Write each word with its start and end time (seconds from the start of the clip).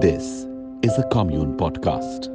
This 0.00 0.46
is 0.82 0.96
a 0.96 1.02
Kommune 1.12 1.54
Podcast. 1.58 2.28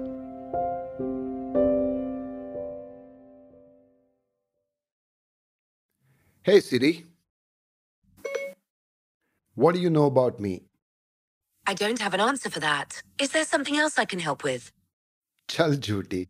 Hey 6.44 6.60
Siri. 6.60 7.06
What 9.56 9.74
do 9.74 9.82
you 9.82 9.90
know 9.90 10.06
about 10.06 10.40
me? 10.40 10.66
I 11.66 11.74
don't 11.74 12.00
have 12.00 12.14
an 12.14 12.22
answer 12.22 12.52
for 12.52 12.60
that. 12.60 13.02
Is 13.20 13.32
there 13.32 13.44
something 13.44 13.76
else 13.76 13.98
I 13.98 14.06
can 14.06 14.20
help 14.20 14.44
with? 14.44 14.72
Chal 15.48 15.72
jhooti. 15.72 16.28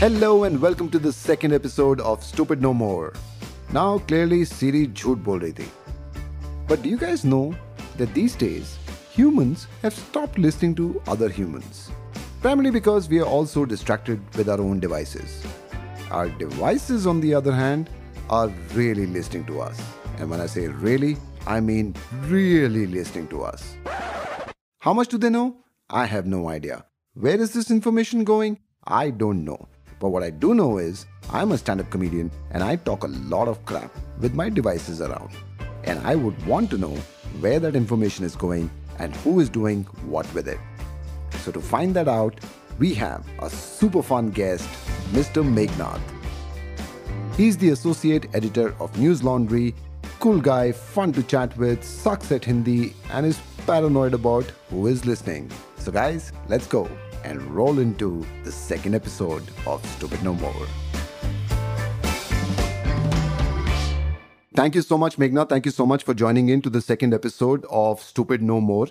Hello 0.00 0.44
and 0.44 0.62
welcome 0.62 0.88
to 0.88 0.98
the 0.98 1.12
second 1.12 1.52
episode 1.52 2.00
of 2.00 2.24
Stupid 2.24 2.62
No 2.62 2.72
More. 2.72 3.12
Now 3.70 3.98
clearly 3.98 4.46
Siri 4.46 4.86
jhoot 5.00 5.22
bol 5.22 5.40
rahi 5.40 5.54
thi. 5.56 5.66
But 6.66 6.80
do 6.80 6.88
you 6.88 6.96
guys 6.96 7.22
know 7.22 7.54
that 7.98 8.14
these 8.14 8.34
days 8.42 8.78
humans 9.16 9.66
have 9.82 9.92
stopped 9.92 10.38
listening 10.38 10.74
to 10.76 11.02
other 11.06 11.28
humans? 11.28 11.90
Primarily 12.40 12.70
because 12.70 13.10
we 13.10 13.20
are 13.20 13.26
all 13.26 13.44
so 13.44 13.66
distracted 13.66 14.22
with 14.38 14.48
our 14.48 14.58
own 14.58 14.80
devices. 14.80 15.34
Our 16.10 16.30
devices, 16.30 17.06
on 17.06 17.20
the 17.20 17.34
other 17.34 17.52
hand, 17.52 17.90
are 18.30 18.48
really 18.72 19.04
listening 19.04 19.44
to 19.52 19.60
us. 19.60 19.82
And 20.16 20.30
when 20.30 20.40
I 20.40 20.46
say 20.46 20.66
really, 20.68 21.18
I 21.46 21.60
mean 21.60 21.94
really 22.22 22.86
listening 22.86 23.28
to 23.34 23.42
us. 23.42 23.76
How 24.78 24.94
much 24.94 25.08
do 25.08 25.18
they 25.18 25.28
know? 25.28 25.58
I 25.90 26.06
have 26.06 26.26
no 26.38 26.48
idea. 26.48 26.86
Where 27.12 27.38
is 27.38 27.52
this 27.52 27.70
information 27.70 28.24
going? 28.24 28.60
I 28.86 29.10
don't 29.10 29.44
know. 29.44 29.68
But 30.00 30.08
what 30.08 30.22
I 30.22 30.30
do 30.30 30.54
know 30.54 30.78
is 30.78 31.04
I'm 31.30 31.52
a 31.52 31.58
stand 31.58 31.80
up 31.80 31.90
comedian 31.90 32.32
and 32.50 32.64
I 32.64 32.76
talk 32.76 33.04
a 33.04 33.08
lot 33.08 33.48
of 33.48 33.64
crap 33.66 33.94
with 34.18 34.34
my 34.34 34.48
devices 34.48 35.02
around. 35.02 35.30
And 35.84 36.00
I 36.00 36.14
would 36.14 36.46
want 36.46 36.70
to 36.70 36.78
know 36.78 36.96
where 37.40 37.60
that 37.60 37.76
information 37.76 38.24
is 38.24 38.34
going 38.34 38.70
and 38.98 39.14
who 39.16 39.40
is 39.40 39.50
doing 39.50 39.84
what 40.06 40.32
with 40.34 40.48
it. 40.48 40.58
So, 41.42 41.52
to 41.52 41.60
find 41.60 41.94
that 41.94 42.08
out, 42.08 42.40
we 42.78 42.92
have 42.94 43.26
a 43.38 43.48
super 43.48 44.02
fun 44.02 44.30
guest, 44.30 44.68
Mr. 45.12 45.44
Meghnad. 45.44 46.00
He's 47.36 47.56
the 47.56 47.70
associate 47.70 48.26
editor 48.34 48.74
of 48.80 48.92
Newslaundry, 48.94 49.74
cool 50.18 50.40
guy, 50.40 50.72
fun 50.72 51.12
to 51.12 51.22
chat 51.22 51.56
with, 51.56 51.84
sucks 51.84 52.32
at 52.32 52.44
Hindi, 52.44 52.94
and 53.10 53.24
is 53.24 53.40
paranoid 53.66 54.12
about 54.12 54.44
who 54.68 54.86
is 54.86 55.06
listening. 55.06 55.50
So, 55.78 55.92
guys, 55.92 56.32
let's 56.48 56.66
go 56.66 56.88
and 57.24 57.42
roll 57.54 57.78
into 57.78 58.26
the 58.44 58.52
second 58.52 58.94
episode 58.94 59.42
of 59.66 59.84
Stupid 59.96 60.22
No 60.22 60.34
More. 60.34 60.66
Thank 64.54 64.74
you 64.74 64.82
so 64.82 64.98
much, 64.98 65.16
Meghnad. 65.16 65.48
Thank 65.48 65.64
you 65.64 65.70
so 65.72 65.86
much 65.86 66.02
for 66.04 66.12
joining 66.12 66.48
in 66.48 66.60
to 66.62 66.70
the 66.70 66.80
second 66.80 67.14
episode 67.14 67.64
of 67.70 68.00
Stupid 68.02 68.42
No 68.42 68.60
More. 68.60 68.88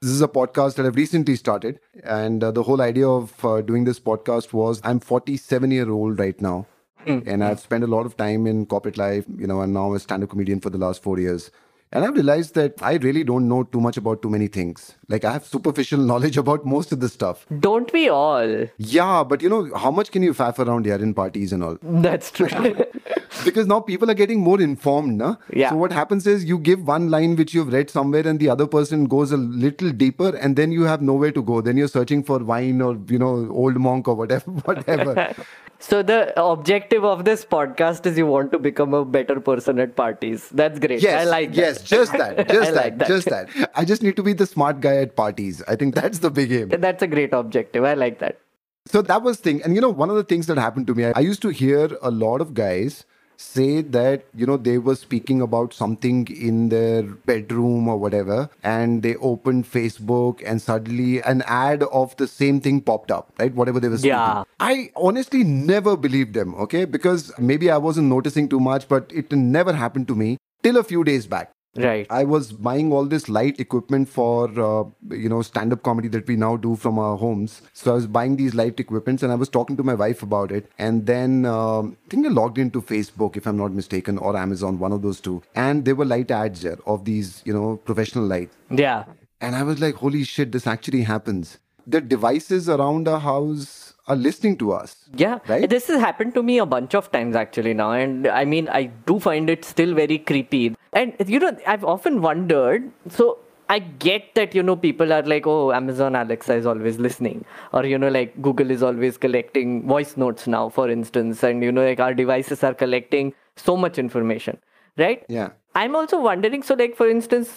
This 0.00 0.10
is 0.12 0.22
a 0.22 0.28
podcast 0.28 0.76
that 0.76 0.86
I've 0.86 0.94
recently 0.94 1.34
started, 1.34 1.80
and 2.04 2.44
uh, 2.44 2.52
the 2.52 2.62
whole 2.62 2.80
idea 2.80 3.08
of 3.08 3.44
uh, 3.44 3.62
doing 3.62 3.84
this 3.84 3.98
podcast 3.98 4.52
was 4.52 4.80
I'm 4.84 5.00
47 5.00 5.70
year 5.72 5.90
old 5.90 6.20
right 6.20 6.40
now, 6.40 6.66
and 7.06 7.42
I've 7.42 7.58
spent 7.58 7.82
a 7.84 7.88
lot 7.88 8.06
of 8.06 8.16
time 8.16 8.46
in 8.46 8.66
corporate 8.66 8.96
life, 8.98 9.24
you 9.36 9.46
know, 9.46 9.60
and 9.60 9.72
now 9.74 9.86
I'm 9.88 9.96
a 9.96 9.98
stand-up 9.98 10.30
comedian 10.30 10.60
for 10.60 10.70
the 10.70 10.78
last 10.78 11.02
four 11.02 11.18
years. 11.18 11.50
And 11.90 12.04
I've 12.04 12.14
realized 12.14 12.54
that 12.54 12.74
I 12.82 12.94
really 12.96 13.24
don't 13.24 13.48
know 13.48 13.62
too 13.62 13.80
much 13.80 13.96
about 13.96 14.20
too 14.20 14.28
many 14.28 14.46
things. 14.46 14.94
Like 15.08 15.24
I 15.24 15.32
have 15.32 15.44
superficial 15.46 15.98
knowledge 16.10 16.36
about 16.36 16.66
most 16.66 16.92
of 16.92 17.00
the 17.00 17.08
stuff. 17.08 17.46
Don't 17.60 17.90
we 17.92 18.08
all? 18.10 18.66
Yeah, 18.76 19.24
but 19.24 19.40
you 19.42 19.48
know, 19.48 19.70
how 19.74 19.90
much 19.90 20.10
can 20.10 20.22
you 20.22 20.34
faff 20.34 20.58
around 20.58 20.84
here 20.84 20.96
in 20.96 21.14
parties 21.14 21.52
and 21.52 21.64
all? 21.64 21.78
That's 21.82 22.30
true. 22.30 22.48
because 23.44 23.66
now 23.66 23.80
people 23.80 24.10
are 24.10 24.14
getting 24.14 24.40
more 24.40 24.60
informed, 24.60 25.18
na? 25.18 25.36
Yeah. 25.52 25.70
So 25.70 25.76
what 25.76 25.92
happens 25.92 26.26
is 26.26 26.44
you 26.44 26.58
give 26.58 26.86
one 26.86 27.10
line 27.10 27.36
which 27.36 27.54
you've 27.54 27.72
read 27.72 27.90
somewhere 27.90 28.26
and 28.26 28.38
the 28.40 28.48
other 28.48 28.66
person 28.66 29.06
goes 29.06 29.32
a 29.32 29.36
little 29.36 29.90
deeper 29.90 30.36
and 30.36 30.56
then 30.56 30.72
you 30.72 30.84
have 30.84 31.02
nowhere 31.02 31.32
to 31.32 31.42
go. 31.42 31.60
Then 31.60 31.76
you're 31.76 31.88
searching 31.88 32.22
for 32.22 32.38
wine 32.38 32.80
or, 32.80 32.98
you 33.08 33.18
know, 33.18 33.48
old 33.50 33.76
monk 33.76 34.08
or 34.08 34.14
whatever, 34.14 34.50
whatever. 34.64 35.34
so 35.78 36.02
the 36.02 36.32
objective 36.40 37.04
of 37.04 37.24
this 37.24 37.44
podcast 37.44 38.06
is 38.06 38.18
you 38.18 38.26
want 38.26 38.52
to 38.52 38.58
become 38.58 38.94
a 38.94 39.04
better 39.04 39.40
person 39.40 39.78
at 39.78 39.96
parties. 39.96 40.48
That's 40.50 40.78
great. 40.78 41.02
yes. 41.02 41.26
I 41.26 41.30
like 41.30 41.50
that. 41.50 41.56
Yes, 41.56 41.82
just 41.82 42.12
that. 42.12 42.48
Just 42.48 42.74
that, 42.74 42.84
like 42.84 42.98
that. 42.98 43.08
Just 43.08 43.28
that. 43.28 43.70
I 43.74 43.84
just 43.84 44.02
need 44.02 44.16
to 44.16 44.22
be 44.22 44.32
the 44.32 44.46
smart 44.46 44.80
guy 44.80 44.96
at 44.96 45.16
parties. 45.16 45.62
I 45.68 45.76
think 45.76 45.94
that's 45.94 46.20
the 46.20 46.30
big 46.30 46.52
aim. 46.52 46.68
That's 46.68 47.02
a 47.02 47.06
great 47.06 47.32
objective. 47.32 47.84
I 47.84 47.94
like 47.94 48.18
that. 48.20 48.38
So 48.86 49.02
that 49.02 49.22
was 49.22 49.38
thing. 49.38 49.62
And 49.62 49.74
you 49.74 49.80
know, 49.80 49.90
one 49.90 50.08
of 50.08 50.16
the 50.16 50.24
things 50.24 50.46
that 50.46 50.56
happened 50.56 50.86
to 50.86 50.94
me, 50.94 51.04
I, 51.04 51.12
I 51.16 51.20
used 51.20 51.42
to 51.42 51.50
hear 51.50 51.90
a 52.00 52.10
lot 52.10 52.40
of 52.40 52.54
guys 52.54 53.04
say 53.38 53.82
that 53.82 54.24
you 54.34 54.44
know 54.44 54.56
they 54.56 54.78
were 54.78 54.96
speaking 54.96 55.40
about 55.40 55.72
something 55.72 56.26
in 56.28 56.68
their 56.70 57.02
bedroom 57.02 57.86
or 57.88 57.96
whatever 57.96 58.50
and 58.64 59.02
they 59.02 59.14
opened 59.16 59.64
facebook 59.64 60.42
and 60.44 60.60
suddenly 60.60 61.22
an 61.22 61.42
ad 61.46 61.84
of 61.84 62.16
the 62.16 62.26
same 62.26 62.60
thing 62.60 62.80
popped 62.80 63.12
up 63.12 63.32
right? 63.38 63.54
Whatever 63.54 63.78
they 63.78 63.88
were 63.88 63.98
speaking. 63.98 64.10
Yeah. 64.10 64.42
i 64.58 64.90
honestly 64.96 65.44
never 65.44 65.96
believed 65.96 66.34
them 66.34 66.54
okay? 66.56 66.84
Because 66.84 67.32
maybe 67.38 67.70
i 67.70 67.76
wasn't 67.76 68.08
noticing 68.08 68.48
too 68.48 68.60
much 68.60 68.88
but 68.88 69.10
it 69.14 69.30
never 69.32 69.72
happened 69.72 70.08
to 70.08 70.16
me 70.16 70.36
till 70.64 70.76
a 70.76 70.82
few 70.82 71.04
days 71.04 71.26
back 71.26 71.52
Right. 71.76 72.06
I 72.10 72.24
was 72.24 72.52
buying 72.52 72.92
all 72.92 73.04
this 73.04 73.28
light 73.28 73.60
equipment 73.60 74.08
for 74.08 74.48
uh, 74.48 74.84
you 75.14 75.28
know 75.28 75.42
stand-up 75.42 75.82
comedy 75.82 76.08
that 76.08 76.26
we 76.26 76.34
now 76.34 76.56
do 76.56 76.74
from 76.76 76.98
our 76.98 77.16
homes. 77.16 77.62
So 77.72 77.92
I 77.92 77.94
was 77.94 78.06
buying 78.06 78.36
these 78.36 78.54
light 78.54 78.80
equipments, 78.80 79.22
and 79.22 79.30
I 79.30 79.36
was 79.36 79.48
talking 79.48 79.76
to 79.76 79.84
my 79.84 79.94
wife 79.94 80.22
about 80.22 80.50
it. 80.50 80.70
And 80.78 81.06
then 81.06 81.44
um, 81.44 81.96
I 82.06 82.08
think 82.08 82.26
I 82.26 82.30
logged 82.30 82.58
into 82.58 82.82
Facebook, 82.82 83.36
if 83.36 83.46
I'm 83.46 83.56
not 83.56 83.72
mistaken, 83.72 84.18
or 84.18 84.36
Amazon, 84.36 84.78
one 84.78 84.92
of 84.92 85.02
those 85.02 85.20
two. 85.20 85.42
And 85.54 85.84
there 85.84 85.94
were 85.94 86.04
light 86.04 86.30
ads 86.30 86.62
there 86.62 86.78
of 86.86 87.04
these 87.04 87.42
you 87.44 87.52
know 87.52 87.76
professional 87.76 88.24
light. 88.24 88.50
Yeah. 88.70 89.04
And 89.40 89.54
I 89.54 89.62
was 89.62 89.78
like, 89.80 89.94
holy 89.96 90.24
shit, 90.24 90.50
this 90.50 90.66
actually 90.66 91.02
happens. 91.02 91.58
The 91.86 92.00
devices 92.00 92.68
around 92.68 93.06
our 93.06 93.20
house 93.20 93.87
are 94.08 94.16
listening 94.16 94.56
to 94.58 94.72
us. 94.72 94.96
Yeah, 95.14 95.38
Right? 95.46 95.68
this 95.68 95.86
has 95.88 96.00
happened 96.00 96.34
to 96.34 96.42
me 96.42 96.58
a 96.58 96.66
bunch 96.66 96.94
of 96.94 97.10
times 97.12 97.36
actually 97.36 97.74
now, 97.74 97.92
and 97.92 98.26
I 98.26 98.44
mean, 98.44 98.68
I 98.68 98.84
do 99.10 99.18
find 99.20 99.48
it 99.50 99.64
still 99.64 99.94
very 99.94 100.18
creepy. 100.18 100.74
And 100.92 101.14
you 101.26 101.38
know, 101.38 101.56
I've 101.66 101.84
often 101.84 102.20
wondered. 102.22 102.90
So 103.10 103.38
I 103.68 103.78
get 103.80 104.34
that 104.34 104.54
you 104.54 104.62
know 104.62 104.76
people 104.76 105.12
are 105.12 105.22
like, 105.22 105.46
oh, 105.46 105.72
Amazon 105.72 106.16
Alexa 106.16 106.54
is 106.54 106.66
always 106.66 106.98
listening, 106.98 107.44
or 107.72 107.84
you 107.84 107.98
know, 107.98 108.08
like 108.08 108.40
Google 108.40 108.70
is 108.70 108.82
always 108.82 109.18
collecting 109.18 109.86
voice 109.86 110.16
notes 110.16 110.46
now, 110.46 110.68
for 110.70 110.88
instance, 110.90 111.42
and 111.42 111.62
you 111.62 111.70
know, 111.70 111.84
like 111.84 112.00
our 112.00 112.14
devices 112.14 112.64
are 112.64 112.74
collecting 112.74 113.34
so 113.56 113.76
much 113.76 113.98
information, 113.98 114.58
right? 114.96 115.24
Yeah. 115.28 115.50
I'm 115.74 115.94
also 115.94 116.20
wondering. 116.20 116.62
So, 116.62 116.74
like 116.74 116.96
for 116.96 117.08
instance, 117.08 117.50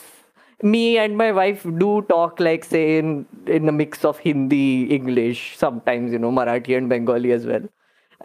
me 0.64 0.98
and 0.98 1.18
my 1.18 1.32
wife 1.32 1.64
do 1.78 2.02
talk 2.10 2.40
like 2.40 2.64
say 2.64 2.98
in 2.98 3.26
in 3.48 3.68
a 3.70 3.72
mix 3.72 4.06
of 4.06 4.20
Hindi, 4.20 4.84
English, 4.94 5.58
sometimes 5.58 6.12
you 6.12 6.20
know 6.20 6.32
Marathi 6.32 6.78
and 6.78 6.90
Bengali 6.90 7.32
as 7.32 7.46
well. 7.46 7.64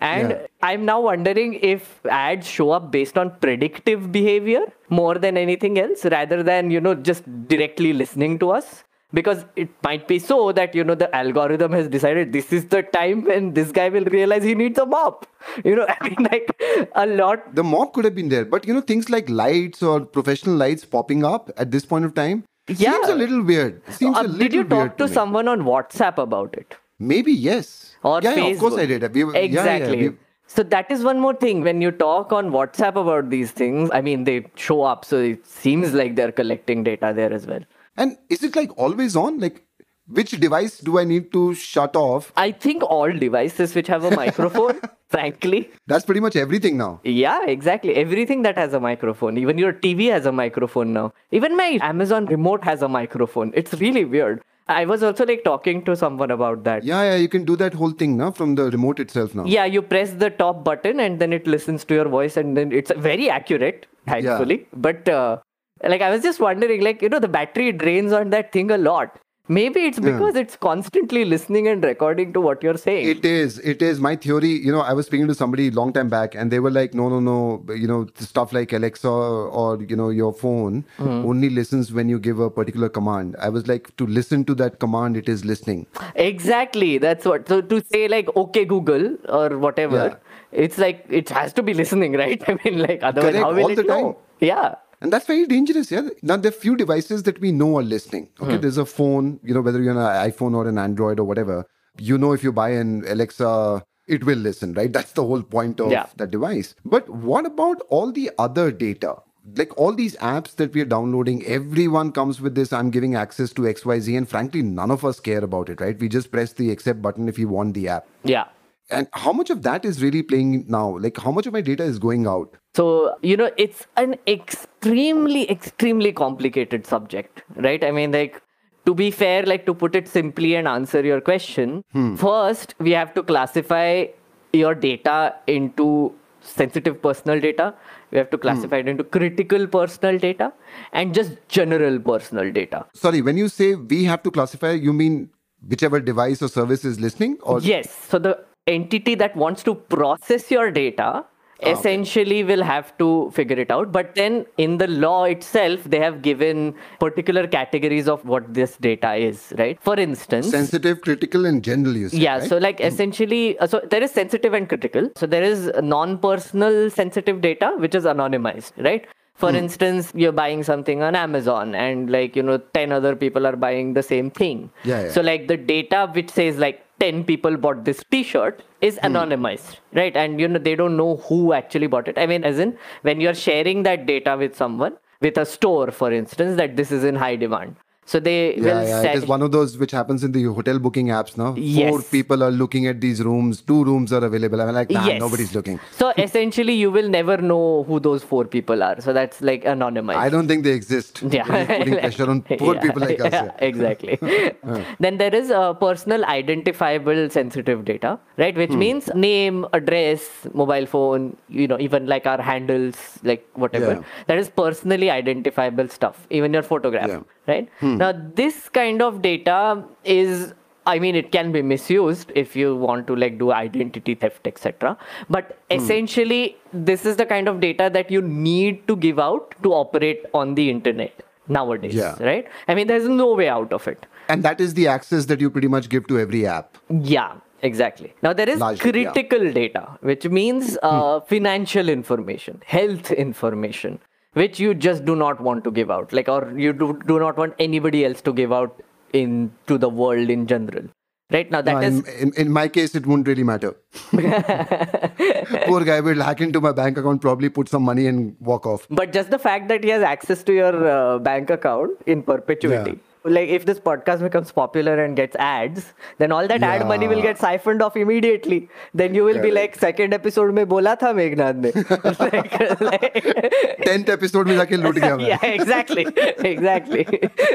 And 0.00 0.30
Yeah. 0.30 0.46
I'm 0.62 0.84
now 0.84 1.00
wondering 1.00 1.54
if 1.54 2.04
ads 2.06 2.46
show 2.46 2.70
up 2.70 2.90
based 2.92 3.16
on 3.18 3.30
predictive 3.40 4.12
behavior 4.12 4.62
more 4.90 5.14
than 5.16 5.36
anything 5.36 5.78
else, 5.78 6.04
rather 6.04 6.42
than 6.42 6.70
you 6.70 6.80
know 6.80 6.94
just 6.94 7.24
directly 7.48 7.92
listening 7.92 8.38
to 8.40 8.50
us. 8.50 8.84
Because 9.12 9.44
it 9.54 9.68
might 9.84 10.08
be 10.08 10.18
so 10.18 10.50
that 10.52 10.74
you 10.74 10.82
know 10.82 10.94
the 10.96 11.14
algorithm 11.14 11.72
has 11.72 11.86
decided 11.88 12.32
this 12.32 12.52
is 12.52 12.66
the 12.66 12.82
time 12.82 13.22
when 13.24 13.54
this 13.54 13.70
guy 13.70 13.88
will 13.88 14.04
realize 14.06 14.42
he 14.42 14.54
needs 14.54 14.78
a 14.78 14.84
mop. 14.86 15.26
You 15.64 15.76
know, 15.76 15.86
I 16.00 16.08
mean, 16.08 16.26
like 16.30 16.50
a 16.94 17.06
lot 17.06 17.54
The 17.54 17.62
mob 17.62 17.92
could 17.92 18.04
have 18.04 18.16
been 18.16 18.28
there, 18.28 18.44
but 18.44 18.66
you 18.66 18.74
know, 18.74 18.80
things 18.80 19.08
like 19.08 19.28
lights 19.30 19.82
or 19.82 20.00
professional 20.00 20.56
lights 20.56 20.84
popping 20.84 21.24
up 21.24 21.50
at 21.56 21.70
this 21.70 21.84
point 21.84 22.04
of 22.04 22.14
time 22.14 22.42
Yeah. 22.68 22.92
seems 22.94 23.08
a 23.08 23.14
little 23.14 23.42
weird. 23.44 23.80
Seems 23.92 24.16
Uh, 24.16 24.22
a 24.22 24.24
little 24.24 24.38
did 24.38 24.52
you 24.54 24.64
talk 24.64 24.98
to 24.98 25.06
me. 25.06 25.12
someone 25.12 25.46
on 25.48 25.62
WhatsApp 25.62 26.18
about 26.18 26.54
it? 26.54 26.74
Maybe 26.98 27.32
yes. 27.32 27.96
Or 28.02 28.20
yeah, 28.22 28.34
yeah, 28.34 28.44
of 28.46 28.58
course 28.58 28.74
I 28.74 28.86
did. 28.86 29.02
We, 29.14 29.20
yeah, 29.24 29.30
yeah, 29.34 29.38
exactly. 29.38 30.08
we- 30.08 30.16
so 30.48 30.62
that 30.74 30.90
is 30.90 31.02
one 31.04 31.20
more 31.20 31.34
thing. 31.34 31.62
When 31.62 31.80
you 31.80 31.90
talk 31.92 32.32
on 32.32 32.50
WhatsApp 32.50 32.96
about 33.06 33.30
these 33.30 33.50
things, 33.52 33.90
I 33.92 34.00
mean, 34.00 34.24
they 34.24 34.46
show 34.56 34.82
up, 34.82 35.04
so 35.04 35.18
it 35.18 35.46
seems 35.46 35.92
like 35.92 36.14
they're 36.16 36.30
collecting 36.32 36.84
data 36.84 37.12
there 37.14 37.32
as 37.32 37.46
well. 37.46 37.60
And 37.96 38.16
is 38.28 38.42
it 38.42 38.56
like 38.56 38.76
always 38.78 39.16
on? 39.16 39.40
Like, 39.40 39.62
which 40.08 40.30
device 40.32 40.78
do 40.78 40.98
I 40.98 41.04
need 41.04 41.32
to 41.32 41.52
shut 41.54 41.96
off? 41.96 42.32
I 42.36 42.52
think 42.52 42.82
all 42.84 43.12
devices 43.12 43.74
which 43.74 43.88
have 43.88 44.04
a 44.04 44.10
microphone, 44.14 44.80
frankly, 45.08 45.70
That's 45.86 46.04
pretty 46.04 46.20
much 46.20 46.36
everything 46.36 46.76
now. 46.76 47.00
yeah, 47.02 47.44
exactly. 47.46 47.94
Everything 47.96 48.42
that 48.42 48.56
has 48.56 48.72
a 48.72 48.78
microphone, 48.80 49.36
even 49.38 49.58
your 49.58 49.72
TV 49.72 50.10
has 50.10 50.26
a 50.26 50.32
microphone 50.32 50.92
now. 50.92 51.12
Even 51.32 51.56
my 51.56 51.78
Amazon 51.82 52.26
remote 52.26 52.62
has 52.64 52.82
a 52.82 52.88
microphone. 52.88 53.50
It's 53.54 53.74
really 53.74 54.04
weird. 54.04 54.42
I 54.68 54.84
was 54.84 55.02
also 55.02 55.24
like 55.24 55.44
talking 55.44 55.84
to 55.84 55.94
someone 55.94 56.30
about 56.32 56.64
that. 56.64 56.82
Yeah, 56.82 57.02
yeah, 57.02 57.16
you 57.16 57.28
can 57.28 57.44
do 57.44 57.54
that 57.56 57.74
whole 57.74 57.92
thing 57.92 58.16
now 58.16 58.32
from 58.32 58.56
the 58.56 58.64
remote 58.70 58.98
itself 58.98 59.32
now. 59.34 59.44
Yeah, 59.44 59.64
you 59.64 59.80
press 59.80 60.10
the 60.12 60.30
top 60.30 60.64
button 60.64 60.98
and 60.98 61.20
then 61.20 61.32
it 61.32 61.46
listens 61.46 61.84
to 61.84 61.94
your 61.94 62.08
voice 62.08 62.36
and 62.36 62.56
then 62.56 62.72
it's 62.72 62.90
very 62.96 63.30
accurate, 63.30 63.86
thankfully. 64.06 64.66
But 64.72 65.08
uh, 65.08 65.38
like 65.82 66.00
I 66.00 66.10
was 66.10 66.22
just 66.22 66.40
wondering, 66.40 66.82
like, 66.82 67.02
you 67.02 67.08
know, 67.08 67.18
the 67.18 67.28
battery 67.28 67.72
drains 67.72 68.12
on 68.12 68.30
that 68.30 68.52
thing 68.52 68.70
a 68.70 68.78
lot. 68.78 69.18
Maybe 69.48 69.84
it's 69.84 70.00
because 70.00 70.34
it's 70.34 70.56
constantly 70.56 71.24
listening 71.24 71.68
and 71.68 71.84
recording 71.84 72.32
to 72.32 72.40
what 72.40 72.64
you're 72.64 72.76
saying. 72.76 73.08
It 73.08 73.24
is. 73.24 73.60
It 73.60 73.80
is. 73.80 74.00
My 74.00 74.16
theory, 74.16 74.48
you 74.48 74.72
know, 74.72 74.80
I 74.80 74.92
was 74.92 75.06
speaking 75.06 75.28
to 75.28 75.36
somebody 75.36 75.70
long 75.70 75.92
time 75.92 76.08
back 76.08 76.34
and 76.34 76.50
they 76.50 76.58
were 76.58 76.70
like, 76.70 76.94
no, 76.94 77.08
no, 77.08 77.20
no, 77.20 77.64
you 77.72 77.86
know, 77.86 78.08
stuff 78.16 78.52
like 78.52 78.72
Alexa 78.72 79.08
or, 79.08 79.80
you 79.80 79.94
know, 79.94 80.08
your 80.08 80.32
phone 80.32 80.84
mm-hmm. 80.98 81.24
only 81.24 81.48
listens 81.48 81.92
when 81.92 82.08
you 82.08 82.18
give 82.18 82.40
a 82.40 82.50
particular 82.50 82.88
command. 82.88 83.36
I 83.38 83.48
was 83.48 83.68
like, 83.68 83.96
to 83.98 84.06
listen 84.06 84.44
to 84.46 84.54
that 84.56 84.80
command, 84.80 85.16
it 85.16 85.28
is 85.28 85.44
listening. 85.44 85.86
Exactly. 86.16 86.98
That's 86.98 87.24
what. 87.24 87.46
So 87.48 87.60
to 87.60 87.84
say 87.92 88.08
like 88.08 88.34
okay 88.34 88.64
Google 88.64 89.16
or 89.28 89.58
whatever, 89.58 89.96
Yeah. 89.96 90.64
it's 90.64 90.76
like 90.76 91.06
it 91.08 91.28
has 91.28 91.52
to 91.52 91.62
be 91.62 91.72
listening, 91.72 92.12
right? 92.24 92.42
I 92.48 92.58
mean, 92.64 92.80
like 92.80 93.04
otherwise, 93.04 93.30
Correct, 93.30 93.44
how 93.44 93.54
will 93.54 93.62
all 93.62 93.70
it 93.70 93.76
the 93.76 93.84
time. 93.84 94.14
Yeah. 94.40 94.74
And 95.00 95.12
that's 95.12 95.26
very 95.26 95.46
dangerous. 95.46 95.90
Yeah. 95.90 96.08
Now, 96.22 96.36
there 96.36 96.48
are 96.48 96.52
few 96.52 96.76
devices 96.76 97.24
that 97.24 97.40
we 97.40 97.52
know 97.52 97.76
are 97.78 97.82
listening. 97.82 98.28
Okay. 98.40 98.54
Hmm. 98.56 98.60
There's 98.60 98.78
a 98.78 98.86
phone, 98.86 99.40
you 99.42 99.52
know, 99.54 99.60
whether 99.60 99.82
you're 99.82 99.98
on 99.98 99.98
an 99.98 100.30
iPhone 100.30 100.54
or 100.54 100.66
an 100.68 100.78
Android 100.78 101.20
or 101.20 101.24
whatever, 101.24 101.66
you 101.98 102.16
know, 102.18 102.32
if 102.32 102.42
you 102.42 102.52
buy 102.52 102.70
an 102.70 103.04
Alexa, 103.06 103.84
it 104.08 104.24
will 104.24 104.38
listen, 104.38 104.72
right? 104.74 104.92
That's 104.92 105.12
the 105.12 105.24
whole 105.24 105.42
point 105.42 105.80
of 105.80 105.90
Yeah. 105.90 106.06
that 106.16 106.30
device. 106.30 106.74
But 106.84 107.08
what 107.08 107.44
about 107.46 107.82
all 107.88 108.10
the 108.12 108.30
other 108.38 108.70
data? 108.70 109.16
Like 109.56 109.76
all 109.78 109.92
these 109.94 110.16
apps 110.16 110.56
that 110.56 110.74
we 110.74 110.80
are 110.80 110.86
downloading, 110.86 111.44
everyone 111.46 112.10
comes 112.12 112.40
with 112.40 112.54
this. 112.54 112.72
I'm 112.72 112.90
giving 112.90 113.14
access 113.14 113.52
to 113.52 113.66
XYZ. 113.68 114.16
And 114.16 114.28
frankly, 114.28 114.62
none 114.62 114.90
of 114.90 115.04
us 115.04 115.20
care 115.20 115.44
about 115.44 115.68
it, 115.68 115.80
right? 115.80 115.98
We 115.98 116.08
just 116.08 116.30
press 116.32 116.52
the 116.52 116.70
accept 116.70 117.00
button 117.00 117.28
if 117.28 117.38
you 117.38 117.48
want 117.48 117.74
the 117.74 117.88
app. 117.88 118.06
Yeah. 118.24 118.44
And 118.88 119.08
how 119.12 119.32
much 119.32 119.50
of 119.50 119.62
that 119.62 119.84
is 119.84 120.02
really 120.02 120.22
playing 120.22 120.64
now? 120.68 120.98
Like, 120.98 121.18
how 121.18 121.32
much 121.32 121.46
of 121.46 121.52
my 121.52 121.60
data 121.60 121.82
is 121.82 121.98
going 121.98 122.26
out? 122.26 122.56
So, 122.74 123.16
you 123.22 123.36
know, 123.36 123.50
it's 123.56 123.86
an 123.96 124.16
extremely, 124.28 125.50
extremely 125.50 126.12
complicated 126.12 126.86
subject, 126.86 127.42
right? 127.56 127.82
I 127.82 127.90
mean, 127.90 128.12
like, 128.12 128.40
to 128.84 128.94
be 128.94 129.10
fair, 129.10 129.42
like, 129.42 129.66
to 129.66 129.74
put 129.74 129.96
it 129.96 130.06
simply 130.06 130.54
and 130.54 130.68
answer 130.68 131.04
your 131.04 131.20
question, 131.20 131.82
hmm. 131.92 132.14
first, 132.14 132.74
we 132.78 132.92
have 132.92 133.12
to 133.14 133.22
classify 133.22 134.06
your 134.52 134.74
data 134.74 135.34
into 135.48 136.14
sensitive 136.40 137.02
personal 137.02 137.40
data. 137.40 137.74
We 138.12 138.18
have 138.18 138.30
to 138.30 138.36
hmm. 138.36 138.42
classify 138.42 138.76
it 138.76 138.88
into 138.88 139.02
critical 139.02 139.66
personal 139.66 140.18
data 140.18 140.52
and 140.92 141.12
just 141.12 141.32
general 141.48 141.98
personal 141.98 142.52
data. 142.52 142.86
Sorry, 142.94 143.20
when 143.20 143.36
you 143.36 143.48
say 143.48 143.74
we 143.74 144.04
have 144.04 144.22
to 144.22 144.30
classify, 144.30 144.72
you 144.72 144.92
mean 144.92 145.30
whichever 145.66 146.00
device 146.00 146.42
or 146.42 146.48
service 146.48 146.84
is 146.84 147.00
listening? 147.00 147.38
Or 147.42 147.60
Yes. 147.60 147.90
So 147.90 148.18
the 148.18 148.44
entity 148.66 149.14
that 149.14 149.36
wants 149.36 149.62
to 149.62 149.74
process 149.74 150.50
your 150.50 150.70
data 150.70 151.24
ah, 151.24 151.24
essentially 151.62 152.42
will 152.42 152.62
have 152.62 152.96
to 152.98 153.30
figure 153.32 153.58
it 153.58 153.70
out. 153.70 153.92
But 153.92 154.14
then 154.14 154.46
in 154.58 154.78
the 154.78 154.88
law 154.88 155.24
itself, 155.24 155.84
they 155.84 156.00
have 156.00 156.20
given 156.22 156.74
particular 156.98 157.46
categories 157.46 158.08
of 158.08 158.24
what 158.24 158.52
this 158.52 158.76
data 158.76 159.14
is, 159.14 159.54
right? 159.56 159.78
For 159.80 159.98
instance, 159.98 160.50
sensitive, 160.50 161.00
critical, 161.00 161.46
and 161.46 161.62
general, 161.62 161.96
you 161.96 162.08
say, 162.08 162.18
yeah, 162.18 162.38
right? 162.38 162.48
so 162.48 162.58
like 162.58 162.78
hmm. 162.78 162.86
essentially, 162.86 163.58
uh, 163.58 163.66
so 163.66 163.80
there 163.90 164.02
is 164.02 164.10
sensitive 164.10 164.52
and 164.52 164.68
critical. 164.68 165.10
So 165.16 165.26
there 165.26 165.44
is 165.44 165.70
non-personal 165.82 166.90
sensitive 166.90 167.40
data 167.40 167.74
which 167.78 167.94
is 167.94 168.04
anonymized, 168.04 168.72
right? 168.84 169.06
For 169.34 169.50
hmm. 169.50 169.56
instance, 169.56 170.12
you're 170.14 170.32
buying 170.32 170.64
something 170.64 171.02
on 171.02 171.14
Amazon 171.14 171.74
and 171.74 172.10
like, 172.10 172.34
you 172.34 172.42
know, 172.42 172.58
10 172.58 172.90
other 172.90 173.14
people 173.14 173.46
are 173.46 173.56
buying 173.56 173.92
the 173.92 174.02
same 174.02 174.30
thing. 174.30 174.70
Yeah, 174.84 175.02
yeah. 175.04 175.10
So 175.10 175.20
like 175.20 175.46
the 175.46 175.56
data 175.56 176.10
which 176.12 176.30
says 176.30 176.56
like 176.56 176.85
10 177.00 177.24
people 177.24 177.56
bought 177.56 177.84
this 177.84 178.02
t-shirt 178.10 178.62
is 178.80 178.98
hmm. 178.98 179.06
anonymized, 179.06 179.76
right? 179.92 180.16
And 180.16 180.40
you 180.40 180.48
know, 180.48 180.58
they 180.58 180.74
don't 180.74 180.96
know 180.96 181.16
who 181.16 181.52
actually 181.52 181.86
bought 181.86 182.08
it. 182.08 182.18
I 182.18 182.26
mean, 182.26 182.44
as 182.44 182.58
in 182.58 182.78
when 183.02 183.20
you're 183.20 183.34
sharing 183.34 183.82
that 183.84 184.06
data 184.06 184.36
with 184.36 184.56
someone, 184.56 184.96
with 185.20 185.38
a 185.38 185.46
store, 185.46 185.90
for 185.90 186.12
instance, 186.12 186.56
that 186.56 186.76
this 186.76 186.92
is 186.92 187.04
in 187.04 187.16
high 187.16 187.36
demand. 187.36 187.76
So 188.08 188.18
they 188.20 188.54
yeah, 188.54 188.62
will 188.62 188.88
yeah, 188.88 189.02
set 189.02 189.14
it 189.16 189.18
is 189.18 189.26
one 189.26 189.42
of 189.42 189.50
those 189.52 189.76
which 189.78 189.90
happens 189.90 190.22
in 190.26 190.30
the 190.30 190.44
hotel 190.44 190.78
booking 190.78 191.08
apps 191.08 191.36
now. 191.36 191.54
Yes. 191.56 191.90
Four 191.90 192.02
people 192.02 192.44
are 192.44 192.50
looking 192.52 192.86
at 192.86 193.00
these 193.00 193.22
rooms, 193.28 193.60
two 193.60 193.78
rooms 193.84 194.12
are 194.12 194.24
available. 194.24 194.60
I'm 194.60 194.72
like, 194.74 194.90
nah, 194.90 195.06
Yes. 195.06 195.18
nobody's 195.20 195.54
looking. 195.56 195.80
So 195.90 196.12
essentially, 196.26 196.74
you 196.74 196.92
will 196.92 197.08
never 197.08 197.36
know 197.38 197.82
who 197.88 197.98
those 197.98 198.22
four 198.22 198.44
people 198.44 198.84
are. 198.84 199.00
So 199.00 199.12
that's 199.12 199.40
like 199.42 199.64
anonymized. 199.64 200.16
I 200.16 200.28
don't 200.28 200.46
think 200.46 200.62
they 200.62 200.70
exist. 200.70 201.22
Yeah. 201.22 201.44
Putting 201.78 201.98
pressure 202.04 202.30
on 202.30 202.42
poor 202.42 202.74
Yeah, 202.76 202.80
people 202.80 203.00
like 203.02 203.20
us. 203.20 203.32
yeah, 203.32 203.50
exactly. 203.58 204.18
then 205.00 205.18
there 205.18 205.34
is 205.34 205.50
a 205.50 205.76
personal 205.80 206.24
identifiable 206.24 207.28
sensitive 207.30 207.84
data, 207.84 208.18
right? 208.36 208.54
Hmm. 208.54 208.60
Which 208.60 208.70
means 208.70 209.08
name, 209.14 209.66
address, 209.72 210.28
mobile 210.54 210.86
phone, 210.86 211.36
you 211.48 211.66
know, 211.66 211.78
even 211.80 212.06
like 212.06 212.26
our 212.26 212.40
handles, 212.40 213.18
like 213.24 213.46
whatever. 213.54 213.92
Yeah. 213.94 214.02
That 214.28 214.38
is 214.38 214.48
personally 214.48 215.10
identifiable 215.10 215.88
stuff, 215.88 216.26
even 216.30 216.52
your 216.52 216.62
photograph, 216.62 217.22
Yeah. 217.46 217.54
right? 217.54 217.68
Hmm. 217.80 217.96
Now, 217.96 218.12
this 218.12 218.68
kind 218.68 219.02
of 219.02 219.22
data 219.22 219.84
is 220.04 220.54
I 220.88 221.00
mean, 221.00 221.16
it 221.16 221.32
can 221.32 221.50
be 221.50 221.62
misused 221.62 222.30
if 222.36 222.54
you 222.54 222.76
want 222.76 223.08
to 223.08 223.16
like 223.16 223.38
do 223.38 223.50
identity 223.50 224.14
theft, 224.14 224.46
etc. 224.46 224.96
But 225.28 225.58
hmm. 225.70 225.76
essentially, 225.76 226.56
this 226.72 227.04
is 227.04 227.16
the 227.16 227.26
kind 227.26 227.48
of 227.48 227.60
data 227.60 227.90
that 227.92 228.10
you 228.10 228.22
need 228.22 228.86
to 228.86 228.96
give 228.96 229.18
out 229.18 229.54
to 229.64 229.72
operate 229.72 230.24
on 230.32 230.54
the 230.54 230.70
internet 230.70 231.24
nowadays, 231.48 231.94
Yeah. 231.94 232.22
right? 232.22 232.46
I 232.68 232.74
mean, 232.74 232.86
there's 232.86 233.08
no 233.08 233.34
way 233.34 233.48
out 233.48 233.72
of 233.72 233.86
it. 233.88 234.06
And 234.28 234.42
that 234.42 234.60
is 234.60 234.74
the 234.74 234.88
access 234.88 235.26
that 235.26 235.40
you 235.40 235.50
pretty 235.50 235.68
much 235.68 235.88
give 235.88 236.06
to 236.08 236.18
every 236.18 236.46
app. 236.46 236.78
Yeah, 236.88 237.34
exactly. 237.62 238.14
Now 238.22 238.32
there 238.32 238.48
is 238.48 238.58
Largely, 238.58 239.02
yeah. 239.02 239.12
critical 239.12 239.52
data, 239.52 239.98
which 240.00 240.26
means 240.28 240.76
hmm. 240.82 240.86
uh, 240.86 241.20
financial 241.20 241.88
information, 241.88 242.62
health 242.64 243.10
information, 243.10 244.00
which 244.42 244.60
you 244.60 244.74
just 244.74 245.04
do 245.04 245.16
not 245.16 245.40
want 245.40 245.64
to 245.64 245.70
give 245.70 245.90
out, 245.90 246.12
like 246.12 246.28
or 246.28 246.52
you 246.56 246.72
do, 246.72 247.00
do 247.06 247.18
not 247.18 247.38
want 247.38 247.54
anybody 247.58 248.04
else 248.04 248.20
to 248.22 248.32
give 248.32 248.52
out 248.52 248.82
in 249.12 249.50
to 249.66 249.78
the 249.78 249.88
world 249.88 250.30
in 250.30 250.46
general. 250.46 250.84
Right 251.32 251.50
now, 251.50 251.60
that 251.60 251.72
No, 251.72 251.80
is 251.80 252.06
in, 252.24 252.32
in, 252.36 252.52
my 252.52 252.68
case, 252.68 252.94
it 252.94 253.04
wouldn't 253.04 253.26
really 253.26 253.42
matter. 253.42 253.74
Poor 254.10 255.84
guy 255.84 256.00
will 256.00 256.22
hack 256.22 256.40
into 256.40 256.60
my 256.60 256.70
bank 256.70 256.98
account, 256.98 257.20
probably 257.20 257.48
put 257.48 257.68
some 257.68 257.82
money 257.82 258.06
and 258.06 258.36
walk 258.38 258.64
off. 258.64 258.86
But 258.90 259.12
just 259.12 259.30
the 259.30 259.38
fact 259.38 259.66
that 259.68 259.82
he 259.82 259.90
has 259.90 260.02
access 260.02 260.44
to 260.44 260.52
your 260.52 260.86
uh, 260.88 261.18
bank 261.18 261.50
account 261.50 262.00
in 262.06 262.22
perpetuity. 262.22 262.92
Yeah 262.92 263.15
like 263.28 263.48
if 263.48 263.64
this 263.66 263.78
podcast 263.78 264.20
becomes 264.20 264.52
popular 264.52 265.04
and 265.04 265.16
gets 265.16 265.36
ads 265.36 265.92
then 266.18 266.32
all 266.32 266.46
that 266.46 266.60
yeah. 266.60 266.74
ad 266.74 266.86
money 266.86 267.08
will 267.08 267.22
get 267.22 267.38
siphoned 267.38 267.82
off 267.82 267.96
immediately. 267.96 268.68
Then 268.94 269.14
you 269.14 269.24
will 269.24 269.40
be 269.42 269.50
like 269.50 269.76
second 269.76 270.14
episode 270.14 270.54
mein 270.54 270.68
bola 270.72 270.96
tha 271.02 271.12
meghnad 271.18 271.60
ne 271.66 271.72
10th 271.72 272.80
like, 272.90 274.08
episode 274.16 274.52
mein 274.52 274.58
jaake 274.62 274.76
loot 274.82 275.00
gaya 275.04 275.16
main 275.22 275.28
yeah 275.32 275.46
exactly 275.50 276.06
exactly. 276.52 277.06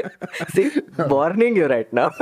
See 0.54 0.70
warning 1.14 1.56
you 1.56 1.68
right 1.76 1.92
now. 1.92 2.10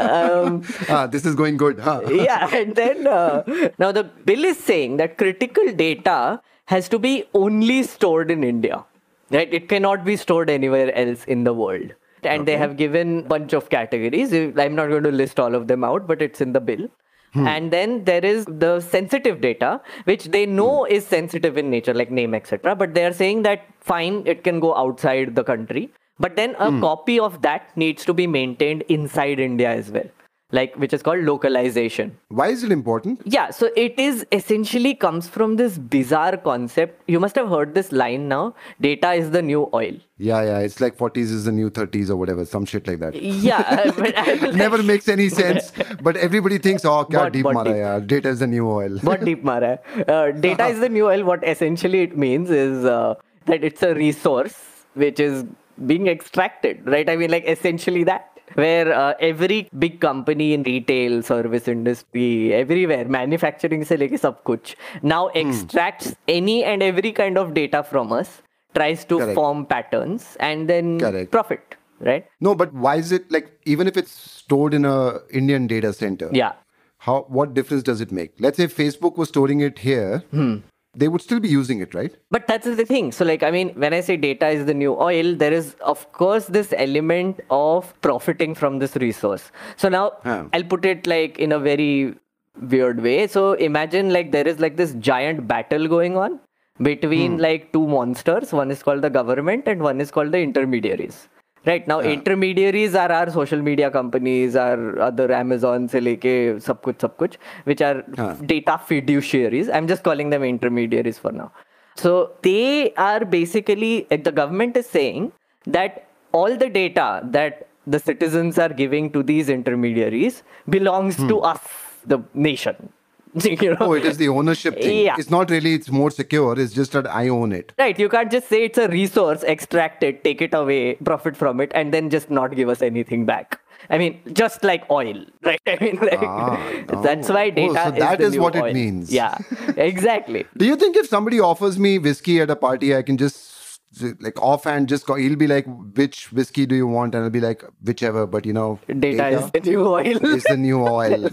Um, 0.00 0.62
ah, 0.88 1.06
this 1.06 1.24
is 1.26 1.34
going 1.34 1.56
good 1.56 1.78
huh? 1.78 2.00
yeah 2.10 2.54
and 2.58 2.74
then 2.74 3.06
uh, 3.06 3.42
now 3.78 3.90
the 3.92 4.04
bill 4.30 4.44
is 4.44 4.58
saying 4.58 4.96
that 4.98 5.16
critical 5.18 5.72
data 5.72 6.40
has 6.74 6.88
to 6.94 6.98
be 6.98 7.12
only 7.34 7.82
stored 7.82 8.30
in 8.30 8.44
india 8.44 8.84
right? 9.30 9.52
It 9.52 9.68
cannot 9.68 10.04
be 10.04 10.16
stored 10.16 10.50
anywhere 10.50 10.94
else 10.94 11.24
in 11.24 11.44
the 11.44 11.54
world. 11.54 11.92
And 12.22 12.46
they 12.46 12.56
have 12.56 12.76
given 12.76 13.22
bunch 13.22 13.52
of 13.52 13.70
categories. 13.70 14.32
I'm 14.32 14.74
not 14.74 14.88
going 14.88 15.04
to 15.04 15.12
list 15.12 15.40
all 15.40 15.54
of 15.54 15.68
them 15.68 15.84
out, 15.84 16.06
but 16.06 16.22
it's 16.22 16.40
in 16.40 16.52
the 16.52 16.60
bill. 16.60 16.88
Hmm. 17.32 17.46
And 17.46 17.70
then 17.72 18.04
there 18.04 18.24
is 18.24 18.44
the 18.46 18.80
sensitive 18.80 19.40
data, 19.40 19.80
which 20.04 20.24
they 20.26 20.46
know 20.46 20.84
hmm. 20.84 20.92
is 20.92 21.06
sensitive 21.06 21.56
in 21.56 21.70
nature, 21.70 21.94
like 21.94 22.10
name, 22.10 22.34
etc. 22.34 22.74
But 22.74 22.94
they 22.94 23.04
are 23.04 23.12
saying 23.12 23.42
that 23.42 23.66
fine, 23.80 24.22
it 24.26 24.42
can 24.42 24.60
go 24.60 24.74
outside 24.74 25.34
the 25.36 25.44
country. 25.44 25.90
But 26.18 26.36
then 26.36 26.54
a 26.58 26.70
hmm. 26.70 26.80
copy 26.80 27.18
of 27.18 27.40
that 27.42 27.76
needs 27.76 28.04
to 28.04 28.12
be 28.12 28.26
maintained 28.26 28.82
inside 28.88 29.38
India 29.40 29.70
as 29.70 29.90
well, 29.90 30.10
like 30.52 30.74
which 30.76 30.92
is 30.92 31.02
called 31.02 31.20
localization. 31.24 32.16
Why 32.28 32.48
is 32.48 32.62
it 32.64 32.72
important? 32.72 33.20
Yeah, 33.24 33.50
so 33.50 33.70
it 33.76 33.98
is 33.98 34.26
essentially 34.32 34.94
comes 34.94 35.28
from 35.28 35.56
this 35.56 35.78
bizarre 35.78 36.36
concept. 36.36 37.02
You 37.06 37.20
must 37.20 37.36
have 37.36 37.48
heard 37.48 37.74
this 37.74 37.92
line 37.92 38.28
now 38.28 38.54
data 38.80 39.12
is 39.12 39.30
the 39.30 39.42
new 39.42 39.68
oil. 39.72 39.94
Yeah, 40.18 40.42
yeah. 40.42 40.58
It's 40.58 40.80
like 40.80 40.96
40s 40.98 41.30
is 41.36 41.44
the 41.44 41.52
new 41.52 41.70
30s 41.70 42.10
or 42.10 42.16
whatever, 42.16 42.44
some 42.44 42.64
shit 42.66 42.86
like 42.86 42.98
that. 42.98 43.14
Yeah, 43.20 43.90
but 43.96 44.18
I 44.24 44.50
Never 44.50 44.82
makes 44.82 45.08
any 45.08 45.28
sense. 45.28 45.72
But 46.02 46.16
everybody 46.16 46.58
thinks, 46.58 46.84
oh, 46.84 47.04
kya 47.04 47.12
But- 47.20 47.32
deep 47.32 47.44
but 47.44 47.54
mara 47.54 47.72
deep. 47.72 47.76
yaar. 47.76 48.06
Data 48.06 48.28
is 48.28 48.40
the 48.40 48.46
new 48.46 48.68
oil. 48.68 48.98
What 49.12 49.24
deep 49.24 49.42
mara. 49.44 49.78
Uh, 50.08 50.30
data 50.32 50.66
is 50.66 50.80
the 50.80 50.88
new 50.88 51.06
oil. 51.06 51.24
What 51.24 51.46
essentially 51.54 52.02
it 52.02 52.16
means 52.18 52.50
is 52.50 52.84
uh, 52.84 53.14
that 53.46 53.64
it's 53.64 53.82
a 53.82 53.94
resource 53.94 54.58
which 54.94 55.20
is 55.20 55.44
being 55.86 56.08
extracted, 56.08 56.86
right? 56.86 57.08
I 57.08 57.16
mean, 57.16 57.30
like 57.30 57.44
essentially 57.46 58.04
that. 58.04 58.29
Where 58.54 58.92
uh, 58.92 59.14
every 59.20 59.68
big 59.78 60.00
company 60.00 60.52
in 60.54 60.62
retail, 60.64 61.22
service 61.22 61.68
industry, 61.68 62.52
everywhere, 62.54 63.04
manufacturing 63.06 63.84
se 63.84 63.96
leke 63.96 64.18
sab 64.18 64.42
kuch, 64.44 64.74
now 65.02 65.28
Hmm. 65.28 65.38
extracts 65.42 66.14
any 66.28 66.64
and 66.64 66.82
every 66.82 67.12
kind 67.12 67.38
of 67.38 67.54
data 67.54 67.82
from 67.82 68.12
us, 68.12 68.42
tries 68.74 69.04
to 69.06 69.18
Correct. 69.18 69.34
form 69.34 69.66
patterns, 69.66 70.36
and 70.40 70.68
then 70.68 70.98
Correct. 71.00 71.30
profit, 71.30 71.76
right? 72.00 72.26
No, 72.40 72.54
but 72.54 72.72
why 72.72 72.96
is 72.96 73.12
it 73.12 73.30
like 73.30 73.52
even 73.66 73.86
if 73.86 73.96
it's 73.96 74.12
stored 74.12 74.74
in 74.74 74.84
a 74.84 75.18
Indian 75.30 75.66
data 75.66 75.92
center? 75.92 76.28
Yeah. 76.32 76.52
How 76.98 77.24
what 77.28 77.54
difference 77.54 77.82
does 77.82 78.00
it 78.00 78.12
make? 78.12 78.32
Let's 78.38 78.56
say 78.58 78.66
Facebook 78.66 79.16
was 79.16 79.28
storing 79.28 79.60
it 79.60 79.78
here. 79.78 80.22
Hmm. 80.32 80.56
They 80.94 81.08
would 81.08 81.22
still 81.22 81.40
be 81.40 81.48
using 81.48 81.80
it, 81.80 81.94
right? 81.94 82.14
But 82.30 82.46
that's 82.46 82.66
the 82.66 82.84
thing. 82.84 83.12
So, 83.12 83.24
like, 83.24 83.42
I 83.42 83.50
mean, 83.50 83.70
when 83.74 83.94
I 83.94 84.00
say 84.00 84.16
data 84.16 84.48
is 84.48 84.66
the 84.66 84.74
new 84.74 84.94
oil, 84.98 85.34
there 85.36 85.52
is, 85.52 85.74
of 85.80 86.10
course, 86.12 86.46
this 86.46 86.74
element 86.76 87.40
of 87.50 87.94
profiting 88.00 88.54
from 88.54 88.78
this 88.80 88.96
resource. 88.96 89.52
So, 89.76 89.88
now 89.88 90.12
Huh. 90.24 90.44
I'll 90.52 90.64
put 90.64 90.84
it 90.84 91.06
like 91.06 91.38
in 91.38 91.52
a 91.52 91.58
very 91.58 92.14
weird 92.60 93.00
way. 93.00 93.26
So, 93.28 93.52
imagine 93.52 94.12
like 94.12 94.32
there 94.32 94.46
is 94.46 94.58
like 94.58 94.76
this 94.76 94.94
giant 94.94 95.46
battle 95.46 95.86
going 95.86 96.16
on 96.16 96.40
between 96.82 97.34
hmm. 97.34 97.40
like 97.40 97.72
two 97.72 97.86
monsters. 97.86 98.52
One 98.52 98.70
is 98.70 98.82
called 98.82 99.02
the 99.02 99.10
government, 99.10 99.68
and 99.68 99.80
one 99.80 100.00
is 100.00 100.10
called 100.10 100.32
the 100.32 100.38
intermediaries. 100.38 101.28
Right 101.66 101.86
now, 101.86 102.00
intermediaries 102.00 102.94
are 102.94 103.12
our 103.12 103.30
social 103.30 103.60
media 103.60 103.90
companies, 103.90 104.56
our 104.56 104.98
other 104.98 105.30
Amazon 105.30 105.88
se 105.88 106.00
leke 106.00 106.62
sab 106.62 106.80
kuch, 106.82 107.00
sab 107.00 107.18
kuch, 107.18 107.36
which 107.64 107.82
are 107.82 108.02
Huh. 108.16 108.34
data 108.46 108.80
fiduciaries. 108.90 109.68
I'm 109.72 109.86
just 109.86 110.02
calling 110.02 110.30
them 110.30 110.42
intermediaries 110.42 111.18
for 111.18 111.32
now. 111.32 111.52
So 111.96 112.32
they 112.42 112.94
are 112.94 113.24
basically, 113.24 114.06
like, 114.10 114.24
the 114.24 114.32
government 114.32 114.76
is 114.76 114.86
saying 114.86 115.32
that 115.66 116.06
all 116.32 116.56
the 116.56 116.70
data 116.70 117.20
that 117.24 117.68
the 117.86 117.98
citizens 117.98 118.58
are 118.58 118.70
giving 118.70 119.10
to 119.10 119.22
these 119.22 119.50
intermediaries 119.50 120.42
belongs 120.68 121.16
hmm. 121.16 121.28
to 121.28 121.40
us, 121.40 121.60
the 122.06 122.22
nation. 122.32 122.90
you 123.44 123.70
know? 123.70 123.76
Oh, 123.80 123.92
it 123.92 124.04
is 124.04 124.16
the 124.16 124.28
ownership 124.28 124.74
thing. 124.80 125.04
Yeah. 125.04 125.16
It's 125.18 125.30
not 125.30 125.50
really, 125.50 125.74
it's 125.74 125.90
more 125.90 126.10
secure. 126.10 126.58
It's 126.58 126.72
just 126.72 126.92
that 126.92 127.06
I 127.06 127.28
own 127.28 127.52
it. 127.52 127.72
Right, 127.78 127.98
you 127.98 128.08
can't 128.08 128.30
just 128.30 128.48
say 128.48 128.64
it's 128.64 128.78
a 128.78 128.88
resource, 128.88 129.42
extract 129.44 130.02
it, 130.02 130.24
take 130.24 130.42
it 130.42 130.54
away, 130.54 130.94
profit 130.96 131.36
from 131.36 131.60
it, 131.60 131.70
and 131.74 131.92
then 131.94 132.10
just 132.10 132.30
not 132.30 132.54
give 132.56 132.68
us 132.68 132.82
anything 132.82 133.26
back. 133.26 133.60
I 133.88 133.98
mean, 133.98 134.20
just 134.32 134.62
like 134.62 134.88
oil, 134.90 135.24
right? 135.42 135.60
I 135.66 135.78
mean, 135.80 135.96
like, 135.96 136.18
Ah, 136.22 136.84
that's 137.02 137.30
oh. 137.30 137.34
why 137.34 137.48
Oh, 137.48 137.50
data 137.50 137.74
so 137.74 137.92
is 137.92 137.98
that 137.98 138.20
is 138.20 138.32
new 138.32 138.42
what 138.42 138.54
it 138.56 138.74
means. 138.74 139.12
Yeah, 139.12 139.38
exactly. 139.76 140.46
Do 140.56 140.66
you 140.66 140.76
think 140.76 140.96
if 140.96 141.08
somebody 141.08 141.40
offers 141.40 141.78
me 141.78 141.98
whiskey 141.98 142.40
at 142.40 142.50
a 142.50 142.56
party, 142.56 142.94
I 142.94 143.02
can 143.02 143.16
just 143.16 143.80
like 144.20 144.40
offhand 144.40 144.88
just 144.88 145.06
go, 145.06 145.14
he'll 145.14 145.34
be 145.34 145.48
like, 145.48 145.66
which 145.96 146.30
whiskey 146.30 146.66
do 146.66 146.76
you 146.76 146.86
want? 146.86 147.14
And 147.14 147.24
I'll 147.24 147.30
be 147.30 147.40
like, 147.40 147.64
whichever, 147.82 148.26
but 148.26 148.46
you 148.46 148.52
know, 148.52 148.78
Data, 148.86 149.28
is 149.30 149.50
the 149.50 149.60
new 149.60 149.86
oil. 149.86 150.24
is 150.26 150.44
the 150.44 150.56
new 150.56 150.80
oil. 150.86 151.28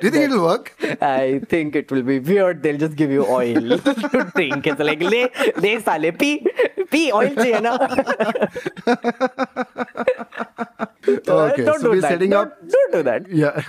Do 0.00 0.06
you 0.06 0.10
think 0.10 0.24
it'll 0.24 0.44
work? 0.44 0.74
I 1.00 1.40
think 1.48 1.76
it 1.76 1.90
will 1.90 2.02
be 2.02 2.18
weird. 2.18 2.62
They'll 2.62 2.78
just 2.78 2.96
give 2.96 3.10
you 3.10 3.26
oil 3.26 3.78
to 3.78 4.30
drink. 4.34 4.66
It's 4.66 4.80
like 4.80 5.02
le 5.02 5.28
le 5.56 5.80
sale 5.80 6.12
pee 6.12 6.46
pee 6.90 7.12
oil 7.12 7.34
chahiye 7.40 7.60
na. 7.66 7.72
okay, 11.06 11.64
don't 11.64 11.80
so 11.80 11.84
do 11.84 11.90
we're 11.90 12.00
that. 12.00 12.10
setting 12.14 12.30
don't, 12.30 12.48
up. 12.48 12.68
Don't 12.74 12.92
do 12.92 13.02
that. 13.02 13.28
Yeah, 13.30 13.60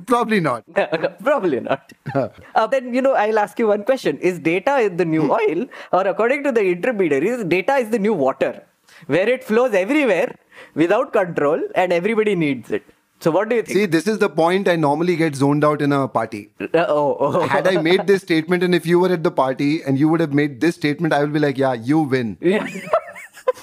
probably 0.06 0.40
not. 0.40 0.64
No, 0.76 0.88
no, 1.00 1.08
probably 1.22 1.60
not. 1.60 1.92
Uh, 2.14 2.66
then 2.66 2.92
you 2.94 3.02
know, 3.02 3.14
I'll 3.14 3.38
ask 3.38 3.58
you 3.58 3.68
one 3.68 3.84
question: 3.84 4.18
Is 4.18 4.38
data 4.38 4.90
the 4.94 5.04
new 5.04 5.22
hmm. 5.22 5.36
oil, 5.40 5.66
or 5.92 6.06
according 6.14 6.44
to 6.44 6.52
the 6.52 6.64
intermediaries, 6.64 7.44
data 7.44 7.76
is 7.76 7.90
the 7.90 7.98
new 7.98 8.14
water, 8.14 8.64
where 9.06 9.28
it 9.28 9.44
flows 9.44 9.74
everywhere 9.74 10.34
without 10.74 11.12
control, 11.12 11.62
and 11.74 11.92
everybody 11.92 12.34
needs 12.34 12.70
it? 12.70 12.84
So 13.22 13.30
what 13.30 13.48
do 13.48 13.56
you 13.56 13.62
think? 13.62 13.78
See, 13.78 13.86
this 13.86 14.08
is 14.08 14.18
the 14.18 14.28
point 14.28 14.66
I 14.66 14.74
normally 14.74 15.14
get 15.14 15.36
zoned 15.36 15.64
out 15.64 15.80
in 15.80 15.92
a 15.92 16.08
party. 16.08 16.50
Uh, 16.60 16.66
oh, 16.88 17.16
oh. 17.20 17.46
Had 17.46 17.68
I 17.68 17.80
made 17.80 18.08
this 18.08 18.22
statement, 18.22 18.64
and 18.64 18.74
if 18.74 18.84
you 18.84 18.98
were 18.98 19.12
at 19.12 19.22
the 19.22 19.30
party 19.30 19.82
and 19.82 19.96
you 19.96 20.08
would 20.08 20.18
have 20.18 20.32
made 20.32 20.60
this 20.60 20.74
statement, 20.74 21.12
I 21.12 21.20
would 21.20 21.32
be 21.32 21.38
like, 21.38 21.56
yeah, 21.56 21.72
you 21.72 22.00
win. 22.00 22.36
Yeah. 22.40 22.66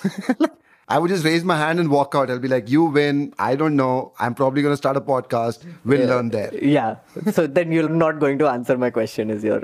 I 0.91 0.97
would 0.97 1.09
just 1.09 1.23
raise 1.23 1.43
my 1.43 1.55
hand 1.55 1.79
and 1.79 1.89
walk 1.91 2.15
out. 2.15 2.31
I'll 2.31 2.39
be 2.39 2.47
like, 2.47 2.67
you 2.67 2.85
win. 2.85 3.31
I 3.37 3.55
don't 3.55 3.75
know. 3.75 4.11
I'm 4.19 4.33
probably 4.33 4.63
going 4.63 4.73
to 4.73 4.77
start 4.77 4.97
a 4.97 5.01
podcast. 5.01 5.63
We'll 5.85 6.07
learn 6.07 6.29
there. 6.29 6.51
Yeah. 6.59 6.95
So 7.31 7.45
then 7.45 7.71
you're 7.71 7.89
not 7.89 8.19
going 8.19 8.39
to 8.39 8.47
answer 8.47 8.75
my 8.75 8.89
question, 8.89 9.29
is 9.29 9.43
your 9.43 9.59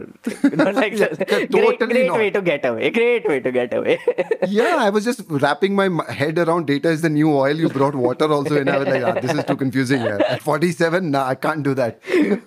not 0.54 0.76
like 0.76 0.96
great, 1.28 1.52
totally 1.52 1.94
great 1.94 2.08
not. 2.08 2.18
way 2.18 2.30
to 2.30 2.42
get 2.42 2.64
away. 2.64 2.92
Great 2.92 3.28
way 3.28 3.40
to 3.40 3.52
get 3.52 3.74
away. 3.74 4.00
Yeah, 4.48 4.76
I 4.80 4.92
was 4.92 5.04
just 5.04 5.22
wrapping 5.28 5.74
my 5.74 5.90
head 6.12 6.38
around 6.38 6.68
data 6.68 6.90
is 6.90 7.02
the 7.02 7.10
new 7.10 7.34
oil. 7.34 7.56
You 7.56 7.70
brought 7.70 7.96
water 7.96 8.32
also 8.32 8.58
in. 8.58 8.70
I 8.70 8.78
was 8.78 8.88
like, 8.88 9.04
ah, 9.04 9.20
this 9.20 9.34
is 9.34 9.44
too 9.44 9.56
confusing. 9.56 10.02
Here. 10.02 10.22
At 10.28 10.42
47, 10.44 11.10
nah, 11.10 11.26
I 11.26 11.34
can't 11.36 11.64
do 11.64 11.74
that. 11.74 12.00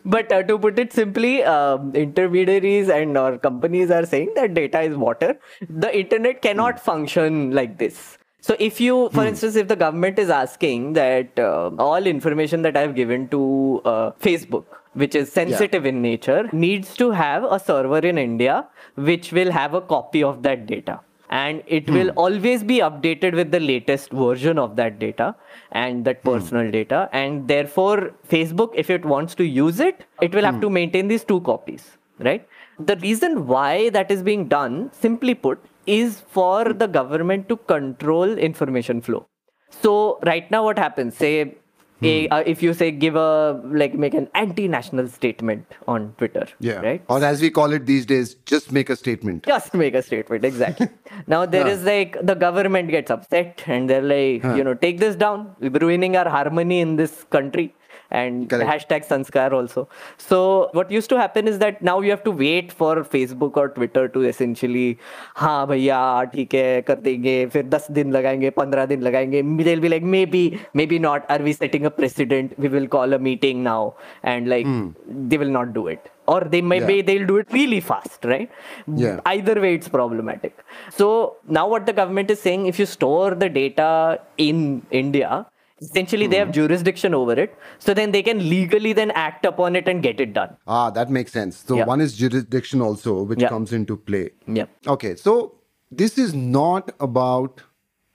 but 0.04 0.30
uh, 0.30 0.42
to 0.44 0.58
put 0.58 0.78
it 0.78 0.92
simply, 0.92 1.42
um, 1.42 1.92
intermediaries 1.94 2.88
and 2.88 3.18
or 3.18 3.38
companies 3.38 3.90
are 3.90 4.06
saying 4.06 4.32
that 4.36 4.54
data 4.54 4.82
is 4.82 4.96
water. 4.96 5.38
The 5.68 5.96
internet 5.98 6.40
cannot 6.42 6.78
function 6.78 7.50
like 7.50 7.78
this. 7.78 8.17
So 8.40 8.56
if 8.58 8.80
you, 8.80 9.10
for 9.10 9.26
instance, 9.26 9.56
if 9.56 9.68
the 9.68 9.76
government 9.76 10.18
is 10.18 10.30
asking 10.30 10.92
that 10.94 11.38
uh, 11.38 11.70
all 11.78 12.06
information 12.06 12.62
that 12.62 12.76
I've 12.76 12.94
given 12.94 13.28
to 13.28 13.82
uh, 13.84 14.10
Facebook, 14.12 14.64
which 14.94 15.14
is 15.14 15.30
sensitive 15.32 15.84
in 15.86 16.00
nature, 16.02 16.48
needs 16.52 16.96
to 16.96 17.10
have 17.10 17.44
a 17.44 17.58
server 17.58 17.98
in 17.98 18.16
India 18.16 18.66
which 18.94 19.32
will 19.32 19.50
have 19.50 19.74
a 19.74 19.80
copy 19.80 20.22
of 20.22 20.42
that 20.44 20.66
data. 20.66 21.00
And 21.30 21.62
it 21.66 21.90
will 21.90 22.08
always 22.10 22.64
be 22.64 22.78
updated 22.78 23.34
with 23.34 23.50
the 23.50 23.60
latest 23.60 24.10
version 24.12 24.58
of 24.58 24.76
that 24.76 24.98
data 24.98 25.34
and 25.72 26.04
that 26.06 26.22
personal 26.24 26.70
data. 26.70 27.10
And 27.12 27.46
therefore, 27.46 28.12
Facebook, 28.26 28.72
if 28.74 28.88
it 28.88 29.04
wants 29.04 29.34
to 29.34 29.44
use 29.44 29.78
it, 29.78 30.06
it 30.22 30.34
will 30.34 30.44
have 30.44 30.60
to 30.62 30.70
maintain 30.70 31.06
these 31.06 31.24
two 31.24 31.42
copies, 31.42 31.98
right? 32.18 32.48
The 32.78 32.96
reason 32.96 33.46
why 33.46 33.90
that 33.90 34.10
is 34.10 34.22
being 34.22 34.48
done, 34.48 34.90
simply 34.92 35.34
put, 35.34 35.58
is 35.88 36.20
for 36.36 36.72
the 36.72 36.86
government 36.86 37.48
to 37.48 37.56
control 37.56 38.36
information 38.50 39.00
flow. 39.00 39.26
So 39.70 40.18
right 40.24 40.50
now, 40.50 40.64
what 40.64 40.78
happens? 40.78 41.16
Say, 41.16 41.56
a, 42.02 42.28
uh, 42.28 42.42
if 42.46 42.62
you 42.62 42.74
say 42.74 42.90
give 42.90 43.16
a 43.16 43.60
like 43.80 43.94
make 43.94 44.14
an 44.14 44.28
anti-national 44.34 45.08
statement 45.08 45.66
on 45.88 46.14
Twitter, 46.18 46.46
Yeah. 46.60 46.80
right? 46.80 47.02
Or 47.08 47.22
as 47.24 47.40
we 47.42 47.50
call 47.50 47.72
it 47.72 47.86
these 47.86 48.06
days, 48.06 48.34
just 48.46 48.70
make 48.70 48.88
a 48.88 48.96
statement. 48.96 49.44
Just 49.46 49.74
make 49.74 49.94
a 49.94 50.02
statement, 50.02 50.44
exactly. 50.44 50.88
now 51.26 51.44
there 51.46 51.66
is 51.66 51.82
like 51.84 52.16
the 52.22 52.34
government 52.34 52.90
gets 52.90 53.10
upset 53.10 53.64
and 53.66 53.90
they're 53.90 54.02
like, 54.02 54.44
you 54.56 54.62
know, 54.62 54.74
take 54.74 55.00
this 55.00 55.16
down. 55.16 55.56
We're 55.58 55.70
ruining 55.86 56.16
our 56.16 56.28
harmony 56.28 56.80
in 56.80 56.94
this 56.96 57.24
country 57.30 57.74
and 58.10 58.48
Correct. 58.48 58.70
hashtag 58.70 59.06
sanskar 59.06 59.52
also. 59.52 59.88
So 60.16 60.70
what 60.72 60.90
used 60.90 61.10
to 61.10 61.18
happen 61.18 61.46
is 61.46 61.58
that 61.58 61.82
now 61.82 62.00
you 62.00 62.10
have 62.10 62.24
to 62.24 62.30
wait 62.30 62.72
for 62.72 62.96
facebook 63.04 63.56
or 63.56 63.68
twitter 63.68 64.08
to 64.08 64.22
essentially 64.22 64.98
ha 65.34 65.66
bhaiya 65.66 66.00
theek 66.32 66.52
hai 66.52 66.82
kar 66.82 66.96
denge. 66.96 67.50
Fir 67.52 67.62
10 67.62 67.94
din 67.94 68.12
lagayenge 68.12 68.54
15 68.54 68.88
din 68.88 69.00
lagayenge. 69.00 69.64
They'll 69.64 69.80
be 69.80 69.88
like 69.88 70.02
maybe 70.02 70.60
maybe 70.72 70.98
not. 70.98 71.26
Are 71.28 71.38
we 71.38 71.52
setting 71.52 71.86
a 71.86 71.90
precedent? 71.90 72.58
We 72.58 72.68
will 72.68 72.88
call 72.88 73.12
a 73.12 73.18
meeting 73.18 73.62
now. 73.62 73.94
And 74.22 74.48
like 74.48 74.66
mm. 74.66 74.94
they 75.32 75.38
will 75.38 75.50
not 75.50 75.74
do 75.74 75.88
it. 75.88 76.10
Or 76.26 76.40
they 76.42 76.60
maybe 76.60 76.96
yeah. 76.96 77.02
they'll 77.02 77.26
do 77.26 77.38
it 77.38 77.52
really 77.52 77.80
fast 77.80 78.24
right? 78.24 78.50
Yeah. 78.86 79.20
either 79.24 79.60
way 79.60 79.74
it's 79.74 79.88
problematic. 79.88 80.58
So 80.90 81.36
now 81.46 81.66
what 81.68 81.86
the 81.86 81.92
government 81.92 82.30
is 82.30 82.40
saying 82.40 82.66
if 82.66 82.78
you 82.78 82.86
store 82.86 83.34
the 83.34 83.48
data 83.48 84.20
in 84.36 84.82
india 84.90 85.46
essentially 85.80 86.26
mm. 86.26 86.30
they 86.30 86.36
have 86.38 86.48
hmm. 86.48 86.52
jurisdiction 86.52 87.14
over 87.14 87.32
it. 87.32 87.56
So 87.78 87.94
then 87.94 88.12
they 88.12 88.22
can 88.22 88.48
legally 88.48 88.92
then 88.92 89.10
act 89.12 89.44
upon 89.44 89.76
it 89.76 89.88
and 89.88 90.02
get 90.02 90.20
it 90.20 90.32
done. 90.32 90.56
Ah 90.66 90.90
that 90.90 91.10
makes 91.10 91.32
sense. 91.32 91.56
So 91.56 91.76
yeah. 91.76 91.84
one 91.84 92.00
is 92.00 92.16
jurisdiction 92.16 92.80
also 92.80 93.22
which 93.22 93.40
yeah. 93.40 93.48
comes 93.48 93.72
into 93.72 93.96
play. 93.96 94.30
Yeah. 94.46 94.66
Okay 94.86 95.14
so 95.16 95.54
this 95.90 96.18
is 96.18 96.34
not 96.34 96.90
about 97.00 97.62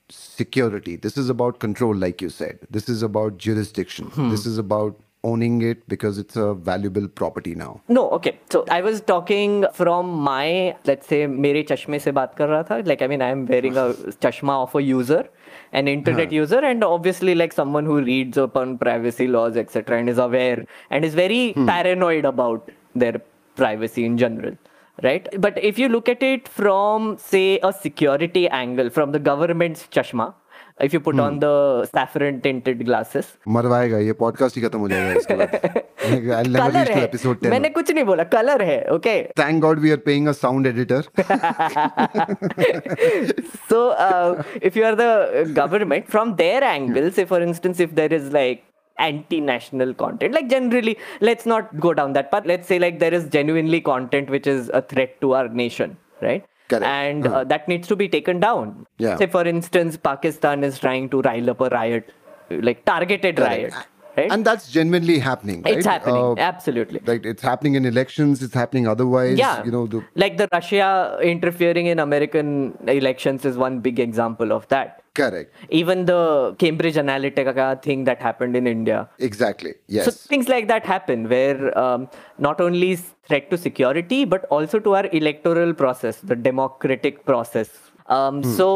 security. 0.10 0.96
This 0.96 1.17
is 1.17 1.29
about 1.29 1.60
control 1.60 1.96
like 1.96 2.22
you 2.22 2.29
said. 2.29 2.60
This 2.70 2.89
is 2.89 3.03
about 3.03 3.38
jurisdiction. 3.38 4.08
Hmm. 4.08 4.29
this 4.29 4.46
is 4.46 4.58
about 4.58 5.00
owning 5.24 5.62
it 5.62 5.88
because 5.88 6.17
it's 6.17 6.36
a 6.36 6.53
valuable 6.53 7.08
property 7.08 7.55
now. 7.55 7.82
No 7.88 8.10
okay. 8.17 8.39
So 8.50 8.65
i 8.70 8.82
was 8.82 9.01
talking 9.01 9.65
from 9.74 10.10
my 10.27 10.75
let's 10.86 11.08
say 11.08 11.25
mere 11.27 11.63
chashme 11.63 12.00
se 12.05 12.12
baat 12.20 12.36
kar 12.41 12.48
raha 12.53 12.67
tha. 12.72 12.82
Like 12.91 13.01
i 13.01 13.08
mean 13.08 13.22
i 13.22 13.29
am 13.38 13.46
wearing 13.46 13.77
a 13.77 13.88
chashma 14.25 14.58
of 14.63 14.75
a 14.75 14.84
user 14.84 15.24
an 15.74 15.88
internet 15.88 16.32
user, 16.32 16.60
and 16.60 16.84
obviously, 16.84 17.36
like 17.36 17.51
someone 17.51 17.86
who 17.86 18.01
reads 18.01 18.38
upon 18.38 18.77
privacy 18.77 19.27
laws, 19.27 19.58
etc., 19.58 20.00
and 20.00 20.10
is 20.10 20.18
aware 20.18 20.65
and 20.89 21.03
is 21.03 21.15
very 21.15 21.53
hmm. 21.53 21.65
paranoid 21.65 22.25
about 22.25 22.72
their 22.96 23.22
privacy 23.56 24.06
in 24.06 24.18
general. 24.18 24.56
Right, 25.01 25.27
but 25.42 25.58
if 25.58 25.80
you 25.80 25.89
look 25.89 26.08
at 26.08 26.22
it 26.22 26.48
from, 26.48 27.18
say, 27.18 27.60
a 27.63 27.74
security 27.74 28.48
angle, 28.48 28.92
from 28.92 29.12
the 29.12 29.18
government's 29.18 29.88
chashma, 29.88 30.36
if 30.81 30.93
you 30.93 31.00
put 31.00 31.19
on 31.21 31.38
the 31.41 31.53
saffron 31.93 32.41
tinted 32.41 32.85
glasses, 32.87 33.27
मरवाएगा 33.49 33.99
ये 33.99 34.12
podcast 34.23 34.57
ही 34.57 34.62
खत्म 34.62 34.79
हो 34.79 34.88
जाएगा 34.88 35.12
इसके 35.21 35.35
बाद 35.35 35.50
I'll 36.09 36.50
never 36.57 36.71
colour 36.71 36.87
reach 36.87 36.88
to 36.88 36.99
है 36.99 37.09
episode 37.09 37.41
10. 37.43 37.50
मैंने 37.50 37.69
कुछ 37.79 37.91
नहीं 37.91 38.05
बोला 38.05 38.25
कलर 38.35 38.62
है 38.62 38.79
okay 38.97 39.17
Thank 39.43 39.62
God 39.67 39.83
we 39.87 39.93
are 39.97 40.03
paying 40.09 40.29
a 40.29 40.35
sound 40.43 40.67
editor. 40.73 41.03
so 43.69 43.91
uh, 43.91 44.43
if 44.62 44.77
you 44.77 44.85
are 44.85 44.95
the 44.95 45.50
government 45.55 46.09
from 46.09 46.37
their 46.37 46.62
angle 46.65 47.11
say 47.11 47.25
for 47.25 47.41
instance 47.41 47.81
if 47.81 47.95
there 47.95 48.12
is 48.12 48.33
like 48.33 48.65
anti-national 48.99 49.95
content 49.95 50.35
like 50.35 50.49
generally 50.50 50.97
let's 51.21 51.47
not 51.47 51.79
go 51.87 51.95
down 51.95 52.12
that 52.15 52.31
path 52.33 52.47
let's 52.53 52.67
say 52.67 52.79
like 52.79 52.99
there 52.99 53.15
is 53.15 53.27
genuinely 53.37 53.81
content 53.81 54.31
which 54.37 54.47
is 54.47 54.71
a 54.75 54.83
threat 54.83 55.21
to 55.21 55.35
our 55.35 55.49
nation 55.49 55.97
right 56.21 56.45
Correct. 56.70 56.86
and 56.86 57.27
uh, 57.27 57.43
that 57.43 57.67
needs 57.67 57.88
to 57.88 57.96
be 57.96 58.08
taken 58.10 58.39
down 58.39 58.86
Yeah. 58.98 59.15
say 59.17 59.27
for 59.27 59.46
instance 59.46 59.98
pakistan 59.98 60.63
is 60.63 60.79
trying 60.79 61.10
to 61.10 61.22
rile 61.22 61.50
up 61.50 61.62
a 61.62 61.70
riot 61.70 62.12
like 62.50 62.86
targeted 62.86 63.39
riot 63.39 63.74
right? 64.17 64.32
And 64.32 64.46
that's 64.46 64.72
genuinely 64.72 65.17
happening. 65.20 65.63
Right? 65.63 65.77
it's 65.77 65.88
happening. 65.88 66.24
Uh, 66.24 66.36
Absolutely. 66.38 67.00
Like 67.05 67.25
it's 67.25 67.41
happening 67.41 67.74
in 67.74 67.84
elections. 67.84 68.43
It's 68.43 68.53
happening 68.53 68.88
otherwise. 68.88 69.39
yeah 69.39 69.63
You 69.65 69.72
know 69.72 69.88
the 69.88 70.03
like 70.15 70.38
the 70.38 70.48
russia 70.53 71.17
interfering 71.22 71.88
in 71.88 71.98
american 72.00 72.77
elections 72.88 73.43
is 73.51 73.58
one 73.58 73.79
big 73.79 74.00
example 74.00 74.51
of 74.53 74.67
that 74.67 75.03
correct. 75.15 75.53
even 75.70 76.05
the 76.05 76.55
cambridge 76.60 76.96
analytica 76.96 77.82
thing 77.82 78.03
that 78.10 78.20
happened 78.22 78.55
in 78.55 78.67
india 78.67 79.00
Exactly. 79.20 79.74
Yes. 79.88 80.05
so 80.05 80.12
things 80.12 80.48
like 80.48 80.67
that 80.67 80.86
happen 80.86 81.29
where 81.29 81.77
um, 81.77 82.10
not 82.38 82.60
only 82.60 82.91
is 82.91 83.03
threat 83.27 83.50
to 83.51 83.58
security 83.58 84.25
but 84.25 84.46
also 84.46 84.79
to 84.79 84.96
our 84.96 85.08
electoral 85.22 85.74
process 85.74 86.17
the 86.32 86.36
democratic 86.36 87.25
process 87.25 87.70
um, 88.08 88.43
so 88.43 88.67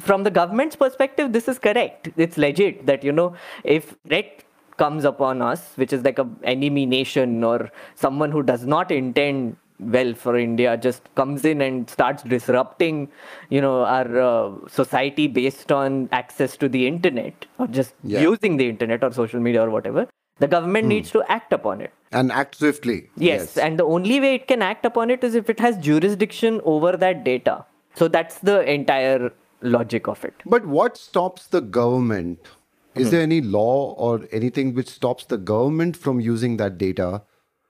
from 0.00 0.22
the 0.24 0.30
government's 0.30 0.76
perspective 0.76 1.32
this 1.32 1.48
is 1.48 1.58
correct 1.58 2.10
it's 2.16 2.36
legit 2.38 2.84
that 2.86 3.02
you 3.02 3.12
know 3.12 3.34
if 3.64 3.96
threat 4.06 4.44
comes 4.76 5.04
upon 5.04 5.42
us 5.42 5.72
which 5.76 5.92
is 5.92 6.04
like 6.04 6.18
a 6.18 6.28
enemy 6.44 6.86
nation 6.86 7.42
or 7.42 7.70
someone 7.94 8.30
who 8.30 8.42
does 8.42 8.64
not 8.64 8.92
intend 8.92 9.56
well 9.80 10.12
for 10.14 10.36
india 10.36 10.76
just 10.76 11.02
comes 11.14 11.44
in 11.44 11.60
and 11.60 11.88
starts 11.88 12.22
disrupting 12.24 13.08
you 13.48 13.60
know 13.60 13.84
our 13.84 14.20
uh, 14.20 14.50
society 14.68 15.26
based 15.28 15.70
on 15.70 16.08
access 16.12 16.56
to 16.56 16.68
the 16.68 16.86
internet 16.86 17.46
or 17.58 17.66
just 17.66 17.94
Yeah. 18.02 18.20
using 18.20 18.56
the 18.56 18.68
internet 18.68 19.04
or 19.04 19.12
social 19.12 19.40
media 19.40 19.62
or 19.62 19.70
whatever 19.70 20.06
the 20.40 20.48
government 20.48 20.86
needs 20.86 21.10
to 21.10 21.22
act 21.28 21.52
upon 21.52 21.80
it 21.80 21.92
and 22.12 22.32
act 22.32 22.54
swiftly. 22.56 23.10
yes, 23.16 23.56
and 23.58 23.78
the 23.78 23.84
only 23.84 24.18
way 24.20 24.34
it 24.34 24.46
can 24.48 24.62
act 24.62 24.84
upon 24.84 25.10
it 25.10 25.22
is 25.22 25.34
if 25.34 25.50
it 25.50 25.60
has 25.60 25.76
jurisdiction 25.78 26.60
over 26.64 26.96
that 26.96 27.22
data 27.24 27.64
so 27.94 28.08
that's 28.08 28.38
the 28.40 28.62
entire 28.72 29.32
logic 29.62 30.06
of 30.08 30.24
it 30.24 30.34
But 30.46 30.66
what 30.66 30.96
stops 30.96 31.46
the 31.48 31.60
government? 31.60 32.38
Hmm. 32.94 33.00
Is 33.00 33.10
there 33.10 33.20
any 33.20 33.40
law 33.40 33.94
or 33.94 34.26
anything 34.32 34.74
which 34.74 34.88
stops 34.88 35.24
the 35.26 35.36
government 35.38 35.96
from 35.96 36.20
using 36.20 36.56
that 36.58 36.78
data 36.78 37.22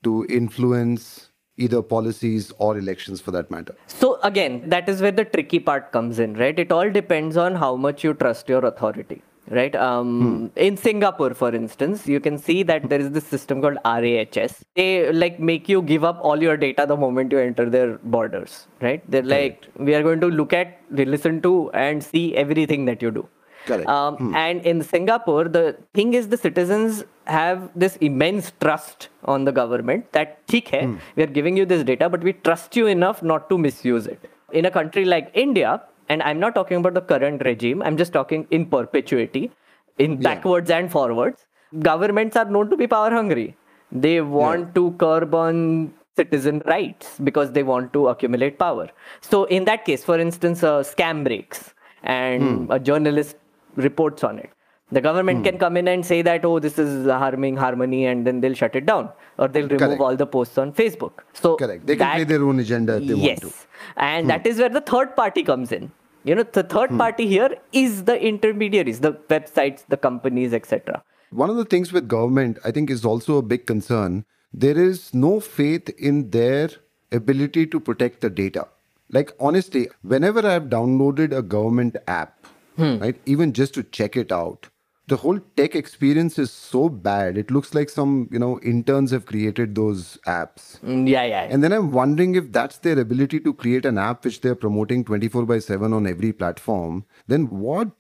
to 0.05 0.27
influence 0.29 1.27
either 1.59 1.83
policies 1.83 2.53
or 2.59 2.79
elections 2.79 3.21
for 3.21 3.31
that 3.33 3.50
matter? 3.50 3.75
So 3.87 4.19
again, 4.23 4.69
that 4.69 4.88
is 4.88 5.00
where 5.03 5.12
the 5.12 5.25
tricky 5.25 5.59
part 5.59 5.93
comes 5.93 6.19
in, 6.19 6.35
right? 6.35 6.59
It 6.59 6.73
all 6.73 6.91
depends 6.91 7.37
on 7.37 7.55
how 7.55 7.77
much 7.77 8.05
you 8.05 8.15
trust 8.15 8.49
your 8.49 8.65
authority, 8.65 9.23
right? 9.50 9.75
Um, 9.77 10.50
In 10.57 10.77
Singapore, 10.77 11.35
for 11.35 11.55
instance, 11.55 12.07
you 12.07 12.21
can 12.21 12.38
see 12.38 12.62
that 12.62 12.88
there 12.88 13.00
is 13.00 13.11
this 13.11 13.25
system 13.25 13.61
called 13.61 13.79
RAHS. 13.85 14.65
They 14.75 15.12
like 15.12 15.41
make 15.41 15.69
you 15.69 15.83
give 15.83 16.05
up 16.05 16.21
all 16.23 16.41
your 16.49 16.57
data 16.57 16.87
the 16.87 16.97
moment 16.97 17.33
you 17.33 17.38
enter 17.38 17.69
their 17.69 17.99
borders, 17.99 18.69
right? 18.81 19.03
They're 19.11 19.23
like, 19.23 19.67
we 19.77 19.95
are 19.95 20.03
going 20.03 20.21
to 20.21 20.29
look 20.29 20.53
at, 20.53 20.79
listen 20.91 21.43
to, 21.43 21.71
and 21.73 22.03
see 22.03 22.37
everything 22.37 22.85
that 22.87 23.03
you 23.03 23.11
do. 23.11 23.29
Correct. 23.68 23.88
Um, 23.88 24.16
hmm. 24.16 24.34
And 24.34 24.62
in 24.62 24.82
Singapore, 24.82 25.44
the 25.44 25.76
thing 25.94 26.14
is, 26.14 26.28
the 26.28 26.37
citizens 26.37 27.04
have 27.26 27.70
this 27.75 27.96
immense 27.96 28.52
trust 28.60 29.08
on 29.25 29.44
the 29.44 29.52
government 29.52 30.10
that, 30.12 30.46
theek 30.46 30.70
hai, 30.70 30.84
hmm. 30.87 30.96
we 31.16 31.22
are 31.22 31.32
giving 31.38 31.56
you 31.56 31.66
this 31.66 31.84
data, 31.84 32.08
but 32.08 32.22
we 32.22 32.32
trust 32.32 32.76
you 32.76 32.87
enough 32.87 33.22
not 33.22 33.48
to 33.50 33.58
misuse 33.58 34.06
it. 34.06 34.30
In 34.52 34.64
a 34.64 34.70
country 34.70 35.04
like 35.04 35.30
India, 35.34 35.82
and 36.08 36.22
I'm 36.22 36.40
not 36.40 36.54
talking 36.54 36.78
about 36.78 36.94
the 36.94 37.02
current 37.02 37.44
regime, 37.44 37.82
I'm 37.82 37.96
just 37.96 38.12
talking 38.12 38.46
in 38.50 38.66
perpetuity, 38.66 39.50
in 39.98 40.20
backwards 40.20 40.70
and 40.70 40.90
forwards, 40.90 41.44
governments 41.80 42.37
are 42.37 42.46
known 42.46 42.70
to 42.70 42.76
be 42.76 42.87
power 42.87 43.10
hungry. 43.10 43.56
They 43.90 44.20
want 44.20 44.75
to 44.75 44.92
curb 44.92 45.34
on 45.34 45.92
citizen 46.16 46.62
rights 46.66 47.18
because 47.22 47.52
they 47.52 47.62
want 47.62 47.92
to 47.92 48.08
accumulate 48.08 48.58
power. 48.58 48.88
So, 49.20 49.44
in 49.44 49.64
that 49.66 49.84
case, 49.84 50.04
for 50.04 50.18
instance, 50.18 50.62
a 50.62 50.75
scam 50.92 51.25
breaks 51.25 51.75
and 52.02 52.42
hmm. 52.42 52.72
a 52.72 52.78
journalist 52.78 53.37
reports 53.76 54.25
on 54.25 54.38
it. 54.38 54.50
The 54.90 55.02
government 55.02 55.44
can 55.44 55.58
come 55.58 55.76
in 55.76 55.87
and 55.87 56.04
say 56.04 56.22
that, 56.22 56.46
oh, 56.46 56.58
this 56.58 56.78
is 56.78 57.06
harming 57.06 57.58
harmony, 57.58 58.06
and 58.06 58.26
then 58.26 58.40
they'll 58.40 58.54
shut 58.54 58.75
it 58.75 58.87
down 58.87 59.10
or 59.37 59.46
they'll 59.46 59.64
remove 59.68 59.80
Correct. 59.80 60.00
all 60.00 60.16
the 60.16 60.26
posts 60.26 60.56
on 60.56 60.72
Facebook. 60.72 61.12
So, 61.34 61.56
Correct. 61.56 61.87
They 61.87 61.94
can 61.96 62.14
play 62.14 62.25
their 62.25 62.42
own 62.42 62.58
agenda 62.58 62.96
if 62.96 63.06
they 63.06 63.14
yes. 63.14 63.42
want 63.42 63.52
to. 63.52 63.58
And 63.98 64.30
that 64.30 64.46
is 64.46 64.58
where 64.58 64.70
the 64.70 64.80
third 64.80 65.14
party 65.14 65.42
comes 65.42 65.72
in. 65.72 65.92
You 66.25 66.34
know, 66.37 66.42
the 66.42 66.62
third 66.62 66.90
Hmm. 66.90 66.98
party 66.98 67.26
here 67.26 67.56
is 67.72 68.04
the 68.04 68.18
intermediaries, 68.20 69.00
the 69.00 69.12
websites, 69.28 69.84
the 69.88 69.98
companies, 69.98 70.54
etc. 70.54 71.02
One 71.30 71.50
of 71.50 71.56
the 71.56 71.66
things 71.66 71.92
with 71.92 72.08
government, 72.08 72.58
I 72.64 72.70
think, 72.70 72.88
is 72.90 73.04
also 73.04 73.37
a 73.37 73.42
big 73.42 73.66
concern. 73.66 74.25
There 74.54 74.78
is 74.78 75.12
no 75.12 75.38
faith 75.40 75.90
in 75.98 76.30
their 76.30 76.70
ability 77.12 77.66
to 77.66 77.78
protect 77.78 78.22
the 78.22 78.30
data. 78.30 78.66
Like, 79.10 79.32
honestly, 79.38 79.88
whenever 80.02 80.46
I've 80.46 80.64
downloaded 80.64 81.37
a 81.37 81.42
government 81.42 81.96
app, 82.07 82.46
right, 82.79 83.21
even 83.27 83.53
just 83.53 83.75
to 83.75 83.83
check 83.83 84.17
it 84.17 84.33
out, 84.33 84.69
the 85.07 85.17
whole 85.17 85.38
tech 85.57 85.75
experience 85.75 86.38
is 86.38 86.51
so 86.51 86.88
bad. 86.88 87.38
It 87.38 87.51
looks 87.51 87.75
like 87.75 87.88
some, 87.88 88.29
you 88.31 88.38
know, 88.38 88.61
interns 88.61 89.11
have 89.11 89.25
created 89.27 89.75
those 89.75 90.19
apps. 90.27 90.79
Mm, 90.81 91.09
Yeah, 91.09 91.25
yeah. 91.25 91.43
And 91.51 91.64
then 91.64 91.73
I'm 91.73 91.91
wondering 91.93 92.35
if 92.35 92.53
that's 92.53 92.79
their 92.79 92.99
ability 92.99 93.41
to 93.41 93.55
create 93.55 93.87
an 93.87 93.97
app 93.97 94.25
which 94.25 94.43
they're 94.43 94.55
promoting 94.55 95.05
24 95.05 95.47
by 95.47 95.59
7 95.61 95.93
on 95.95 96.07
every 96.07 96.33
platform, 96.33 97.05
then 97.27 97.49
what 97.49 97.91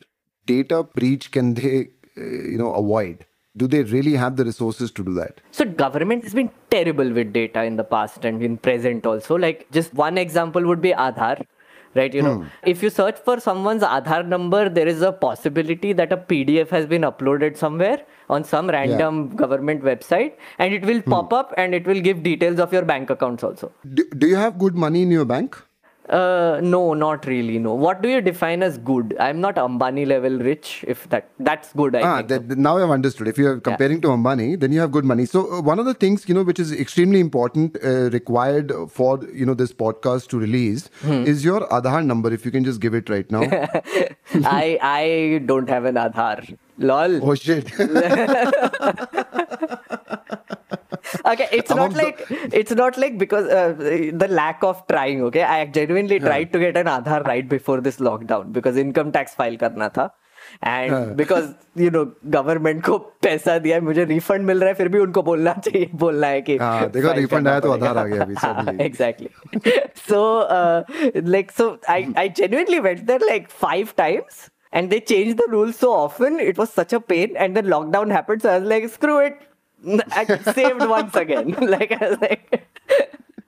data 0.44 0.82
breach 0.82 1.30
can 1.30 1.54
they, 1.54 1.88
uh, 2.16 2.20
you 2.22 2.58
know, 2.58 2.74
avoid? 2.74 3.24
Do 3.56 3.66
they 3.66 3.82
really 3.82 4.12
have 4.12 4.36
the 4.36 4.44
resources 4.44 4.90
to 4.92 5.02
do 5.02 5.14
that? 5.14 5.40
So 5.50 5.64
government 5.64 6.22
has 6.24 6.34
been 6.34 6.50
terrible 6.70 7.10
with 7.10 7.32
data 7.32 7.64
in 7.64 7.76
the 7.76 7.84
past 7.84 8.24
and 8.24 8.42
in 8.42 8.56
present 8.58 9.04
also. 9.06 9.34
Like 9.36 9.66
just 9.72 9.94
one 9.94 10.16
example 10.18 10.64
would 10.66 10.80
be 10.80 10.92
Aadhaar, 10.92 11.44
right? 11.94 12.12
You 12.12 12.22
know, 12.22 12.34
hmm. 12.38 12.46
if 12.66 12.82
you 12.82 12.90
search 12.90 13.18
for 13.24 13.40
someone's 13.40 13.82
Aadhaar 13.82 14.26
number, 14.26 14.68
there 14.68 14.86
is 14.86 15.02
a 15.02 15.12
possibility 15.12 15.92
that 15.92 16.12
a 16.12 16.16
PDF 16.16 16.70
has 16.70 16.86
been 16.86 17.02
uploaded 17.02 17.56
somewhere 17.56 18.04
on 18.28 18.44
some 18.44 18.68
random 18.68 19.34
government 19.36 19.82
website, 19.82 20.34
and 20.58 20.74
it 20.74 20.84
will 20.84 21.00
hmm. 21.00 21.10
pop 21.10 21.32
up 21.32 21.54
and 21.56 21.74
it 21.74 21.86
will 21.86 22.00
give 22.00 22.22
details 22.22 22.58
of 22.58 22.72
your 22.72 22.82
bank 22.82 23.10
accounts 23.10 23.42
also. 23.42 23.72
Do, 23.94 24.08
do 24.16 24.26
you 24.26 24.36
have 24.36 24.58
good 24.58 24.74
money 24.74 25.02
in 25.02 25.10
your 25.10 25.24
bank? 25.24 25.62
Uh, 26.08 26.60
no, 26.62 26.94
not 26.94 27.26
really. 27.26 27.58
No. 27.58 27.74
What 27.74 28.00
do 28.00 28.08
you 28.08 28.22
define 28.22 28.62
as 28.62 28.78
good? 28.78 29.14
I'm 29.20 29.40
not 29.40 29.56
Ambani 29.56 30.06
level 30.06 30.38
rich. 30.38 30.84
If 30.88 31.08
that 31.10 31.28
that's 31.38 31.72
good, 31.74 31.94
I 31.94 32.02
ah, 32.02 32.22
now 32.56 32.78
I've 32.78 32.90
understood. 32.90 33.28
If 33.28 33.36
you're 33.36 33.60
comparing 33.60 34.00
to 34.02 34.08
Ambani, 34.08 34.58
then 34.58 34.72
you 34.72 34.80
have 34.80 34.90
good 34.90 35.04
money. 35.04 35.26
So 35.26 35.52
uh, 35.52 35.60
one 35.60 35.78
of 35.78 35.84
the 35.84 35.92
things 35.92 36.26
you 36.26 36.34
know, 36.34 36.42
which 36.42 36.58
is 36.58 36.72
extremely 36.72 37.20
important, 37.20 37.76
uh, 37.84 38.08
required 38.10 38.72
for 38.90 39.20
you 39.34 39.44
know 39.44 39.54
this 39.54 39.72
podcast 39.72 40.28
to 40.28 40.38
release, 40.38 40.88
is 41.04 41.44
your 41.44 41.68
Aadhaar 41.68 42.04
number. 42.04 42.32
If 42.32 42.46
you 42.46 42.50
can 42.50 42.64
just 42.64 42.80
give 42.80 42.94
it 42.94 43.10
right 43.10 43.30
now. 43.30 43.42
I 44.44 44.78
I 44.82 45.42
don't 45.44 45.68
have 45.68 45.84
an 45.84 45.96
Aadhaar. 45.96 46.56
Lol. 46.78 47.28
oh 47.28 47.34
shit! 47.34 47.70
okay 51.31 51.47
it's 51.51 51.69
Some 51.73 51.77
not 51.81 51.91
of 51.91 51.95
the- 51.97 52.03
like 52.03 52.25
it's 52.61 52.71
not 52.81 52.97
like 53.03 53.17
because 53.17 53.47
uh, 53.59 53.73
the 54.23 54.27
lack 54.41 54.63
of 54.71 54.81
trying 54.87 55.23
okay 55.29 55.43
i 55.43 55.65
genuinely 55.79 56.19
tried 56.19 56.51
to 56.53 56.59
get 56.65 56.77
an 56.83 56.87
aadhaar 56.97 57.21
right 57.31 57.47
before 57.55 57.79
this 57.87 57.97
lockdown 58.09 58.51
because 58.59 58.77
income 58.87 59.11
tax 59.17 59.33
file 59.41 59.57
karna 59.63 59.89
tha 59.99 60.09
and 60.69 60.95
because 61.19 61.45
you 61.83 61.89
know 61.95 62.03
government 62.37 62.81
को 62.85 62.97
पैसा 63.27 63.57
दिया 63.65 63.75
है 63.77 63.81
मुझे 63.89 64.05
refund 64.05 64.45
मिल 64.49 64.59
रहा 64.59 64.69
है 64.69 64.73
फिर 64.79 64.87
भी 64.95 64.99
उनको 64.99 65.21
बोलना 65.29 65.53
चाहिए 65.67 65.89
बोलना 66.05 66.27
है 66.27 66.41
कि 66.49 66.57
हाँ, 66.57 66.89
देखो, 66.89 67.07
file 67.07 67.17
refund 67.19 67.31
करना 67.31 67.51
आया 67.51 67.59
तो 67.59 67.69
पड़ेगा। 67.71 67.89
आधार 67.89 67.97
आ 67.97 68.05
गया 68.13 68.23
अभी, 68.23 68.35
suddenly. 68.41 68.85
exactly 68.89 69.29
so 70.09 70.19
uh, 70.57 70.83
like 71.35 71.51
so 71.61 71.69
i 71.95 71.99
i 72.25 72.27
genuinely 72.41 72.79
went 72.89 73.05
there 73.11 73.23
like 73.29 73.49
five 73.63 73.95
times 74.01 74.41
and 74.79 74.89
they 74.95 74.99
changed 75.13 75.37
the 75.43 75.47
rules 75.55 75.75
so 75.85 75.93
often 76.03 76.39
it 76.49 76.61
was 76.63 76.75
such 76.81 76.93
a 76.93 76.99
pain 77.13 77.35
and 77.45 77.57
then 77.59 77.67
lockdown 77.77 78.13
happened 78.19 78.45
so 78.45 78.49
i 78.53 78.59
was 78.59 78.69
like 78.75 78.87
screw 78.97 79.17
it 79.29 79.41
I 79.86 80.24
saved 80.52 80.80
once 80.80 81.14
again. 81.14 81.54
Like 81.60 81.92
i 81.92 82.08
was 82.08 82.20
like 82.20 82.64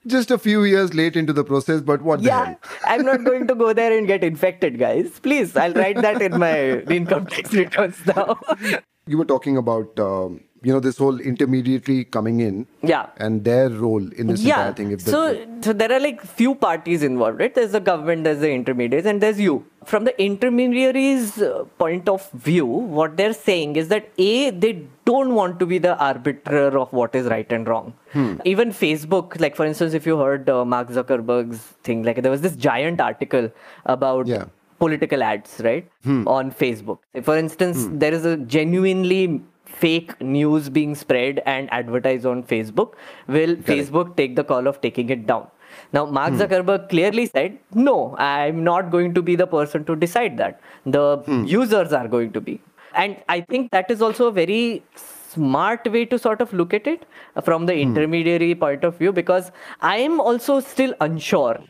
just 0.07 0.31
a 0.31 0.39
few 0.39 0.65
years 0.65 0.93
late 0.95 1.15
into 1.17 1.33
the 1.33 1.45
process, 1.45 1.81
but 1.81 2.03
what 2.03 2.21
the 2.23 2.27
yeah 2.27 2.45
hell? 2.45 2.57
i'm 2.85 3.03
not 3.03 3.23
going 3.25 3.47
to 3.47 3.55
go 3.55 3.73
there 3.73 3.97
and 3.97 4.07
get 4.07 4.25
infected 4.25 4.79
guys. 4.79 5.19
Please 5.21 5.57
i'll 5.57 5.73
write 5.75 5.97
that 5.97 6.23
in 6.23 6.39
my 6.39 6.81
income 6.99 7.27
tax 7.27 7.53
returns 7.53 7.99
now. 8.07 8.39
You 9.07 9.19
were 9.19 9.25
talking 9.25 9.57
about 9.57 9.99
um, 9.99 10.41
you 10.63 10.73
know 10.73 10.81
this 10.87 10.99
whole 11.03 11.19
intermediary 11.31 12.05
coming 12.17 12.41
in 12.47 12.57
yeah 12.83 13.07
and 13.27 13.45
their 13.45 13.69
role 13.71 14.07
in 14.23 14.27
this 14.27 14.43
yeah 14.43 14.57
entire 14.59 14.75
thing. 14.81 14.91
If 14.97 15.01
so 15.03 15.21
so 15.67 15.73
there 15.73 15.93
are 15.97 16.01
like 16.01 16.21
few 16.41 16.55
parties 16.55 17.03
involved 17.03 17.41
right 17.41 17.55
there's 17.55 17.73
the 17.73 17.81
government 17.81 18.25
there's 18.25 18.41
the 18.41 18.51
intermediaries 18.57 19.07
and 19.07 19.23
there's 19.27 19.41
you 19.41 19.55
from 19.93 20.05
the 20.05 20.15
intermediaries 20.23 21.41
uh, 21.41 21.65
point 21.79 22.09
of 22.09 22.31
view 22.33 22.67
what 22.67 23.17
they're 23.17 23.33
saying 23.33 23.77
is 23.77 23.89
that 23.89 24.09
a 24.19 24.51
they 24.51 24.73
don't 25.11 25.35
want 25.35 25.59
to 25.59 25.67
be 25.67 25.79
the 25.79 25.97
arbiter 26.11 26.79
of 26.79 26.93
what 26.93 27.15
is 27.15 27.27
right 27.27 27.51
and 27.59 27.69
wrong 27.69 27.93
Hmm. 28.13 28.31
even 28.53 28.71
facebook 28.85 29.41
like 29.43 29.55
for 29.57 29.65
instance 29.65 29.93
if 29.95 30.05
you 30.05 30.17
heard 30.19 30.49
uh, 30.51 30.65
mark 30.65 30.89
zuckerberg's 30.97 31.59
thing 31.89 32.03
like 32.03 32.21
there 32.23 32.33
was 32.39 32.41
this 32.47 32.57
giant 32.57 33.01
article 33.01 33.51
about 33.87 34.27
Yeah. 34.27 34.47
political 34.83 35.23
ads, 35.23 35.51
right? 35.65 35.87
On 36.35 36.51
Facebook. 36.61 37.01
For 37.27 37.35
instance, 37.41 37.81
there 38.03 38.15
is 38.19 38.25
a 38.25 38.37
genuinely 38.55 39.43
fake 39.81 40.21
news 40.21 40.69
being 40.69 40.95
spread 40.95 41.43
and 41.47 41.73
advertised 41.73 42.27
on 42.27 42.43
Facebook. 42.43 42.95
Will 43.27 43.57
Facebook 43.57 44.17
take 44.17 44.37
the 44.37 44.45
call 44.45 44.67
of 44.67 44.81
taking 44.81 45.11
it 45.11 45.27
down? 45.27 45.47
Now, 45.93 46.07
Mark 46.07 46.33
hmm. 46.33 46.41
Zuckerberg 46.41 46.89
clearly 46.89 47.27
said, 47.27 47.59
no, 47.75 48.17
I'm 48.17 48.65
not 48.65 48.91
going 48.91 49.15
to 49.15 49.23
be 49.23 49.37
the 49.37 49.47
person 49.47 49.85
to 49.85 49.97
decide 49.97 50.37
that. 50.39 50.61
The 50.87 51.19
hmm. 51.19 51.45
users 51.45 51.93
are 51.93 52.09
going 52.09 52.33
to 52.33 52.41
be. 52.41 52.61
And 52.95 53.17
I 53.29 53.41
think 53.41 53.71
that 53.71 53.91
is 53.91 54.03
also 54.03 54.29
a 54.29 54.33
very 54.33 54.83
smart 54.95 55.91
way 55.91 56.05
to 56.05 56.19
sort 56.19 56.41
of 56.41 56.53
look 56.53 56.75
at 56.75 56.87
it 56.87 57.07
from 57.45 57.67
the 57.67 57.75
hmm. 57.75 57.81
intermediary 57.81 58.55
point 58.55 58.85
of 58.85 58.97
view 58.99 59.13
because 59.13 59.53
I 59.81 59.99
am 59.99 60.21
also 60.21 60.61
still 60.61 60.95
unsure 61.01 61.61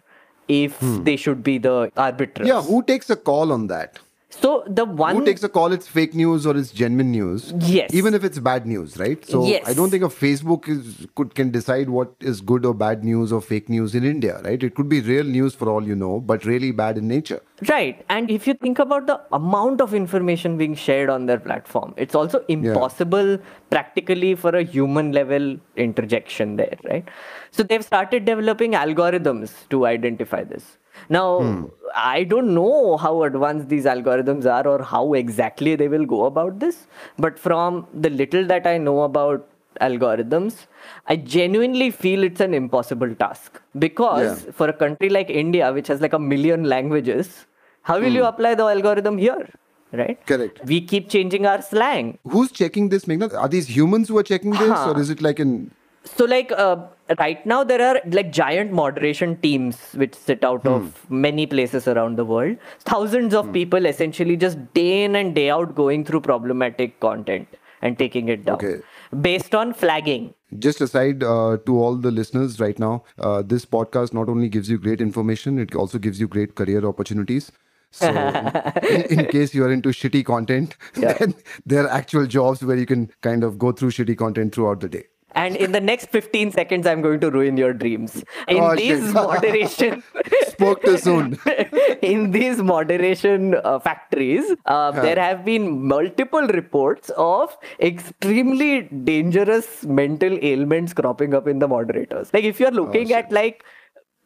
if 0.48 0.78
they 1.04 1.16
should 1.16 1.42
be 1.44 1.58
the 1.58 1.92
arbiters. 1.96 2.46
Yeah, 2.46 2.62
who 2.62 2.82
takes 2.82 3.08
a 3.10 3.16
call 3.16 3.52
on 3.52 3.68
that? 3.68 4.00
So 4.30 4.62
the 4.66 4.84
one 4.84 5.16
Who 5.16 5.24
takes 5.24 5.42
a 5.42 5.48
call? 5.48 5.72
It's 5.72 5.88
fake 5.88 6.14
news 6.14 6.46
or 6.46 6.56
it's 6.56 6.70
genuine 6.70 7.10
news. 7.10 7.52
Yes. 7.58 7.92
Even 7.92 8.14
if 8.14 8.22
it's 8.22 8.38
bad 8.38 8.64
news, 8.64 8.96
right? 8.96 9.24
So 9.26 9.44
Yes. 9.46 9.68
I 9.68 9.74
don't 9.74 9.90
think 9.90 10.04
a 10.04 10.08
Facebook 10.08 10.68
is, 10.68 11.06
could 11.16 11.34
can 11.34 11.50
decide 11.50 11.90
what 11.90 12.12
is 12.20 12.40
good 12.40 12.64
or 12.64 12.72
bad 12.72 13.02
news 13.02 13.32
or 13.32 13.42
fake 13.42 13.68
news 13.68 13.94
in 13.94 14.04
India, 14.04 14.40
right? 14.44 14.62
It 14.62 14.74
could 14.76 14.88
be 14.88 15.00
real 15.00 15.24
news 15.24 15.54
for 15.54 15.68
all 15.68 15.86
you 15.86 15.96
know, 15.96 16.20
but 16.20 16.44
really 16.44 16.70
bad 16.70 16.96
in 16.96 17.08
nature. 17.08 17.40
Right. 17.68 18.04
And 18.08 18.30
if 18.30 18.46
you 18.46 18.54
think 18.54 18.78
about 18.78 19.06
the 19.06 19.20
amount 19.32 19.80
of 19.80 19.94
information 19.94 20.56
being 20.56 20.74
shared 20.74 21.10
on 21.10 21.26
their 21.26 21.38
platform, 21.38 21.94
it's 21.96 22.14
also 22.14 22.44
impossible 22.48 23.38
practically 23.70 24.34
for 24.36 24.54
a 24.54 24.62
human 24.62 25.12
level 25.12 25.56
interjection 25.76 26.56
there, 26.56 26.76
right? 26.84 27.08
So 27.50 27.64
they've 27.64 27.84
started 27.84 28.24
developing 28.24 28.72
algorithms 28.72 29.68
to 29.70 29.86
identify 29.86 30.44
this. 30.44 30.78
Now, 31.08 31.70
I 31.94 32.24
don't 32.24 32.54
know 32.54 32.96
how 32.96 33.22
advanced 33.24 33.68
these 33.68 33.84
algorithms 33.84 34.46
are 34.46 34.66
or 34.66 34.82
how 34.82 35.14
exactly 35.14 35.74
they 35.76 35.88
will 35.88 36.04
go 36.06 36.24
about 36.26 36.58
this, 36.60 36.86
but 37.18 37.38
from 37.38 37.86
the 37.94 38.10
little 38.10 38.44
that 38.46 38.66
I 38.66 38.78
know 38.78 39.02
about 39.02 39.48
algorithms, 39.80 40.66
I 41.06 41.16
genuinely 41.16 41.90
feel 41.90 42.22
it's 42.24 42.40
an 42.40 42.54
impossible 42.54 43.14
task 43.14 43.60
because 43.78 44.44
Yeah. 44.44 44.52
for 44.52 44.68
a 44.68 44.72
country 44.72 45.08
like 45.08 45.30
India, 45.30 45.72
which 45.72 45.88
has 45.88 46.00
like 46.00 46.12
a 46.12 46.18
million 46.18 46.64
languages, 46.64 47.46
how 47.82 47.98
will 48.00 48.12
you 48.20 48.24
apply 48.24 48.54
the 48.54 48.64
algorithm 48.64 49.18
here? 49.18 49.48
Right? 49.92 50.24
Correct. 50.26 50.60
We 50.66 50.80
keep 50.82 51.08
changing 51.08 51.46
our 51.46 51.62
slang. 51.62 52.18
Who's 52.24 52.52
checking 52.52 52.90
this, 52.90 53.06
Meghnad? 53.06 53.34
Are 53.34 53.48
these 53.48 53.66
humans 53.76 54.08
who 54.08 54.18
are 54.18 54.22
checking 54.22 54.52
this, 54.52 54.70
Huh. 54.70 54.92
or 54.92 55.00
is 55.00 55.10
it 55.10 55.20
like 55.20 55.40
an 55.40 55.72
So, 56.10 56.24
like, 56.24 56.52
uh, 56.52 56.76
right 57.18 57.44
now, 57.44 57.62
there 57.64 57.82
are 57.86 58.00
like 58.06 58.32
giant 58.32 58.72
moderation 58.72 59.36
teams 59.40 59.78
which 59.94 60.14
sit 60.14 60.44
out 60.44 60.62
Hmm. 60.62 60.68
of 60.74 61.10
many 61.10 61.46
places 61.46 61.88
around 61.88 62.16
the 62.16 62.24
world. 62.24 62.56
Thousands 62.80 63.34
of 63.34 63.52
people 63.52 63.86
essentially 63.86 64.36
just 64.36 64.58
day 64.74 65.04
in 65.04 65.16
and 65.16 65.34
day 65.34 65.50
out 65.50 65.74
going 65.74 66.04
through 66.04 66.20
problematic 66.20 67.00
content 67.00 67.48
and 67.82 67.98
taking 67.98 68.28
it 68.28 68.44
down 68.44 68.56
Okay. 68.56 68.80
based 69.20 69.54
on 69.54 69.72
flagging. 69.72 70.34
Just 70.58 70.80
aside 70.80 71.22
uh, 71.22 71.56
to 71.66 71.78
all 71.78 71.96
the 71.96 72.10
listeners 72.10 72.60
right 72.60 72.78
now, 72.78 73.04
uh, 73.18 73.42
this 73.42 73.64
podcast 73.64 74.12
not 74.12 74.28
only 74.28 74.48
gives 74.48 74.68
you 74.68 74.78
great 74.78 75.00
information, 75.00 75.58
it 75.58 75.74
also 75.74 75.98
gives 75.98 76.20
you 76.20 76.28
great 76.28 76.54
career 76.56 76.84
opportunities. 76.84 77.50
So, 77.92 78.08
in, 78.08 79.02
in 79.18 79.26
case 79.26 79.54
you 79.54 79.64
are 79.64 79.70
into 79.72 79.88
shitty 79.90 80.24
content, 80.24 80.76
then 80.94 81.34
there 81.66 81.84
are 81.84 81.88
actual 81.90 82.26
jobs 82.26 82.62
where 82.62 82.76
you 82.76 82.86
can 82.86 83.10
kind 83.20 83.42
of 83.42 83.58
go 83.58 83.72
through 83.72 83.90
shitty 83.90 84.16
content 84.16 84.54
throughout 84.54 84.80
the 84.80 84.88
day. 84.88 85.04
And 85.32 85.56
in 85.56 85.72
the 85.72 85.80
next 85.80 86.10
15 86.10 86.52
seconds, 86.52 86.86
I'm 86.86 87.00
going 87.02 87.20
to 87.20 87.30
ruin 87.30 87.56
your 87.56 87.72
dreams. 87.72 88.24
In 88.48 88.58
Oh, 88.62 88.74
these 88.76 89.12
moderation. 89.12 90.02
Spoke 90.48 90.82
too 90.82 90.98
soon. 90.98 91.38
in 92.02 92.30
these 92.32 92.58
moderation 92.58 93.54
uh, 93.54 93.78
factories, 93.78 94.44
uh, 94.66 94.90
there 94.90 95.18
have 95.18 95.44
been 95.44 95.86
multiple 95.86 96.46
reports 96.46 97.10
of 97.16 97.56
extremely 97.80 98.82
dangerous 98.82 99.84
mental 99.84 100.38
ailments 100.42 100.92
cropping 100.92 101.34
up 101.34 101.46
in 101.46 101.58
the 101.58 101.68
moderators. 101.68 102.30
Like 102.32 102.44
if 102.44 102.60
you're 102.60 102.70
looking 102.70 103.12
at 103.12 103.30
like 103.32 103.64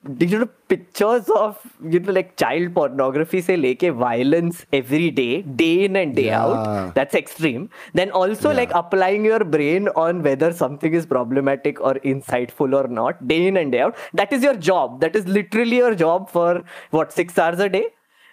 digital 0.07 0.45
pictures 0.69 1.31
of 1.31 1.67
you 1.93 2.01
know 2.01 2.13
like 2.13 2.31
child 2.39 2.73
pornography 2.75 3.41
से 3.43 3.57
लेके 3.57 3.91
violence 4.03 4.65
every 4.75 5.11
day 5.11 5.43
day 5.47 5.73
in 5.85 5.97
and 5.97 6.15
day 6.15 6.29
out 6.39 6.95
that's 6.95 7.15
extreme 7.15 7.67
then 7.97 8.11
also 8.21 8.53
like 8.53 8.73
applying 8.83 9.27
your 9.27 9.45
brain 9.55 9.89
on 9.89 10.21
whether 10.23 10.53
something 10.53 10.95
is 10.95 11.07
problematic 11.09 11.81
or 11.81 12.01
insightful 12.05 12.75
or 12.75 12.89
not 12.91 13.23
day 13.23 13.37
in 13.47 13.57
and 13.57 13.73
day 13.73 13.79
out 13.79 13.95
that 14.17 14.33
is 14.33 14.47
your 14.47 14.57
job 14.71 14.99
that 15.01 15.17
is 15.17 15.29
literally 15.29 15.79
your 15.79 15.95
job 16.05 16.27
for 16.35 16.65
what 16.95 17.11
six 17.11 17.39
hours 17.39 17.61
a 17.61 17.67
day 17.69 17.89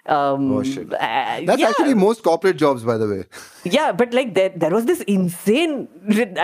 um 0.08 0.52
Oh, 0.58 0.64
shit. 0.64 0.92
uh, 0.94 0.98
That's 1.46 1.60
yeah. 1.62 1.70
actually 1.70 1.94
most 1.94 2.24
corporate 2.24 2.58
jobs, 2.58 2.84
by 2.84 2.98
the 2.98 3.08
way. 3.08 3.24
yeah 3.64 3.92
but 3.92 4.14
like 4.14 4.34
there, 4.34 4.50
there 4.50 4.72
was 4.72 4.86
this 4.86 5.02
insane 5.02 5.88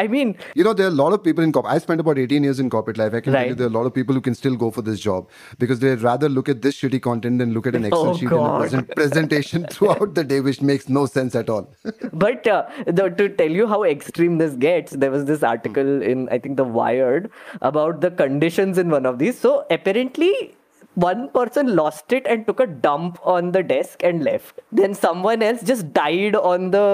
i 0.02 0.06
mean 0.08 0.36
You 0.54 0.64
know, 0.64 0.74
there 0.74 0.86
are 0.86 0.90
a 0.90 1.00
lot 1.04 1.14
of 1.14 1.24
people 1.24 1.44
in 1.44 1.52
corporate. 1.52 1.74
I 1.74 1.80
spent 1.80 2.00
about 2.00 2.20
18 2.20 2.44
years 2.44 2.60
in 2.60 2.70
corporate 2.70 2.98
life. 2.98 3.14
I 3.14 3.22
can 3.22 3.34
tell 3.34 3.48
you 3.48 3.56
there 3.56 3.66
are 3.66 3.70
a 3.70 3.74
lot 3.78 3.88
of 3.88 3.94
people 3.96 4.14
who 4.14 4.22
can 4.22 4.36
still 4.36 4.56
go 4.56 4.70
for 4.70 4.84
this 4.84 5.00
job 5.00 5.28
because 5.58 5.80
they'd 5.80 6.02
rather 6.02 6.30
look 6.30 6.48
at 6.50 6.62
this 6.62 6.80
shitty 6.80 7.02
content 7.02 7.40
than 7.40 7.54
look 7.54 7.66
at 7.66 7.76
an 7.76 7.86
Excel 7.92 8.10
Oh, 8.10 8.14
sheet 8.18 8.32
and 8.32 8.40
a 8.42 8.60
present- 8.60 8.96
presentation 8.96 9.66
throughout 9.72 10.14
the 10.14 10.24
day, 10.24 10.40
which 10.42 10.62
makes 10.62 10.88
no 10.90 11.06
sense 11.08 11.34
at 11.36 11.50
all. 11.50 11.74
but 12.14 12.46
uh, 12.48 12.64
the, 12.86 13.10
to 13.10 13.30
tell 13.30 13.50
you 13.50 13.66
how 13.68 13.84
extreme 13.84 14.38
this 14.38 14.54
gets, 14.56 14.92
there 14.92 15.10
was 15.10 15.26
this 15.26 15.42
article 15.44 16.02
in 16.02 16.30
I 16.30 16.38
think 16.38 16.58
the 16.58 16.64
Wired 16.64 17.32
about 17.62 18.02
the 18.02 18.12
conditions 18.12 18.78
in 18.78 18.90
one 18.90 19.06
of 19.08 19.18
these. 19.20 19.40
So 19.40 19.66
apparently. 19.72 20.54
One 21.04 21.30
person 21.30 21.76
lost 21.76 22.12
it 22.12 22.26
and 22.26 22.46
took 22.48 22.60
a 22.60 22.66
dump 22.66 23.20
on 23.24 23.52
the 23.52 23.62
desk 23.72 24.04
and 24.04 24.24
left. 24.24 24.62
Then 24.72 24.96
someone 24.96 25.44
else 25.44 25.62
just 25.62 25.92
died 25.94 26.36
on 26.36 26.72
the 26.72 26.86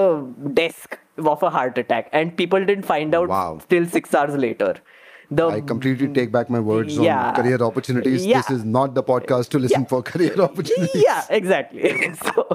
desk 0.52 0.98
of 1.16 1.42
a 1.42 1.50
heart 1.50 1.78
attack, 1.78 2.10
and 2.12 2.36
people 2.36 2.64
didn't 2.72 2.84
find 2.90 3.14
out 3.14 3.28
Wow. 3.30 3.60
till 3.68 3.86
six 3.86 4.14
hours 4.14 4.36
later. 4.36 4.74
The 5.30 5.46
I 5.48 5.60
completely 5.62 6.08
take 6.16 6.30
back 6.32 6.50
my 6.50 6.60
words 6.60 6.98
Yeah. 6.98 7.28
on 7.28 7.36
career 7.36 7.60
opportunities. 7.66 8.26
Yeah. 8.26 8.42
This 8.42 8.50
is 8.58 8.64
not 8.64 8.94
the 8.98 9.02
podcast 9.02 9.48
to 9.54 9.58
listen 9.58 9.82
Yeah. 9.86 9.92
for 9.94 10.02
career 10.02 10.34
opportunities. 10.48 11.02
yeah 11.06 11.22
exactly 11.38 11.92
so 12.24 12.46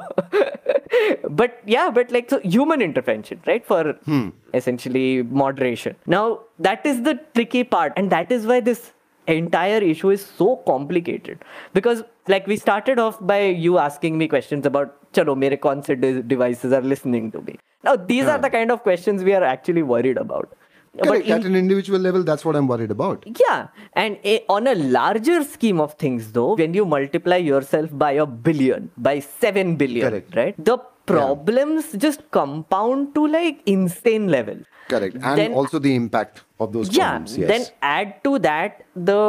but 1.41 1.57
yeah 1.65 1.89
but 1.97 2.11
like 2.11 2.29
so 2.29 2.39
human 2.41 2.81
intervention 2.81 3.41
right 3.47 3.65
for 3.65 3.81
hmm. 4.11 4.29
essentially 4.53 5.23
moderation 5.23 5.95
now 6.05 6.23
that 6.67 6.85
is 6.85 7.01
the 7.09 7.15
tricky 7.39 7.63
part 7.63 7.93
and 8.03 8.11
that 8.11 8.31
is 8.37 8.45
why 8.45 8.59
this 8.69 8.91
entire 9.33 9.81
issue 9.93 10.09
is 10.09 10.25
so 10.25 10.47
complicated 10.67 11.43
because 11.73 12.03
like 12.27 12.47
we 12.47 12.57
started 12.57 12.99
off 12.99 13.17
by 13.33 13.39
you 13.65 13.77
asking 13.79 14.17
me 14.17 14.27
questions 14.27 14.65
about 14.65 14.95
chalo 15.17 15.35
mere 15.43 15.57
kaun 15.65 15.83
se 15.89 15.95
de- 16.05 16.21
devices 16.33 16.73
are 16.79 16.81
listening 16.93 17.31
to 17.35 17.41
me 17.49 17.55
now 17.89 17.95
these 18.13 18.27
are 18.35 18.37
the 18.47 18.49
kind 18.57 18.71
of 18.77 18.81
questions 18.87 19.23
we 19.29 19.33
are 19.41 19.43
actually 19.43 19.83
worried 19.93 20.17
about 20.17 20.55
Correct. 21.03 21.27
in- 21.27 21.33
At 21.33 21.45
an 21.45 21.55
individual 21.55 21.99
level, 21.99 22.23
that's 22.27 22.43
what 22.43 22.55
I'm 22.59 22.67
worried 22.67 22.91
about. 22.93 23.23
yeah, 23.41 23.67
and 23.93 24.17
a, 24.31 24.43
on 24.49 24.65
a 24.67 24.73
larger 24.95 25.43
scheme 25.43 25.79
of 25.79 25.93
things, 26.03 26.31
though, 26.37 26.55
when 26.61 26.73
you 26.73 26.83
multiply 26.93 27.37
yourself 27.37 27.91
by 28.03 28.09
a 28.23 28.25
billion, 28.47 28.89
by 28.97 29.19
seven 29.19 29.75
billion, 29.75 30.09
Correct. 30.09 30.35
right? 30.35 30.55
The 30.71 30.77
problems 31.05 31.91
just 32.05 32.23
compound 32.31 33.13
to 33.15 33.27
like 33.27 33.61
insane 33.65 34.27
level. 34.29 34.57
Correct. 34.89 35.15
And 35.21 35.39
Then- 35.39 35.53
also 35.53 35.79
the 35.79 35.93
impact 35.95 36.43
of 36.59 36.73
those 36.73 36.93
Yeah, 36.95 37.09
problems. 37.09 37.37
Yes. 37.37 37.49
then 37.53 37.65
add 37.93 38.13
to 38.23 38.39
that 38.39 38.83
the 38.95 39.23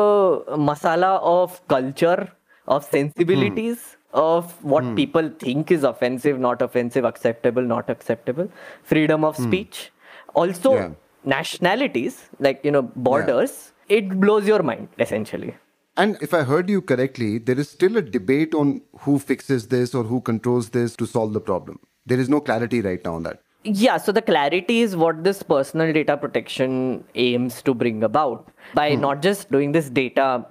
masala 0.68 1.12
of 1.36 1.60
culture, 1.68 2.28
of 2.66 2.84
sensibilities, 2.84 3.86
hmm. 3.92 4.18
of 4.24 4.52
what 4.74 4.84
hmm. 4.84 4.94
people 4.94 5.30
think 5.44 5.70
is 5.78 5.84
offensive, 5.92 6.38
not 6.48 6.62
offensive, 6.68 7.04
acceptable, 7.04 7.62
not 7.62 7.90
acceptable, 7.96 8.50
freedom 8.82 9.24
of 9.24 9.36
hmm. 9.36 9.48
speech. 9.48 9.92
Also, 10.34 10.74
Yeah. 10.74 10.90
nationalities, 11.24 12.22
like, 12.38 12.64
you 12.64 12.70
know, 12.70 12.82
borders, 13.10 13.72
it 13.88 14.08
blows 14.20 14.46
your 14.46 14.62
mind, 14.62 14.88
essentially. 14.98 15.54
And 15.96 16.16
if 16.22 16.32
I 16.32 16.42
heard 16.42 16.70
you 16.70 16.80
correctly, 16.80 17.38
there 17.38 17.58
is 17.58 17.68
still 17.68 17.96
a 17.96 18.02
debate 18.02 18.54
on 18.54 18.80
who 19.00 19.18
fixes 19.18 19.68
this 19.68 19.94
or 19.94 20.04
who 20.04 20.20
controls 20.20 20.70
this 20.70 20.96
to 20.96 21.06
solve 21.06 21.32
the 21.32 21.40
problem. 21.40 21.80
There 22.06 22.18
is 22.18 22.28
no 22.28 22.40
clarity 22.40 22.80
right 22.80 23.04
now 23.04 23.14
on 23.16 23.24
that. 23.24 23.42
Yeah, 23.62 23.98
so 23.98 24.10
the 24.10 24.22
clarity 24.22 24.80
is 24.80 24.96
what 24.96 25.22
this 25.22 25.42
personal 25.42 25.92
data 25.92 26.16
protection 26.16 27.04
aims 27.14 27.60
to 27.62 27.74
bring 27.74 28.02
about 28.02 28.48
by 28.74 28.94
not 28.94 29.20
just 29.20 29.50
doing 29.50 29.72
this 29.72 29.90
data 29.90 30.46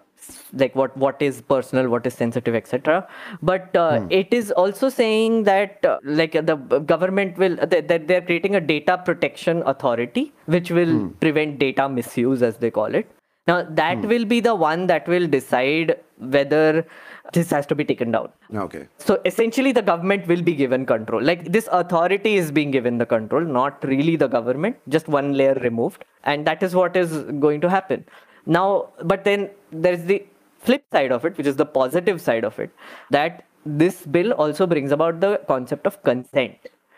like 0.53 0.75
what 0.75 0.95
what 0.97 1.21
is 1.21 1.41
personal 1.41 1.89
what 1.89 2.05
is 2.05 2.13
sensitive 2.13 2.53
etc 2.53 3.07
but 3.41 3.75
uh, 3.75 4.05
it 4.09 4.33
is 4.33 4.51
also 4.51 4.89
saying 4.89 5.43
that 5.43 5.83
uh, 5.85 5.97
like 6.03 6.35
uh, 6.35 6.41
the 6.41 6.55
government 6.55 7.37
will 7.37 7.55
that 7.55 7.87
they, 7.87 7.97
they're 7.97 8.21
creating 8.21 8.55
a 8.55 8.61
data 8.61 9.01
protection 9.03 9.63
authority 9.65 10.31
which 10.45 10.71
will 10.71 11.09
prevent 11.19 11.57
data 11.59 11.87
misuse 11.89 12.41
as 12.41 12.57
they 12.57 12.69
call 12.69 12.93
it. 12.93 13.09
Now 13.47 13.63
that 13.63 14.01
will 14.01 14.25
be 14.25 14.39
the 14.39 14.53
one 14.53 14.87
that 14.87 15.07
will 15.07 15.27
decide 15.27 15.99
whether 16.17 16.85
this 17.33 17.49
has 17.51 17.65
to 17.65 17.75
be 17.75 17.85
taken 17.85 18.11
down 18.11 18.29
Okay. 18.55 18.87
so 18.97 19.19
essentially, 19.25 19.71
the 19.71 19.81
government 19.81 20.27
will 20.27 20.41
be 20.41 20.53
given 20.53 20.85
control. 20.85 21.21
Like 21.21 21.51
this 21.51 21.67
authority 21.71 22.35
is 22.35 22.51
being 22.51 22.71
given 22.71 22.97
the 22.97 23.05
control, 23.05 23.41
not 23.41 23.83
really 23.83 24.15
the 24.15 24.27
government, 24.27 24.77
just 24.87 25.07
one 25.07 25.33
layer 25.33 25.53
removed. 25.55 26.05
And 26.23 26.45
that 26.47 26.63
is 26.63 26.75
what 26.75 26.95
is 26.95 27.23
going 27.39 27.61
to 27.61 27.69
happen. 27.69 28.05
Now, 28.45 28.89
but 29.03 29.23
then 29.23 29.49
there's 29.71 30.03
the 30.03 30.25
flip 30.59 30.83
side 30.91 31.11
of 31.11 31.25
it, 31.25 31.37
which 31.37 31.47
is 31.47 31.55
the 31.55 31.65
positive 31.65 32.21
side 32.21 32.43
of 32.43 32.59
it, 32.59 32.71
that 33.09 33.45
this 33.65 34.05
bill 34.05 34.31
also 34.33 34.65
brings 34.65 34.91
about 34.91 35.19
the 35.19 35.41
concept 35.47 35.85
of 35.85 36.01
consent. 36.03 36.55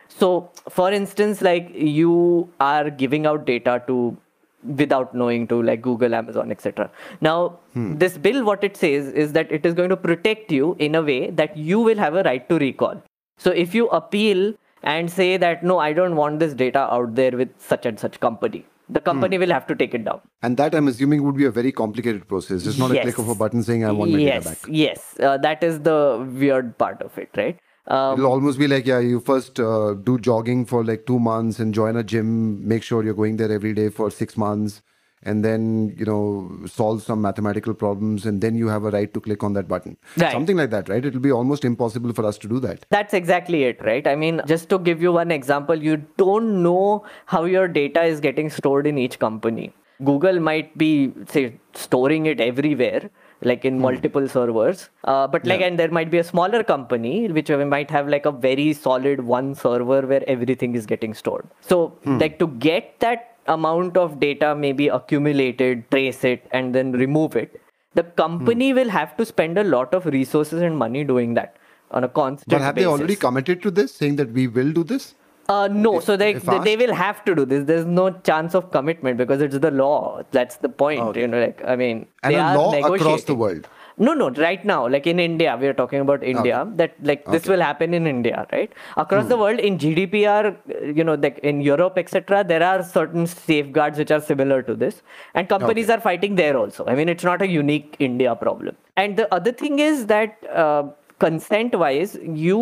So, 0.08 0.50
for 0.70 0.92
instance, 0.92 1.42
like 1.42 1.72
you 1.74 2.50
are 2.60 2.90
giving 2.90 3.26
out 3.26 3.46
data 3.46 3.84
to 3.88 4.18
without 4.64 5.14
knowing 5.14 5.48
to 5.48 5.62
like 5.62 5.82
google 5.82 6.14
amazon 6.14 6.52
etc 6.52 6.90
now 7.20 7.58
this 8.04 8.18
bill 8.18 8.44
what 8.44 8.64
it 8.64 8.78
says 8.78 9.08
is 9.10 9.34
that 9.34 9.52
it 9.52 9.66
is 9.66 9.74
going 9.74 9.90
to 9.90 9.98
protect 9.98 10.52
you 10.52 10.76
in 10.80 10.96
a 10.96 11.02
way 11.02 11.30
that 11.32 11.56
you 11.58 11.80
will 11.80 11.98
have 11.98 12.16
a 12.16 12.24
right 12.24 12.48
to 12.48 12.58
recall 12.60 13.02
so 13.38 13.52
if 13.52 13.74
you 13.74 13.88
appeal 13.90 14.54
and 14.84 15.12
say 15.12 15.38
that 15.38 15.64
no, 15.64 15.80
I 15.80 15.94
don't 15.94 16.16
want 16.16 16.40
this 16.40 16.54
data 16.54 16.80
out 16.80 17.16
there 17.16 17.32
with 17.32 17.50
such 17.58 17.86
and 17.86 18.00
such 18.00 18.20
company. 18.20 18.66
The 18.90 19.00
company 19.00 19.38
will 19.38 19.52
have 19.52 19.66
to 19.68 19.76
take 19.76 19.94
it 19.94 20.04
down. 20.04 20.20
And 20.42 20.58
that 20.58 20.76
I'm 20.76 20.88
assuming 20.90 21.24
would 21.24 21.38
be 21.38 21.46
a 21.46 21.52
very 21.52 21.72
complicated 21.72 22.28
process. 22.28 22.66
It's 22.66 22.78
not 22.78 22.92
a 22.92 23.02
click 23.02 23.18
of 23.18 23.30
a 23.30 23.36
button 23.36 23.64
saying 23.64 23.86
I 23.86 23.92
want 23.92 24.12
my 24.12 24.18
yes, 24.18 24.44
data 24.44 24.50
back. 24.50 24.66
Yes, 24.68 25.16
uh, 25.20 25.38
that 25.38 25.64
is 25.64 25.80
the 25.80 26.28
weird 26.34 26.78
part 26.78 27.02
of 27.02 27.18
it, 27.18 27.30
right? 27.38 27.58
Um, 27.92 28.18
It'll 28.18 28.32
almost 28.32 28.58
be 28.58 28.68
like, 28.70 28.86
yeah, 28.86 29.00
you 29.00 29.20
first 29.20 29.60
uh, 29.60 29.96
do 29.96 30.18
jogging 30.18 30.66
for 30.66 30.82
like 30.86 31.06
two 31.06 31.20
months 31.20 31.60
and 31.60 31.74
join 31.74 31.98
a 31.98 32.04
gym, 32.04 32.66
make 32.66 32.84
sure 32.84 33.04
you're 33.04 33.14
going 33.14 33.36
there 33.36 33.52
every 33.52 33.74
day 33.74 33.90
for 33.90 34.10
six 34.10 34.38
months, 34.38 34.82
and 35.24 35.44
then, 35.44 35.94
you 35.98 36.06
know, 36.06 36.66
solve 36.66 37.04
some 37.04 37.22
mathematical 37.22 37.74
problems, 37.74 38.26
and 38.26 38.40
then 38.40 38.56
you 38.56 38.70
have 38.70 38.86
a 38.86 38.92
right 38.92 39.14
to 39.14 39.20
click 39.20 39.44
on 39.44 39.52
that 39.54 39.68
button. 39.68 39.98
Right. 40.16 40.32
Something 40.32 40.56
like 40.56 40.70
that, 40.70 40.88
right? 40.88 41.04
It'll 41.04 41.20
be 41.20 41.34
almost 41.34 41.66
impossible 41.66 42.14
for 42.14 42.26
us 42.26 42.38
to 42.38 42.48
do 42.48 42.62
that. 42.62 42.86
That's 42.92 43.14
exactly 43.14 43.66
it, 43.66 43.84
right? 43.84 44.08
I 44.08 44.16
mean, 44.16 44.42
just 44.48 44.70
to 44.70 44.80
give 44.80 45.02
you 45.02 45.12
one 45.12 45.30
example, 45.30 45.76
you 45.76 45.98
don't 46.16 46.64
know 46.64 47.04
how 47.26 47.44
your 47.44 47.68
data 47.68 48.04
is 48.04 48.22
getting 48.22 48.50
stored 48.50 48.88
in 48.88 48.98
each 48.98 49.20
company. 49.20 49.74
Google 50.06 50.40
might 50.40 50.76
be, 50.78 51.14
say, 51.28 51.60
storing 51.74 52.26
it 52.26 52.40
everywhere, 52.40 53.12
like 53.42 53.66
in 53.66 53.76
hmm. 53.76 53.82
multiple 53.82 54.28
servers. 54.28 54.90
Uh, 55.04 55.28
but 55.28 55.46
like, 55.46 55.60
Yeah. 55.62 55.68
and 55.68 55.80
there 55.80 55.90
might 55.90 56.12
be 56.12 56.20
a 56.20 56.24
smaller 56.24 56.64
company 56.64 57.28
which 57.28 57.50
might 57.50 57.90
have 57.90 58.08
like 58.08 58.26
a 58.26 58.32
very 58.32 58.74
solid 58.74 59.22
one 59.22 59.56
server 59.56 60.02
where 60.02 60.24
everything 60.28 60.76
is 60.76 60.86
getting 60.86 61.14
stored. 61.14 61.48
So, 61.62 61.88
hmm. 62.04 62.18
like, 62.18 62.40
to 62.40 62.48
get 62.48 63.00
that 63.00 63.38
amount 63.48 63.98
of 63.98 64.20
data 64.20 64.56
maybe 64.56 64.88
accumulated, 64.88 65.90
trace 65.90 66.24
it, 66.24 66.48
and 66.52 66.76
then 66.76 66.92
remove 66.92 67.36
it, 67.36 67.60
the 67.94 68.04
company 68.04 68.70
hmm. 68.70 68.78
will 68.78 68.90
have 68.90 69.18
to 69.18 69.26
spend 69.26 69.58
a 69.58 69.64
lot 69.64 69.94
of 69.94 70.06
resources 70.06 70.62
and 70.62 70.78
money 70.78 71.04
doing 71.04 71.34
that 71.34 71.58
on 71.92 72.04
a 72.04 72.10
constant 72.10 72.50
But 72.50 72.62
have 72.62 72.76
they 72.76 72.86
already 72.86 73.16
committed 73.16 73.62
to 73.64 73.72
this, 73.72 73.94
saying 73.94 74.16
that 74.18 74.32
we 74.32 74.48
will 74.48 74.72
do 74.72 74.84
this? 74.84 75.16
Uh, 75.50 75.68
no, 75.68 76.00
so 76.00 76.16
they, 76.16 76.32
if 76.32 76.46
they 76.64 76.78
will 76.78 76.94
have 76.94 77.26
to 77.26 77.36
do 77.36 77.46
this. 77.46 77.66
There's 77.66 77.86
no 77.86 78.12
chance 78.12 78.56
of 78.56 78.72
commitment 78.72 79.18
because 79.18 79.42
it's 79.42 79.60
the 79.60 79.72
law. 79.72 80.24
That's 80.32 80.58
the 80.58 80.70
point. 80.70 81.16
You 81.16 81.28
know, 81.28 81.42
like 81.42 81.62
I 81.66 81.76
mean, 81.76 82.08
And 82.24 82.34
they 82.34 82.40
a 82.40 82.44
are 82.44 82.58
law 82.58 82.74
across 82.96 83.24
the 83.24 83.36
world. 83.36 83.68
No, 83.98 84.14
no. 84.14 84.30
Right 84.30 84.64
now, 84.64 84.88
like 84.88 85.06
in 85.06 85.20
India, 85.20 85.58
we 85.60 85.68
are 85.68 85.74
talking 85.74 86.00
about 86.00 86.24
India. 86.24 86.68
That 86.76 86.96
like 87.04 87.26
this 87.26 87.46
will 87.48 87.60
happen 87.60 87.94
in 87.94 88.08
India, 88.08 88.48
right? 88.52 88.72
Across 88.98 89.24
Hmm. 89.24 89.30
the 89.30 89.38
world, 89.38 89.60
in 89.60 89.78
GDPR, 89.78 90.56
you 90.96 91.04
know, 91.04 91.16
like 91.16 91.40
in 91.40 91.60
Europe, 91.62 91.98
etc., 91.98 92.44
there 92.44 92.64
are 92.64 92.84
certain 92.84 93.28
safeguards 93.28 93.98
which 93.98 94.10
are 94.12 94.22
similar 94.22 94.62
to 94.64 94.76
this, 94.76 95.02
and 95.34 95.50
companies 95.50 95.90
are 95.90 96.00
fighting 96.00 96.36
there 96.36 96.56
also. 96.58 96.86
I 96.88 96.96
mean, 96.96 97.10
it's 97.10 97.24
not 97.24 97.42
a 97.42 97.48
unique 97.48 97.98
India 98.00 98.36
problem. 98.36 98.76
And 98.96 99.18
the 99.18 99.34
other 99.34 99.52
thing 99.52 99.80
is 99.80 100.08
that. 100.08 100.38
Uh, 100.50 100.84
consent 101.24 101.76
wise 101.84 102.18
you 102.46 102.58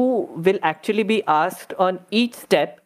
will 0.48 0.60
actually 0.72 1.04
be 1.12 1.18
asked 1.40 1.74
on 1.88 2.00
each 2.12 2.34
step 2.36 2.80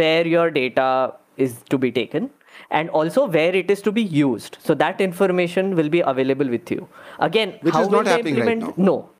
where 0.00 0.26
your 0.26 0.50
data 0.50 0.88
is 1.36 1.56
to 1.74 1.78
be 1.78 1.90
taken 2.00 2.30
and 2.70 2.90
also 2.90 3.26
where 3.36 3.54
it 3.54 3.70
is 3.70 3.82
to 3.82 3.92
be 3.92 4.02
used 4.02 4.58
so 4.68 4.74
that 4.74 5.00
information 5.00 5.74
will 5.76 5.88
be 5.88 6.00
available 6.00 6.48
with 6.56 6.70
you 6.70 6.88
again 7.30 7.54
Which 7.62 7.74
how 7.74 7.82
is 7.82 7.88
will 7.88 8.02
they 8.02 8.16
right 8.16 8.26
implement 8.26 8.62
now. 8.62 8.74
no 8.90 9.10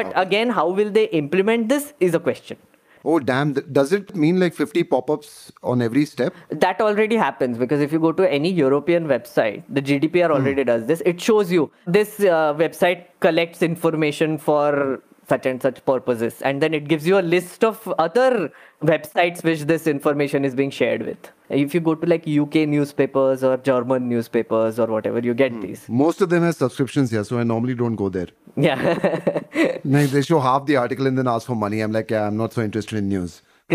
but 0.00 0.12
again 0.24 0.50
how 0.58 0.68
will 0.80 0.90
they 0.98 1.06
implement 1.22 1.68
this 1.68 1.92
is 2.00 2.14
a 2.14 2.20
question 2.30 2.66
Oh, 3.02 3.18
damn. 3.18 3.54
Does 3.54 3.92
it 3.92 4.14
mean 4.14 4.38
like 4.38 4.52
50 4.54 4.84
pop 4.84 5.10
ups 5.10 5.50
on 5.62 5.80
every 5.80 6.04
step? 6.04 6.34
that 6.50 6.80
already 6.82 7.16
happens 7.16 7.56
because 7.56 7.80
if 7.80 7.92
you 7.92 7.98
go 7.98 8.12
to 8.12 8.30
any 8.30 8.50
European 8.50 9.06
website, 9.06 9.62
the 9.70 9.80
GDPR 9.80 10.30
already 10.30 10.64
does 10.64 10.84
this. 10.86 11.02
It 11.06 11.20
shows 11.20 11.50
you 11.50 11.70
this 11.86 12.20
uh, 12.20 12.52
website 12.54 13.04
collects 13.20 13.62
information 13.62 14.36
for 14.36 15.02
such 15.30 15.46
and 15.50 15.62
such 15.66 15.84
purposes, 15.90 16.40
and 16.42 16.62
then 16.66 16.74
it 16.78 16.88
gives 16.92 17.06
you 17.10 17.18
a 17.18 17.26
list 17.34 17.64
of 17.68 17.86
other 18.06 18.52
websites 18.90 19.44
which 19.48 19.62
this 19.72 19.86
information 19.92 20.44
is 20.50 20.54
being 20.60 20.70
shared 20.78 21.04
with. 21.10 21.30
If 21.48 21.74
you 21.74 21.80
go 21.88 21.94
to 22.02 22.06
like 22.12 22.28
UK 22.42 22.66
newspapers 22.74 23.44
or 23.50 23.56
German 23.70 24.08
newspapers 24.08 24.78
or 24.78 24.86
whatever, 24.86 25.20
you 25.30 25.34
get 25.34 25.52
hmm. 25.52 25.60
these. 25.66 25.88
Most 25.88 26.20
of 26.20 26.30
them 26.30 26.42
have 26.48 26.56
subscriptions 26.56 27.10
here, 27.10 27.24
so 27.24 27.38
I 27.38 27.44
normally 27.52 27.74
don't 27.74 27.96
go 27.96 28.08
there. 28.08 28.28
Yeah. 28.56 29.40
Like, 29.84 30.10
they 30.10 30.22
show 30.22 30.40
half 30.40 30.66
the 30.66 30.76
article 30.76 31.06
and 31.06 31.18
then 31.18 31.26
ask 31.26 31.46
for 31.46 31.54
money. 31.54 31.80
I'm 31.80 31.92
like, 31.92 32.10
yeah, 32.10 32.26
I'm 32.26 32.36
not 32.36 32.52
so 32.52 32.62
interested 32.62 32.98
in 32.98 33.08
news. 33.08 33.42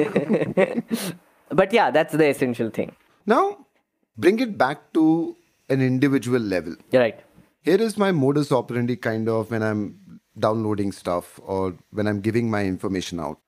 but 1.60 1.74
yeah, 1.74 1.92
that's 1.92 2.14
the 2.14 2.28
essential 2.30 2.70
thing. 2.70 2.96
Now, 3.26 3.66
bring 4.18 4.40
it 4.40 4.58
back 4.58 4.94
to 4.94 5.36
an 5.70 5.82
individual 5.82 6.40
level. 6.40 6.76
You're 6.92 7.02
right. 7.02 7.20
Here 7.64 7.82
is 7.82 7.98
my 7.98 8.12
modus 8.12 8.52
operandi 8.52 8.96
kind 8.96 9.28
of 9.28 9.52
when 9.52 9.64
I'm 9.64 10.15
downloading 10.38 10.92
stuff 10.92 11.40
or 11.44 11.76
when 11.92 12.08
I'm 12.08 12.22
giving 12.22 12.50
my 12.50 12.66
information 12.66 13.20
out. 13.20 13.40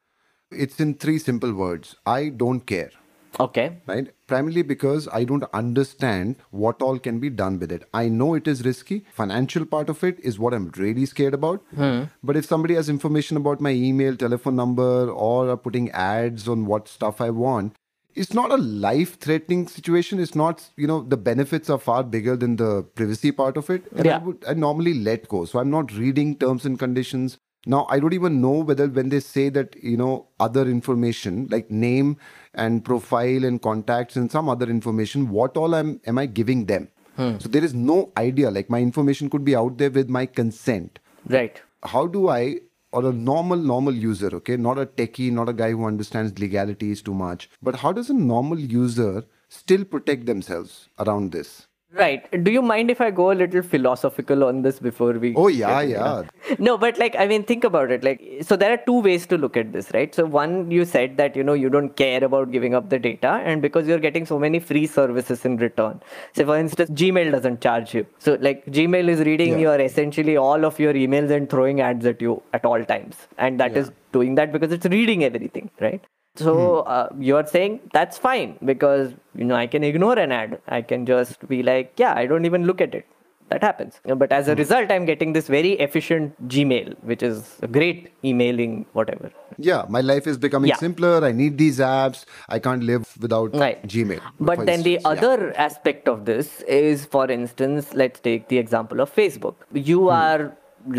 It's 0.52 0.80
in 0.80 0.94
three 0.94 1.20
simple 1.20 1.54
words 1.54 1.96
I 2.06 2.30
don't 2.30 2.62
care. 2.62 2.92
Okay. 3.40 3.82
right? 3.86 4.08
Primarily 4.26 4.64
because 4.64 5.08
I 5.10 5.24
don't 5.24 5.44
understand 5.54 6.38
what 6.50 6.82
all 6.82 6.98
can 6.98 7.20
be 7.20 7.30
done 7.30 7.60
with 7.60 7.72
it. 7.72 7.84
I 7.94 8.08
know 8.08 8.34
it 8.34 8.48
is 8.48 8.66
risky. 8.66 9.06
Financial 9.14 9.66
part 9.66 9.90
of 9.90 10.04
it 10.04 10.20
is 10.22 10.40
what 10.40 10.54
I'm 10.54 10.72
really 10.76 11.06
scared 11.06 11.34
about. 11.34 11.62
Hmm. 11.76 12.04
But 12.24 12.36
if 12.36 12.46
somebody 12.46 12.74
has 12.76 12.90
information 12.90 13.38
about 13.38 13.62
my 13.62 13.72
email, 13.72 14.16
telephone 14.16 14.56
number, 14.56 15.10
or 15.10 15.50
are 15.50 15.58
putting 15.58 15.92
ads 15.92 16.48
on 16.48 16.66
what 16.66 16.88
stuff 16.88 17.22
I 17.22 17.30
want, 17.30 17.76
it's 18.18 18.34
not 18.34 18.52
a 18.52 18.58
life-threatening 18.58 19.68
situation. 19.68 20.20
It's 20.20 20.36
not, 20.36 20.70
you 20.76 20.88
know, 20.88 21.02
the 21.02 21.18
benefits 21.18 21.70
are 21.70 21.78
far 21.78 22.04
bigger 22.04 22.36
than 22.36 22.56
the 22.56 22.84
privacy 22.84 23.32
part 23.32 23.58
of 23.58 23.70
it. 23.70 23.84
And 23.96 24.08
I 24.08 24.18
would 24.18 24.44
I 24.48 24.54
normally 24.54 24.96
let 24.96 25.28
go. 25.28 25.46
So 25.46 25.60
I'm 25.60 25.70
not 25.70 25.94
reading 25.94 26.36
terms 26.36 26.66
and 26.66 26.80
conditions. 26.80 27.38
Now 27.66 27.86
I 27.90 28.00
don't 28.00 28.14
even 28.14 28.42
know 28.42 28.60
whether 28.72 28.88
when 28.88 29.10
they 29.10 29.20
say 29.20 29.50
that, 29.50 29.76
you 29.82 29.98
know, 29.98 30.28
other 30.40 30.64
information 30.64 31.48
like 31.52 31.70
name 31.70 32.18
and 32.54 32.84
profile 32.84 33.44
and 33.46 33.62
contacts 33.62 34.16
and 34.16 34.32
some 34.32 34.50
other 34.50 34.68
information, 34.68 35.30
what 35.30 35.58
all 35.58 35.76
am 35.76 36.00
am 36.06 36.18
I 36.18 36.26
giving 36.26 36.66
them? 36.66 36.90
Hmm. 37.18 37.38
So 37.40 37.50
there 37.50 37.64
is 37.64 37.74
no 37.74 38.12
idea. 38.18 38.52
Like 38.52 38.70
my 38.70 38.80
information 38.80 39.30
could 39.30 39.46
be 39.46 39.56
out 39.56 39.78
there 39.78 39.92
with 39.92 40.10
my 40.10 40.26
consent. 40.26 41.00
Right. 41.28 41.62
How 41.84 42.08
do 42.08 42.30
I 42.30 42.62
or 42.92 43.06
a 43.06 43.14
normal 43.14 43.58
normal 43.58 43.94
user, 43.94 44.30
okay, 44.36 44.58
not 44.58 44.80
a 44.80 44.86
techie, 44.86 45.32
not 45.32 45.50
a 45.50 45.54
guy 45.54 45.72
who 45.72 45.86
understands 45.86 46.40
legalities 46.40 47.02
too 47.02 47.14
much, 47.14 47.50
but 47.62 47.76
how 47.76 47.92
does 47.92 48.10
a 48.10 48.14
normal 48.14 48.60
user 48.60 49.26
still 49.50 49.86
protect 49.86 50.26
themselves 50.26 50.90
around 51.00 51.32
this? 51.32 51.67
Right. 51.94 52.44
Do 52.44 52.52
you 52.52 52.62
mind 52.62 52.92
if 52.92 53.00
I 53.00 53.12
go 53.12 53.32
a 53.32 53.34
little 53.34 53.62
philosophical 53.62 54.44
on 54.44 54.62
this 54.62 54.78
before 54.78 55.14
we? 55.14 55.34
Oh 55.36 55.48
yeah, 55.48 55.86
get- 55.86 55.90
yeah. 55.92 56.24
No, 56.60 56.78
but 56.78 56.98
like, 57.00 57.16
I 57.18 57.28
mean, 57.28 57.44
think 57.44 57.64
about 57.64 57.92
it. 57.92 58.04
Like, 58.04 58.22
so 58.42 58.58
there 58.58 58.74
are 58.74 58.78
two 58.86 59.00
ways 59.02 59.26
to 59.28 59.38
look 59.38 59.56
at 59.56 59.72
this, 59.72 59.90
right? 59.94 60.14
So, 60.14 60.26
one, 60.26 60.70
you 60.70 60.84
said 60.84 61.16
that, 61.16 61.38
you 61.38 61.44
know, 61.46 61.54
you 61.54 61.70
don't 61.70 61.96
care 61.96 62.22
about 62.24 62.52
giving 62.52 62.76
up 62.76 62.90
the 62.90 63.00
data, 63.00 63.30
and 63.46 63.62
because 63.62 63.88
you're 63.88 64.00
getting 64.00 64.26
so 64.26 64.38
many 64.38 64.60
free 64.60 64.86
services 64.86 65.46
in 65.46 65.56
return. 65.58 66.02
So, 66.34 66.46
for 66.46 66.58
instance, 66.58 66.90
Gmail 66.90 67.32
doesn't 67.32 67.62
charge 67.62 67.94
you. 67.94 68.06
So, 68.20 68.38
like, 68.42 68.66
Gmail 68.66 69.08
is 69.08 69.22
reading 69.22 69.54
Yeah. 69.54 69.58
your 69.70 69.80
essentially 69.80 70.36
all 70.36 70.66
of 70.66 70.78
your 70.80 70.94
emails 70.94 71.32
and 71.32 71.50
throwing 71.50 71.80
ads 71.80 72.06
at 72.06 72.22
you 72.22 72.42
at 72.54 72.66
all 72.66 72.84
times. 72.84 73.16
And 73.38 73.60
that 73.62 73.78
is 73.78 73.92
doing 74.12 74.36
that 74.36 74.52
because 74.52 74.74
it's 74.74 74.86
reading 74.88 75.24
everything, 75.24 75.70
right? 75.80 76.02
So 76.38 76.80
uh, 76.82 77.10
you're 77.20 77.46
saying 77.46 77.80
that's 77.94 78.18
fine 78.18 78.58
because 78.64 79.14
you 79.36 79.46
know 79.46 79.56
I 79.56 79.68
can 79.68 79.84
ignore 79.84 80.18
an 80.20 80.32
ad. 80.32 80.60
I 80.68 80.82
can 80.82 81.06
just 81.06 81.48
be 81.48 81.64
like, 81.64 81.94
yeah, 81.98 82.14
I 82.16 82.26
don't 82.26 82.46
even 82.46 82.66
look 82.66 82.82
at 82.82 82.94
it. 82.96 83.06
That 83.50 83.64
happens. 83.64 84.02
But 84.04 84.34
as 84.34 84.50
a 84.50 84.56
result, 84.56 84.92
I'm 84.92 85.06
getting 85.06 85.32
this 85.32 85.48
very 85.48 85.72
efficient 85.84 86.50
Gmail, 86.50 86.96
which 87.02 87.24
is 87.24 87.56
a 87.62 87.68
great 87.68 88.12
emailing, 88.22 88.86
whatever. 88.92 89.32
Yeah, 89.58 89.86
my 89.88 90.02
life 90.02 90.28
is 90.28 90.38
becoming 90.38 90.68
Yeah. 90.70 90.76
simpler. 90.76 91.24
I 91.24 91.32
need 91.32 91.58
these 91.58 91.80
apps. 91.80 92.26
I 92.50 92.60
can't 92.60 92.84
live 92.84 93.08
without 93.22 93.56
Right. 93.56 93.82
Gmail. 93.88 94.20
But 94.42 94.66
then 94.66 94.84
the. 94.84 94.92
Yeah. 94.96 95.08
other 95.14 95.54
aspect 95.56 96.10
of 96.10 96.26
this 96.26 96.62
is, 96.64 97.06
for 97.06 97.32
instance, 97.32 97.94
let's 97.94 98.20
take 98.20 98.50
the 98.50 98.58
example 98.58 99.00
of 99.00 99.16
Facebook. 99.16 99.56
You 99.74 100.02
Hmm. 100.10 100.10
are 100.18 100.58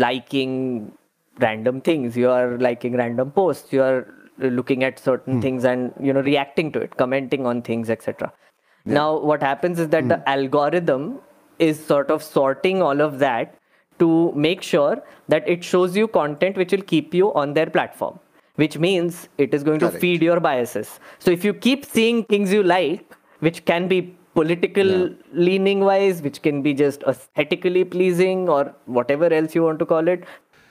liking 0.09 0.91
random 1.39 1.81
things. 1.81 2.17
You 2.17 2.29
are 2.31 2.57
liking 2.57 2.95
random 2.95 3.31
posts. 3.31 3.71
You 3.71 3.83
are 3.83 4.07
looking 4.39 4.83
at 4.83 4.99
certain 4.99 5.35
Hmm. 5.35 5.41
things 5.41 5.65
and 5.65 5.93
you 5.99 6.13
know 6.13 6.21
reacting 6.21 6.71
to 6.73 6.79
it, 6.79 6.95
commenting 6.97 7.45
on 7.45 7.61
things, 7.61 7.89
etc. 7.89 8.31
Now, 8.85 9.19
what 9.19 9.41
happens 9.43 9.79
is 9.79 9.89
that 9.89 10.07
the 10.07 10.17
Hmm. 10.17 10.29
algorithm 10.33 11.19
is 11.59 11.83
sort 11.85 12.09
of 12.09 12.23
sorting 12.23 12.81
all 12.81 13.01
of 13.01 13.19
that 13.19 13.55
to 13.99 14.31
make 14.33 14.61
sure 14.61 15.01
that 15.27 15.47
it 15.47 15.63
shows 15.63 15.97
you 15.97 16.07
content 16.07 16.55
which 16.57 16.71
will 16.71 16.81
keep 16.91 17.13
you 17.13 17.33
on 17.33 17.53
their 17.53 17.65
platform 17.77 18.17
which 18.55 18.77
means 18.77 19.27
it 19.37 19.53
is 19.53 19.63
going 19.63 19.79
Correct. 19.79 19.95
to 19.95 19.99
feed 19.99 20.21
your 20.21 20.39
biases 20.45 20.99
so 21.25 21.31
if 21.31 21.43
you 21.43 21.53
keep 21.53 21.83
seeing 21.85 22.23
things 22.23 22.53
you 22.53 22.63
like 22.63 23.17
which 23.39 23.59
can 23.65 23.89
be 23.89 23.99
political 24.35 25.09
leaning 25.33 25.81
wise 25.81 26.21
which 26.21 26.41
can 26.41 26.61
be 26.61 26.73
just 26.73 27.03
aesthetically 27.03 27.83
pleasing 27.83 28.47
or 28.47 28.73
whatever 28.85 29.31
else 29.39 29.53
you 29.55 29.63
want 29.63 29.79
to 29.79 29.85
call 29.85 30.07
it 30.07 30.23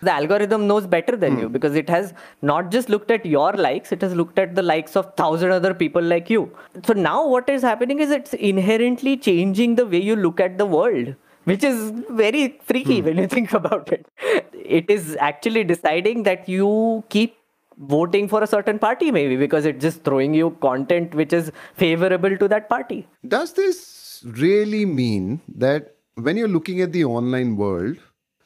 the 0.03 0.13
algorithm 0.13 0.67
knows 0.67 0.87
better 0.87 1.17
than 1.17 1.35
Hmm. 1.35 1.41
you 1.41 1.49
because 1.49 1.75
it 1.75 1.89
has 1.89 2.13
not 2.43 2.71
just 2.71 2.89
looked 2.89 3.11
at 3.11 3.25
your 3.27 3.53
likes 3.53 3.93
it 3.93 4.03
has 4.03 4.15
looked 4.15 4.39
at 4.39 4.55
the 4.55 4.63
likes 4.63 4.97
of 4.97 5.15
thousand 5.17 5.51
other 5.51 5.73
people 5.75 6.03
like 6.03 6.31
you. 6.31 6.51
So 6.87 6.93
now 6.93 7.27
what 7.27 7.49
is 7.49 7.63
happening 7.63 7.99
is 7.99 8.11
it's 8.11 8.35
inherently 8.35 9.17
changing 9.17 9.75
the 9.77 9.87
way 9.87 10.01
you 10.11 10.17
look 10.17 10.41
at 10.41 10.59
the 10.59 10.67
world 10.67 11.15
which 11.45 11.65
is 11.65 11.91
very 12.11 12.59
freaky 12.63 13.01
when 13.03 13.17
you 13.17 13.27
think 13.27 13.53
about 13.55 13.91
it. 13.91 14.07
It 14.53 14.91
is 14.91 15.17
actually 15.19 15.65
deciding 15.65 16.23
that 16.25 16.49
you 16.49 17.05
keep 17.09 17.37
voting 17.79 18.29
for 18.29 18.43
a 18.43 18.47
certain 18.47 18.79
party 18.79 19.11
maybe 19.11 19.37
because 19.37 19.65
it's 19.65 19.81
just 19.81 20.03
throwing 20.05 20.35
you 20.35 20.51
content 20.61 21.15
which 21.15 21.33
is 21.33 21.51
favorable 21.75 22.37
to 22.37 22.49
that 22.49 22.69
party. 22.69 23.07
Does 23.27 23.53
this 23.55 24.23
really 24.25 24.85
mean 24.85 25.41
that 25.57 25.95
when 26.17 26.37
you're 26.37 26.49
looking 26.49 26.81
at 26.81 26.93
the 26.93 27.05
online 27.05 27.57
world, 27.57 27.97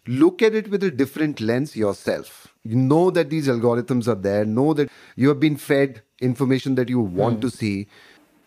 look 0.06 0.42
at 0.42 0.54
it 0.54 0.70
with 0.70 0.82
a 0.82 0.90
different 0.90 1.40
lens 1.40 1.76
yourself? 1.76 2.48
You 2.64 2.76
know 2.76 3.10
that 3.10 3.30
these 3.30 3.48
algorithms 3.48 4.06
are 4.06 4.14
there, 4.14 4.44
know 4.44 4.72
that 4.74 4.90
you 5.16 5.28
have 5.28 5.40
been 5.40 5.56
fed 5.56 6.02
information 6.20 6.76
that 6.76 6.88
you 6.88 7.00
want 7.00 7.40
to 7.42 7.48
hmm. 7.48 7.56
see. 7.56 7.88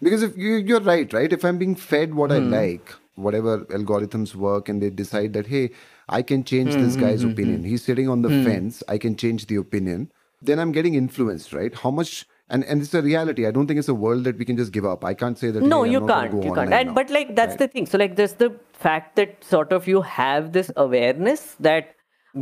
Because 0.02 0.24
if 0.24 0.38
you, 0.38 0.56
you're 0.56 0.80
right, 0.82 1.12
right? 1.12 1.32
If 1.32 1.44
I'm 1.44 1.58
being 1.58 1.76
fed 1.76 2.14
what 2.14 2.32
I 2.32 2.40
hmm. 2.40 2.52
like, 2.52 2.94
whatever 3.16 3.60
algorithms 3.66 4.36
work, 4.36 4.70
and 4.70 4.82
they 4.82 4.90
decide 4.90 5.34
that, 5.34 5.48
hey, 5.48 5.72
I 6.08 6.22
can 6.22 6.44
change 6.44 6.74
hmm, 6.74 6.82
this 6.82 6.96
guy's 6.96 7.24
opinion. 7.24 7.64
He's 7.64 7.84
sitting 7.84 8.08
on 8.08 8.22
the 8.22 8.30
fence, 8.30 8.84
I 8.88 8.98
can 8.98 9.16
change 9.16 9.48
the 9.48 9.56
opinion. 9.56 10.12
Then 10.42 10.60
I'm 10.60 10.72
getting 10.72 10.96
influenced, 10.96 11.54
right? 11.54 11.74
How 11.74 11.92
much 11.92 12.28
and 12.50 12.64
and 12.66 12.82
it's 12.82 12.94
a 12.94 13.02
reality. 13.02 13.46
I 13.48 13.52
don't 13.52 13.68
think 13.68 13.80
it's 13.80 13.88
a 13.88 13.94
world 13.94 14.24
that 14.26 14.38
we 14.38 14.46
can 14.46 14.58
just 14.58 14.72
give 14.72 14.86
up. 14.86 15.04
I 15.04 15.14
can't 15.14 15.38
say 15.38 15.52
that. 15.52 15.64
no 15.64 15.84
hey, 15.84 15.92
you 15.94 16.02
can't 16.08 16.32
go 16.32 16.42
you 16.44 16.54
can't 16.54 16.74
and 16.74 16.90
now. 16.90 16.94
but 16.94 17.10
like 17.10 17.36
that's 17.36 17.52
Right. 17.52 17.60
the 17.60 17.68
thing 17.68 17.86
so 17.94 17.98
like 17.98 18.16
there's 18.16 18.34
the 18.34 18.50
fact 18.88 19.16
that 19.22 19.44
sort 19.44 19.72
of 19.78 19.88
you 19.88 20.02
have 20.02 20.52
this 20.58 20.72
awareness 20.86 21.56
that 21.60 21.96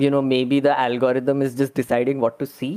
you 0.05 0.09
know 0.15 0.21
maybe 0.21 0.59
the 0.59 0.77
algorithm 0.87 1.41
is 1.41 1.55
just 1.55 1.73
deciding 1.73 2.19
what 2.19 2.37
to 2.39 2.45
see 2.45 2.73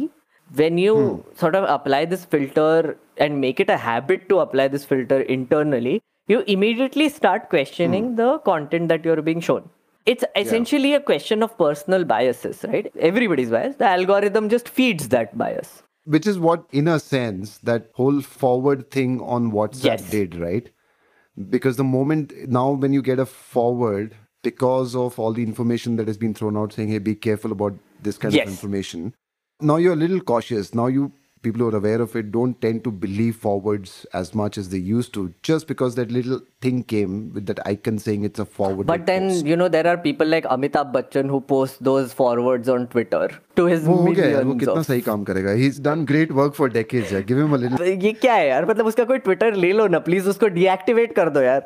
when 0.60 0.78
you 0.78 0.94
Hmm. 0.96 1.36
sort 1.44 1.56
of 1.60 1.64
apply 1.76 2.04
this 2.10 2.24
filter 2.34 2.96
and 3.16 3.40
make 3.44 3.58
it 3.64 3.70
a 3.70 3.78
habit 3.84 4.28
to 4.28 4.38
apply 4.42 4.68
this 4.74 4.84
filter 4.84 5.20
internally 5.36 5.94
you 6.34 6.42
immediately 6.56 7.08
start 7.16 7.48
questioning 7.54 8.10
Hmm. 8.10 8.14
the 8.20 8.28
content 8.50 8.88
that 8.94 9.04
you're 9.10 9.22
being 9.30 9.40
shown 9.48 9.66
it's 10.14 10.28
essentially 10.44 10.92
a 10.94 11.00
question 11.10 11.42
of 11.48 11.56
personal 11.64 12.04
biases 12.14 12.62
right 12.74 12.92
everybody's 13.10 13.50
biased 13.56 13.80
the 13.84 13.88
algorithm 13.96 14.48
just 14.56 14.68
feeds 14.80 15.08
that 15.16 15.36
bias 15.44 15.72
Which 16.06 16.26
is 16.26 16.38
what, 16.38 16.66
in 16.72 16.88
a 16.88 17.00
sense, 17.00 17.58
that 17.58 17.90
whole 17.94 18.22
forward 18.22 18.90
thing 18.90 19.20
on 19.20 19.52
WhatsApp 19.52 19.84
Yes. 19.84 20.10
did, 20.10 20.36
right? 20.36 20.70
Because 21.50 21.76
the 21.76 21.84
moment 21.84 22.32
now, 22.48 22.70
when 22.72 22.92
you 22.94 23.02
get 23.02 23.18
a 23.18 23.26
forward, 23.26 24.14
because 24.42 24.94
of 24.96 25.18
all 25.18 25.32
the 25.32 25.42
information 25.42 25.96
that 25.96 26.06
has 26.06 26.16
been 26.16 26.32
thrown 26.34 26.56
out 26.56 26.72
saying, 26.72 26.88
hey, 26.90 26.98
be 26.98 27.14
careful 27.16 27.52
about 27.52 27.74
this 28.00 28.18
kind 28.18 28.34
Yes. 28.34 28.46
of 28.46 28.52
information, 28.52 29.14
now 29.60 29.76
you're 29.76 29.94
a 29.94 29.96
little 30.04 30.20
cautious. 30.20 30.74
Now 30.74 30.86
you 30.86 31.12
people 31.42 31.60
who 31.60 31.68
are 31.68 31.76
aware 31.76 32.00
of 32.00 32.16
it 32.16 32.32
don't 32.32 32.60
tend 32.60 32.84
to 32.84 32.90
believe 32.90 33.36
forwards 33.36 34.06
as 34.12 34.34
much 34.34 34.58
as 34.58 34.70
they 34.70 34.78
used 34.78 35.14
to 35.14 35.32
just 35.42 35.66
because 35.68 35.94
that 35.94 36.10
little 36.10 36.40
thing 36.65 36.81
came 36.89 37.13
with 37.35 37.45
that 37.49 37.59
icon 37.69 37.95
saying 38.01 38.23
it's 38.27 38.41
a 38.41 38.45
forward 38.57 38.85
But 38.89 39.05
then, 39.07 39.29
you 39.45 39.55
know, 39.61 39.67
there 39.75 39.87
are 39.91 39.97
people 39.97 40.27
like 40.33 40.45
Amitabh 40.55 40.91
Bachchan 40.95 41.29
who 41.35 41.39
post 41.51 41.79
those 41.87 42.11
forwards 42.19 42.69
on 42.73 42.85
Twitter 42.91 43.21
to 43.59 43.65
his 43.71 43.87
वो 43.87 43.95
हो 43.95 44.11
गया 44.11 44.25
यार, 44.25 44.43
वो 44.43 44.53
millions 44.53 44.59
कितना 44.65 44.81
of... 44.81 44.85
सही 44.87 45.01
काम 45.07 45.23
करेगा 45.29 45.55
he's 45.61 45.79
done 45.87 46.03
great 46.11 46.33
work 46.41 46.53
for 46.59 46.69
decades 46.75 47.13
यार 47.13 47.23
give 47.31 47.41
him 47.43 47.55
a 47.57 47.61
little 47.63 47.87
ये 48.05 48.11
क्या 48.25 48.33
है 48.33 48.47
यार 48.47 48.65
मतलब 48.69 48.85
उसका 48.91 49.03
कोई 49.13 49.17
ट्विटर 49.29 49.55
ले 49.63 49.71
लो 49.79 49.87
ना 49.95 49.99
प्लीज 50.09 50.27
उसको 50.35 50.47
डीएक्टिवेट 50.59 51.15
कर 51.15 51.29
दो 51.37 51.41
यार 51.41 51.65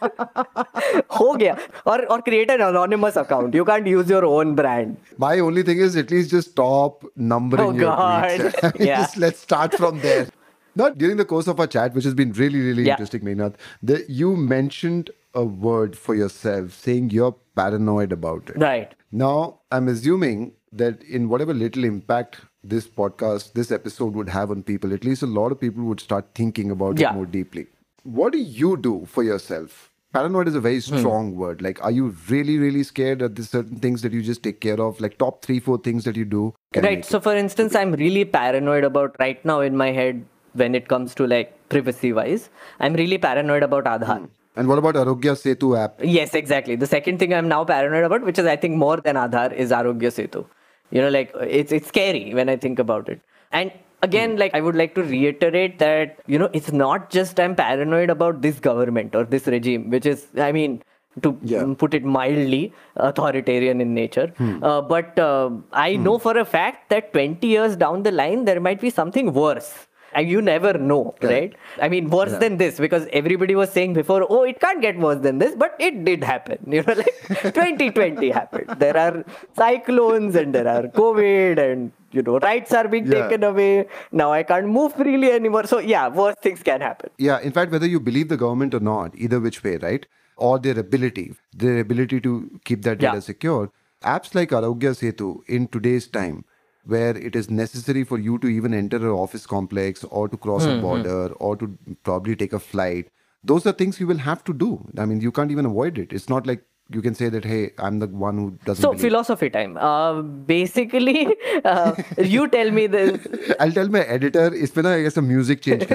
हो 1.19 1.33
गया 1.33 1.57
और 1.88 2.05
और 2.15 2.21
create 2.29 2.51
an 2.51 2.61
anonymous 2.69 3.19
account 3.25 3.59
you 3.61 3.67
can't 3.71 3.91
use 3.95 4.15
your 4.15 4.23
own 4.31 4.55
brand 4.61 4.95
My 5.27 5.33
only 5.49 5.65
thing 5.71 5.83
is 5.89 5.99
at 6.05 6.15
least 6.17 6.33
just 6.38 6.51
stop 6.55 7.05
numbering 7.33 7.67
Oh, 7.67 7.77
your 7.83 7.91
God. 7.91 8.39
tweets. 8.39 8.88
Yeah. 8.88 9.03
just 9.03 9.17
let's 9.25 9.45
start 9.49 9.75
from 9.83 10.01
there. 10.07 10.25
Not 10.74 10.98
during 10.98 11.16
the 11.16 11.24
course 11.24 11.46
of 11.46 11.59
our 11.61 11.66
chat, 11.66 11.94
which 11.94 12.04
has 12.04 12.14
been 12.14 12.33
really, 12.33 12.61
really 12.61 12.85
Yeah. 12.85 12.92
interesting, 12.92 13.22
Meghnad. 13.22 13.54
The, 13.83 14.04
you 14.09 14.37
mentioned 14.37 15.11
a 15.35 15.44
word 15.44 15.96
for 15.96 16.14
yourself, 16.14 16.72
saying 16.72 17.11
you're 17.11 17.35
paranoid 17.56 18.12
about 18.12 18.48
it. 18.50 18.56
right 18.59 18.94
Now, 19.12 19.61
I'm 19.72 19.88
assuming 19.88 20.52
that 20.72 21.02
in 21.02 21.28
whatever 21.28 21.52
little 21.52 21.85
impact 21.85 22.40
this 22.62 22.87
podcast, 22.87 23.52
this 23.54 23.70
episode 23.72 24.14
would 24.14 24.28
have 24.28 24.50
on 24.50 24.62
people, 24.62 24.92
at 24.94 25.04
least 25.04 25.22
a 25.22 25.26
lot 25.26 25.50
of 25.52 25.61
people 25.61 25.85
would 25.85 26.00
start 26.00 26.26
thinking 26.35 26.70
about 26.70 26.98
Yeah. 26.98 27.11
it 27.11 27.14
more 27.16 27.26
deeply. 27.26 27.66
What 28.04 28.33
do 28.33 28.38
you 28.38 28.76
do 28.76 29.04
for 29.06 29.22
yourself? 29.24 29.90
Paranoid 30.12 30.48
is 30.48 30.54
a 30.56 30.61
very 30.61 30.80
Hmm. 30.80 30.98
strong 30.98 31.37
word. 31.37 31.62
Like, 31.62 31.83
are 31.85 31.90
you 31.92 32.14
really, 32.28 32.59
really 32.59 32.83
scared? 32.83 33.22
Are 33.22 33.28
there 33.28 33.44
certain 33.44 33.78
things 33.78 34.02
that 34.02 34.12
you 34.12 34.22
just 34.22 34.42
take 34.42 34.61
care 34.61 34.80
of? 34.80 35.00
Like, 35.00 35.18
top 35.18 35.42
three, 35.44 35.61
four 35.61 35.78
things 35.78 36.04
that 36.04 36.16
you 36.16 36.24
do? 36.24 36.52
Right 36.76 37.04
so 37.04 37.18
for 37.20 37.35
instance 37.37 37.74
i'm 37.74 37.92
really 38.00 38.24
paranoid 38.24 38.85
about 38.85 39.16
right 39.18 39.44
now 39.44 39.61
in 39.68 39.76
my 39.76 39.90
head 39.90 40.24
when 40.54 40.74
it 40.74 40.88
comes 40.88 41.14
to 41.14 41.26
like 41.26 41.50
privacy 41.68 42.12
wise 42.12 42.48
i'm 42.80 42.94
really 42.94 43.18
paranoid 43.18 43.62
about 43.62 43.84
aadhaar 43.84 44.22
it. 44.24 44.30
And 44.56 44.68
what 44.68 44.78
about 44.78 44.96
Arogya 44.96 45.32
Setu 45.40 45.78
app? 45.80 46.00
Yes, 46.02 46.34
exactly. 46.34 46.74
The 46.74 46.86
second 46.86 47.18
thing 47.20 47.32
I'm 47.32 47.46
now 47.48 47.64
paranoid 47.64 48.02
about, 48.04 48.22
which 48.22 48.38
is 48.38 48.46
I 48.46 48.56
think 48.56 48.74
more 48.76 48.96
than 48.96 49.14
Aadhaar, 49.14 49.52
is 49.52 49.70
Arogya 49.70 50.10
Setu. 50.16 50.44
You 50.90 51.00
know, 51.02 51.08
like 51.08 51.30
it's 51.58 51.70
it's 51.76 51.86
scary 51.92 52.34
when 52.34 52.48
I 52.48 52.56
think 52.56 52.80
about 52.80 53.08
it. 53.08 53.20
And 53.52 53.70
again, 54.02 54.36
like 54.42 54.52
I 54.52 54.60
would 54.60 54.74
like 54.74 54.96
to 54.96 55.04
reiterate 55.04 55.78
that 55.78 56.18
you 56.26 56.38
know 56.42 56.50
it's 56.52 56.72
not 56.72 57.10
just 57.10 57.38
I'm 57.44 57.54
paranoid 57.54 58.10
about 58.10 58.42
this 58.42 58.58
government 58.58 59.14
or 59.14 59.22
this 59.36 59.46
regime, 59.46 59.88
which 59.88 60.04
is 60.14 60.26
I 60.36 60.50
mean 60.58 60.82
to 61.22 61.30
Yeah. 61.52 61.72
put 61.84 61.94
it 62.00 62.04
mildly 62.04 62.72
authoritarian 62.96 63.80
in 63.80 63.94
nature. 63.94 64.32
Uh, 64.40 64.80
but 64.80 65.18
uh, 65.18 65.50
I 65.72 65.96
know 65.96 66.18
for 66.18 66.36
a 66.38 66.44
fact 66.44 66.90
that 66.90 67.12
20 67.12 67.46
years 67.46 67.76
down 67.76 68.02
the 68.02 68.12
line 68.12 68.44
there 68.50 68.60
might 68.60 68.80
be 68.80 68.90
something 68.90 69.32
worse. 69.32 69.72
And 70.12 70.28
you 70.28 70.42
never 70.42 70.72
know, 70.76 71.14
right? 71.22 71.54
I 71.80 71.88
mean, 71.88 72.10
worse 72.10 72.32
than 72.38 72.56
this 72.56 72.78
because 72.78 73.06
everybody 73.12 73.54
was 73.54 73.70
saying 73.70 73.92
before, 73.94 74.26
oh, 74.28 74.42
it 74.42 74.60
can't 74.60 74.80
get 74.82 74.98
worse 74.98 75.20
than 75.22 75.38
this, 75.38 75.54
but 75.54 75.76
it 75.78 76.04
did 76.04 76.24
happen. 76.24 76.58
You 76.66 76.82
know, 76.82 76.94
like 77.02 77.54
2020 77.54 78.30
happened. 78.30 78.80
There 78.80 78.96
are 78.96 79.24
cyclones 79.56 80.34
and 80.34 80.54
there 80.54 80.66
are 80.68 80.82
COVID 80.88 81.58
and, 81.64 81.92
you 82.12 82.22
know, 82.22 82.38
rights 82.40 82.72
are 82.72 82.88
being 82.88 83.06
Yeah. 83.06 83.22
taken 83.28 83.44
away. 83.44 83.86
Now 84.10 84.32
I 84.32 84.42
can't 84.42 84.66
move 84.66 84.94
freely 84.94 85.30
anymore. 85.32 85.66
So, 85.66 85.78
yeah, 85.78 86.08
worse 86.08 86.36
things 86.42 86.62
can 86.62 86.80
happen. 86.80 87.10
Yeah, 87.18 87.38
in 87.40 87.52
fact, 87.52 87.70
whether 87.72 87.86
you 87.86 88.00
believe 88.00 88.28
the 88.28 88.36
government 88.36 88.74
or 88.74 88.80
not, 88.80 89.14
either 89.16 89.40
which 89.40 89.62
way, 89.62 89.76
right? 89.76 90.06
Or 90.36 90.58
their 90.58 90.78
ability, 90.78 91.34
their 91.52 91.78
ability 91.80 92.20
to 92.22 92.34
keep 92.64 92.82
that 92.82 92.98
data 92.98 93.14
Yeah. 93.16 93.20
secure. 93.20 93.70
Apps 94.02 94.34
like 94.34 94.50
Arogya 94.50 94.92
Setu 94.98 95.40
in 95.46 95.68
today's 95.68 96.08
time, 96.08 96.44
where 96.84 97.16
it 97.16 97.36
is 97.36 97.50
necessary 97.50 98.04
for 98.04 98.18
you 98.18 98.38
to 98.38 98.48
even 98.48 98.74
enter 98.74 98.96
an 98.96 99.06
office 99.06 99.46
complex 99.46 100.04
or 100.04 100.28
to 100.28 100.36
cross 100.36 100.62
mm-hmm. 100.62 100.70
a 100.70 100.74
hmm, 100.74 100.80
hmm. 100.80 101.02
border 101.02 101.34
or 101.34 101.56
to 101.56 101.78
probably 102.02 102.36
take 102.36 102.52
a 102.52 102.58
flight. 102.58 103.08
Those 103.42 103.66
are 103.66 103.72
things 103.72 104.00
you 104.00 104.06
will 104.06 104.18
have 104.18 104.44
to 104.44 104.52
do. 104.52 104.86
I 104.98 105.06
mean, 105.06 105.20
you 105.20 105.32
can't 105.32 105.50
even 105.50 105.66
avoid 105.66 105.98
it. 105.98 106.12
It's 106.12 106.28
not 106.28 106.46
like 106.46 106.62
you 106.92 107.00
can 107.02 107.14
say 107.14 107.28
that 107.28 107.44
hey 107.44 107.70
i'm 107.78 107.98
the 108.00 108.06
one 108.22 108.36
who 108.36 108.50
doesn't 108.64 108.82
so 108.82 108.88
believe. 108.90 109.02
philosophy 109.02 109.48
time 109.48 109.76
uh, 109.76 110.22
basically 110.22 111.36
uh, 111.64 111.94
you 112.18 112.48
tell 112.48 112.70
me 112.70 112.86
this 112.86 113.26
i'll 113.60 113.72
tell 113.72 113.88
my 113.88 114.00
editor 114.16 114.52
it's 114.54 114.72
been 114.72 114.86
i 114.86 115.02
guess 115.02 115.16
music 115.16 115.62
change 115.62 115.86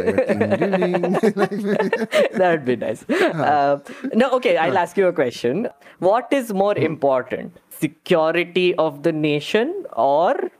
that'd 2.42 2.66
be 2.66 2.76
nice 2.76 3.04
uh, 3.10 3.80
no 4.14 4.30
okay 4.32 4.58
i'll 4.58 4.78
ask 4.78 4.98
you 4.98 5.08
a 5.08 5.14
question 5.14 5.68
what 6.00 6.28
is 6.32 6.54
more 6.54 6.76
hmm. 6.76 6.84
important 6.84 7.58
security 7.70 8.74
of 8.76 9.04
the 9.04 9.12
nation 9.12 9.74
or 9.94 10.52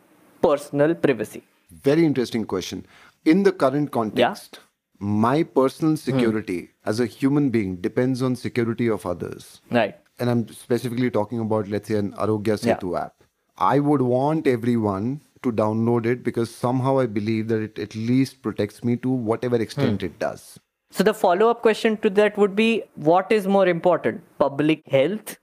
personal 0.48 0.96
privacy? 0.96 1.44
Very 1.90 2.06
interesting 2.06 2.46
question. 2.46 2.86
In 3.26 3.44
the 3.44 3.52
current 3.52 3.92
context, 3.92 4.60
my 5.00 5.44
personal 5.44 5.98
security 5.98 6.60
as 6.86 7.00
a 7.00 7.06
human 7.06 7.50
being 7.50 7.76
depends 7.78 8.22
on 8.22 8.36
security 8.36 8.88
of 8.88 9.06
others. 9.06 9.62
Right. 9.72 9.96
And 10.20 10.30
I'm 10.30 10.48
specifically 10.48 11.10
talking 11.12 11.40
about, 11.40 11.68
let's 11.68 11.90
say, 11.90 11.96
an 11.96 12.12
Arogya 12.14 12.58
Yeah. 12.66 12.76
Setu 12.76 12.98
app. 13.00 13.24
I 13.58 13.80
would 13.80 14.02
want 14.02 14.48
everyone 14.48 15.22
to 15.44 15.52
download 15.52 16.06
it 16.12 16.24
because 16.28 16.54
somehow 16.54 17.00
I 17.00 17.06
believe 17.18 17.50
that 17.50 17.62
it 17.62 17.80
at 17.80 17.96
least 17.96 18.42
protects 18.42 18.84
me 18.84 18.96
to 18.98 19.10
whatever 19.32 19.60
extent 19.66 20.02
Hmm. 20.02 20.08
it 20.12 20.20
does. 20.24 20.46
So 20.92 21.04
the 21.04 21.14
follow-up 21.14 21.62
question 21.62 21.98
to 22.06 22.10
that 22.22 22.38
would 22.38 22.56
be: 22.56 22.70
What 23.10 23.32
is 23.32 23.48
more 23.58 23.68
important, 23.74 24.22
public 24.46 24.84
health 24.96 25.36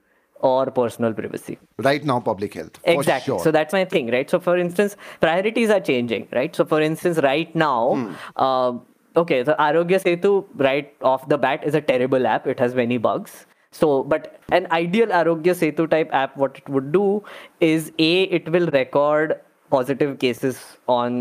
or 0.42 0.66
personal 0.70 1.12
privacy? 1.12 1.58
Right 1.78 2.04
now, 2.04 2.18
public 2.20 2.54
health. 2.54 2.78
For 2.84 2.92
exactly 2.92 3.32
Sure. 3.32 3.40
so 3.44 3.50
that's 3.56 3.72
my 3.72 3.84
thing 3.84 4.10
right 4.14 4.28
so 4.34 4.40
for 4.40 4.56
instance 4.62 4.96
priorities 5.20 5.70
are 5.70 5.80
changing 5.92 6.26
right 6.38 6.54
so 6.60 6.64
for 6.72 6.80
instance 6.90 7.18
right 7.26 7.54
now 7.54 7.94
Hmm. 7.94 8.08
uh, 8.46 8.72
okay 9.22 9.38
the 9.48 9.54
arogya 9.68 10.00
setu 10.04 10.32
right 10.66 10.92
off 11.12 11.28
the 11.32 11.38
bat 11.46 11.64
is 11.70 11.74
a 11.80 11.82
terrible 11.92 12.26
app 12.34 12.46
it 12.54 12.62
has 12.64 12.74
many 12.82 12.98
bugs 13.06 13.34
so 13.80 13.90
but 14.14 14.28
an 14.58 14.66
ideal 14.80 15.14
arogya 15.20 15.54
setu 15.62 15.86
type 15.94 16.10
app 16.24 16.36
what 16.44 16.60
it 16.62 16.68
would 16.76 16.90
do 16.98 17.06
is 17.70 17.90
a 18.10 18.12
it 18.40 18.48
will 18.56 18.68
record 18.78 19.34
positive 19.76 20.10
cases 20.22 20.58
on 20.98 21.14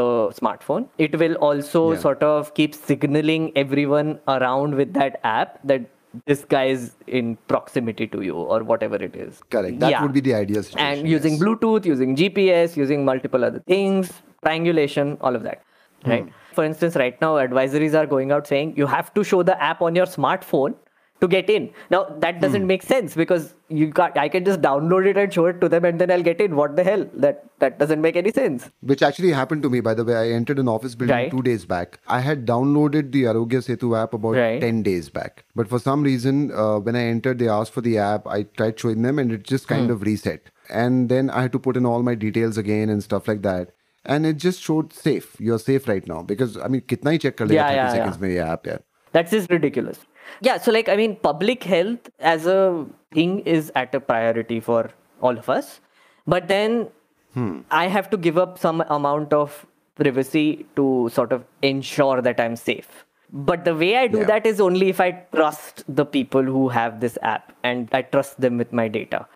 the 0.00 0.08
smartphone 0.40 0.88
it 1.08 1.18
will 1.24 1.36
also 1.50 1.84
Yeah. 1.92 2.02
sort 2.06 2.22
of 2.32 2.52
keep 2.60 2.76
signaling 2.90 3.46
everyone 3.64 4.12
around 4.36 4.76
with 4.82 4.92
that 5.00 5.20
app 5.36 5.56
that 5.72 5.88
this 6.26 6.44
guy 6.44 6.64
is 6.64 6.92
in 7.06 7.36
proximity 7.48 8.06
to 8.06 8.22
you 8.22 8.34
or 8.34 8.62
whatever 8.64 8.96
it 8.96 9.14
is 9.16 9.40
Correct. 9.50 9.78
That 9.80 9.90
Yeah. 9.90 10.02
would 10.02 10.12
be 10.12 10.20
the 10.20 10.34
ideal 10.34 10.62
situation. 10.62 10.86
and 11.00 11.08
using 11.08 11.34
yes. 11.34 11.42
Bluetooth, 11.42 11.84
using 11.84 12.16
GPS, 12.16 12.76
using 12.76 13.04
multiple 13.04 13.44
other 13.44 13.62
things, 13.66 14.12
triangulation, 14.44 15.16
all 15.20 15.34
of 15.36 15.42
that. 15.42 15.62
Hmm. 16.04 16.10
Right. 16.10 16.28
For 16.54 16.64
instance, 16.64 16.96
right 16.96 17.20
now 17.20 17.34
advisories 17.36 17.94
are 17.94 18.06
going 18.06 18.32
out 18.32 18.46
saying 18.46 18.74
you 18.76 18.86
have 18.86 19.12
to 19.14 19.24
show 19.24 19.42
the 19.42 19.60
app 19.62 19.82
on 19.82 19.94
your 19.94 20.06
smartphone 20.06 20.74
to 21.20 21.28
get 21.28 21.48
in. 21.48 21.70
Now 21.90 22.04
that 22.24 22.40
doesn't 22.40 22.62
Hmm. 22.62 22.66
make 22.72 22.82
sense 22.82 23.14
because 23.14 23.54
you 23.68 23.86
got 23.98 24.16
I 24.22 24.28
can 24.28 24.44
just 24.44 24.60
download 24.60 25.06
it 25.10 25.16
and 25.16 25.32
show 25.32 25.46
it 25.46 25.60
to 25.62 25.68
them 25.74 25.84
and 25.90 25.98
then 26.02 26.10
I'll 26.10 26.22
get 26.22 26.40
in. 26.40 26.56
What 26.56 26.76
the 26.76 26.84
hell? 26.84 27.06
That 27.24 27.44
that 27.64 27.78
doesn't 27.78 28.02
make 28.06 28.16
any 28.16 28.32
sense. 28.38 28.66
Which 28.92 29.02
actually 29.08 29.32
happened 29.32 29.62
to 29.66 29.70
me, 29.70 29.80
by 29.80 29.94
the 29.94 30.04
way. 30.04 30.16
I 30.16 30.28
entered 30.40 30.58
an 30.58 30.68
office 30.68 30.94
building 30.94 31.16
Right. 31.16 31.30
two 31.30 31.42
days 31.42 31.64
back. 31.64 31.98
I 32.06 32.20
had 32.26 32.44
downloaded 32.50 33.12
the 33.12 33.22
Arogya 33.32 33.62
Setu 33.68 33.92
app 34.02 34.12
about 34.18 34.36
Right. 34.42 34.60
10 34.66 34.82
days 34.90 35.08
back. 35.20 35.44
But 35.54 35.68
for 35.68 35.78
some 35.78 36.02
reason, 36.02 36.42
uh, 36.52 36.78
when 36.80 36.96
I 36.96 37.04
entered, 37.14 37.38
they 37.38 37.48
asked 37.48 37.72
for 37.72 37.80
the 37.88 37.96
app. 38.08 38.26
I 38.26 38.42
tried 38.60 38.78
showing 38.78 39.00
them 39.08 39.18
and 39.18 39.32
it 39.32 39.44
just 39.54 39.68
Hmm. 39.68 39.74
kind 39.74 39.90
of 39.96 40.02
reset. 40.10 40.50
And 40.82 41.08
then 41.08 41.30
I 41.30 41.42
had 41.46 41.52
to 41.52 41.58
put 41.68 41.76
in 41.76 41.86
all 41.86 42.02
my 42.02 42.14
details 42.26 42.58
again 42.58 42.90
and 42.96 43.02
stuff 43.02 43.26
like 43.32 43.42
that. 43.48 43.72
And 44.04 44.26
it 44.26 44.36
just 44.36 44.60
showed 44.60 44.92
safe. 44.92 45.30
You're 45.40 45.58
safe 45.58 45.88
right 45.88 46.06
now. 46.06 46.22
Because, 46.34 46.58
I 46.58 46.68
mean, 46.68 46.82
kitna 46.92 47.12
hi 47.12 47.16
check 47.24 47.36
kar 47.40 47.46
lega 47.48 47.54
Yeah, 47.60 47.70
30 47.70 47.80
yeah, 47.80 47.92
seconds 47.96 48.16
yeah. 48.20 48.26
mein 48.26 48.36
ye 48.36 48.44
app, 48.56 48.66
yeah. 48.72 48.78
That's 49.16 49.30
just 49.30 49.50
ridiculous. 49.50 49.98
Yeah, 50.40 50.58
so 50.58 50.72
like 50.72 50.88
I 50.88 50.96
mean, 50.96 51.16
public 51.16 51.64
health 51.64 52.10
as 52.20 52.46
a 52.46 52.86
thing 53.12 53.40
is 53.40 53.72
at 53.74 53.94
a 53.94 54.00
priority 54.00 54.60
for 54.60 54.90
all 55.20 55.36
of 55.38 55.48
us, 55.48 55.80
but 56.26 56.48
then 56.48 56.88
hmm. 57.34 57.60
I 57.70 57.86
have 57.86 58.10
to 58.10 58.16
give 58.16 58.38
up 58.38 58.58
some 58.58 58.82
amount 58.82 59.32
of 59.32 59.66
privacy 59.94 60.66
to 60.76 61.10
sort 61.12 61.32
of 61.32 61.44
ensure 61.62 62.20
that 62.20 62.38
I'm 62.38 62.56
safe. 62.56 63.04
But 63.32 63.64
the 63.64 63.74
way 63.74 63.96
I 63.96 64.06
do 64.06 64.18
Yeah. 64.18 64.24
that 64.26 64.46
is 64.46 64.60
only 64.60 64.88
if 64.88 65.00
I 65.00 65.10
trust 65.34 65.84
the 65.88 66.04
people 66.04 66.42
who 66.42 66.68
have 66.68 67.00
this 67.00 67.18
app 67.22 67.52
and 67.62 67.88
I 67.92 68.02
trust 68.02 68.40
them 68.40 68.58
with 68.58 68.72
my 68.72 68.88
data. 68.88 69.26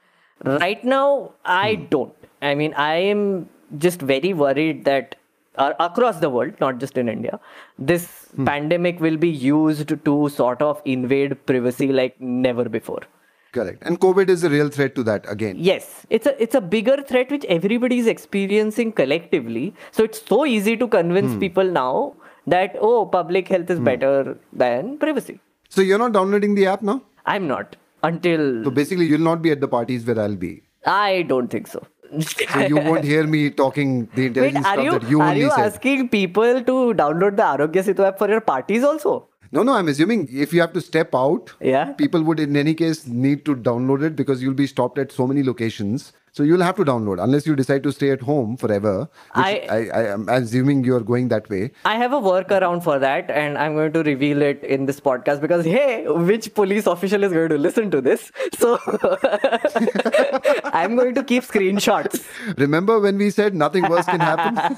Right 0.45 0.85
now, 0.85 1.33
I 1.45 1.75
hmm. 1.75 1.85
don't. 1.91 2.29
I 2.43 2.55
mean, 2.55 2.75
I 2.75 2.95
am 3.15 3.49
just 3.79 4.01
very 4.01 4.33
worried 4.33 4.85
that 4.85 5.17
uh, 5.57 5.73
across 5.81 6.19
the 6.21 6.31
world, 6.31 6.55
not 6.61 6.79
just 6.79 6.97
in 6.97 7.09
India, 7.09 7.41
this 7.79 8.29
pandemic 8.45 9.01
will 9.01 9.17
be 9.17 9.29
used 9.29 9.89
to 10.05 10.29
sort 10.29 10.63
of 10.63 10.81
invade 10.85 11.45
privacy 11.47 11.89
like 11.93 12.21
never 12.21 12.69
before. 12.69 13.03
Correct. 13.53 13.83
And 13.83 13.99
COVID 13.99 14.29
is 14.29 14.45
a 14.45 14.51
real 14.51 14.69
threat 14.69 14.95
to 14.95 15.03
that 15.05 15.25
again. 15.29 15.57
Yes, 15.59 16.07
it's 16.09 16.27
a 16.27 16.41
it's 16.41 16.55
a 16.55 16.61
bigger 16.61 17.03
threat 17.03 17.33
which 17.33 17.45
everybody 17.47 17.99
is 17.99 18.07
experiencing 18.07 18.93
collectively. 18.93 19.75
So 19.91 20.05
it's 20.05 20.25
so 20.25 20.47
easy 20.47 20.77
to 20.77 20.87
convince 20.87 21.37
people 21.37 21.65
now 21.65 22.15
that 22.47 22.77
oh, 22.81 23.07
public 23.07 23.49
health 23.49 23.69
is 23.71 23.81
better 23.81 24.39
than 24.53 24.99
privacy. 24.99 25.41
So 25.69 25.83
you're 25.83 25.99
not 25.99 26.13
downloading 26.13 26.55
the 26.55 26.67
app 26.67 26.83
now? 26.83 27.03
I'm 27.27 27.49
not 27.49 27.75
until 28.03 28.65
So 28.65 28.71
basically, 28.71 29.07
you'll 29.07 29.21
not 29.21 29.43
be 29.43 29.51
at 29.51 29.61
the 29.61 29.69
parties 29.69 30.07
where 30.07 30.19
I'll 30.21 30.37
be. 30.37 30.63
I 30.87 31.23
don't 31.23 31.49
think 31.49 31.67
so. 31.67 31.85
So 32.11 32.61
you 32.61 32.77
won't 32.77 33.05
hear 33.05 33.27
me 33.27 33.51
talking 33.51 34.07
the 34.15 34.23
Wait, 34.23 34.27
intelligence 34.29 34.67
are 34.67 34.73
stuff 34.75 34.85
you, 34.85 34.99
that 34.99 35.09
you 35.11 35.21
are 35.21 35.29
only 35.29 35.41
you 35.41 35.51
said. 35.51 35.67
asking 35.67 36.09
people 36.09 36.63
to 36.65 36.95
download 36.95 37.37
the 37.37 37.43
Arogya 37.43 37.85
Setu 37.89 38.05
app 38.07 38.19
for 38.19 38.29
your 38.29 38.41
parties 38.41 38.83
also? 38.83 39.29
No, 39.53 39.63
no, 39.65 39.73
I'm 39.75 39.89
assuming 39.89 40.29
if 40.31 40.53
you 40.53 40.61
have 40.61 40.73
to 40.75 40.81
step 40.81 41.15
out, 41.15 41.53
Yeah. 41.61 41.93
people 41.93 42.23
would 42.23 42.41
in 42.41 42.57
any 42.57 42.75
case 42.75 43.07
need 43.07 43.45
to 43.47 43.55
download 43.57 44.03
it 44.03 44.17
because 44.17 44.43
you'll 44.43 44.55
be 44.55 44.67
stopped 44.67 44.99
at 44.99 45.11
so 45.13 45.27
many 45.27 45.43
locations. 45.43 46.13
So 46.33 46.43
you'll 46.45 46.63
have 46.63 46.77
to 46.77 46.85
download 46.85 47.23
unless 47.23 47.47
you 47.47 47.57
decide 47.57 47.83
to 47.83 47.93
stay 47.93 48.11
at 48.11 48.21
home 48.21 48.57
forever. 48.57 49.09
Which 49.35 49.47
I- 49.47 49.67
I, 49.71 49.79
I, 50.01 50.03
am 50.13 50.29
assuming 50.29 50.85
you're 50.85 51.01
going 51.01 51.29
that 51.29 51.49
way. 51.51 51.73
I 51.85 51.97
have 51.97 52.13
a 52.13 52.21
workaround 52.21 52.85
for 52.85 52.99
that, 52.99 53.31
and 53.31 53.59
I'm 53.59 53.75
going 53.75 53.93
to 53.95 54.03
reveal 54.03 54.43
it 54.43 54.63
in 54.63 54.87
this 54.87 55.01
podcast 55.01 55.41
because 55.41 55.65
hey, 55.65 56.07
which 56.07 56.53
police 56.55 56.87
official 56.87 57.25
is 57.25 57.33
going 57.33 57.49
to 57.49 57.59
listen 57.59 57.91
to 57.91 58.01
this? 58.01 58.31
So 58.59 58.79
I'm 60.73 60.97
going 60.97 61.15
to 61.15 61.25
keep 61.25 61.43
screenshots. 61.45 62.25
Remember 62.59 63.01
when 63.01 63.19
we 63.19 63.31
said 63.31 63.55
nothing 63.55 63.89
worse 63.89 64.07
can 64.07 64.21
happen? 64.21 64.77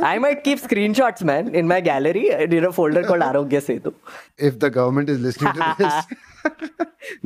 I 0.00 0.18
might 0.18 0.42
keep 0.44 0.58
screenshots, 0.58 1.22
man, 1.22 1.54
in 1.54 1.68
my 1.68 1.80
gallery 1.80 2.30
in 2.30 2.64
a 2.64 2.72
folder 2.72 3.04
called 3.04 3.20
Arogya 3.30 3.60
Setu. 3.68 3.94
if 4.38 4.58
the 4.58 4.70
government 4.70 5.08
is 5.08 5.20
listening 5.20 5.52
to 5.54 5.74
this, 5.78 5.94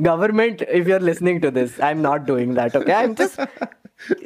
Government, 0.01 0.61
if 0.67 0.87
you're 0.87 0.99
listening 0.99 1.41
to 1.41 1.51
this, 1.51 1.79
I'm 1.79 2.01
not 2.01 2.25
doing 2.25 2.53
that. 2.55 2.75
Okay, 2.75 2.93
I'm 2.93 3.15
just 3.15 3.39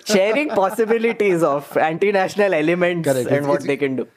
sharing 0.06 0.50
possibilities 0.50 1.44
of 1.44 1.76
anti-national 1.78 2.54
elements 2.54 3.08
Correct. 3.08 3.28
and 3.28 3.38
It's- 3.38 3.48
what 3.48 3.56
it's- 3.62 3.68
they 3.68 3.78
can 3.78 3.96
do. 3.98 4.08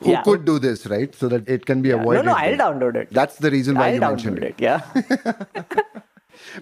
who 0.00 0.16
could 0.24 0.44
do 0.44 0.58
this, 0.58 0.86
right? 0.86 1.14
So 1.14 1.28
that 1.28 1.48
it 1.48 1.64
can 1.66 1.82
be 1.82 1.90
No, 1.90 2.00
avoided. 2.00 2.24
no, 2.24 2.32
no, 2.32 2.36
I'll 2.38 2.56
download 2.58 2.96
it. 2.96 3.08
That's 3.12 3.36
the 3.36 3.50
reason 3.50 3.76
why 3.76 3.88
I'll 3.88 3.94
you 3.94 4.00
mentioned 4.00 4.38
download 4.38 4.42
it. 4.42 4.54
it. 4.58 4.60
Yeah. 4.60 5.82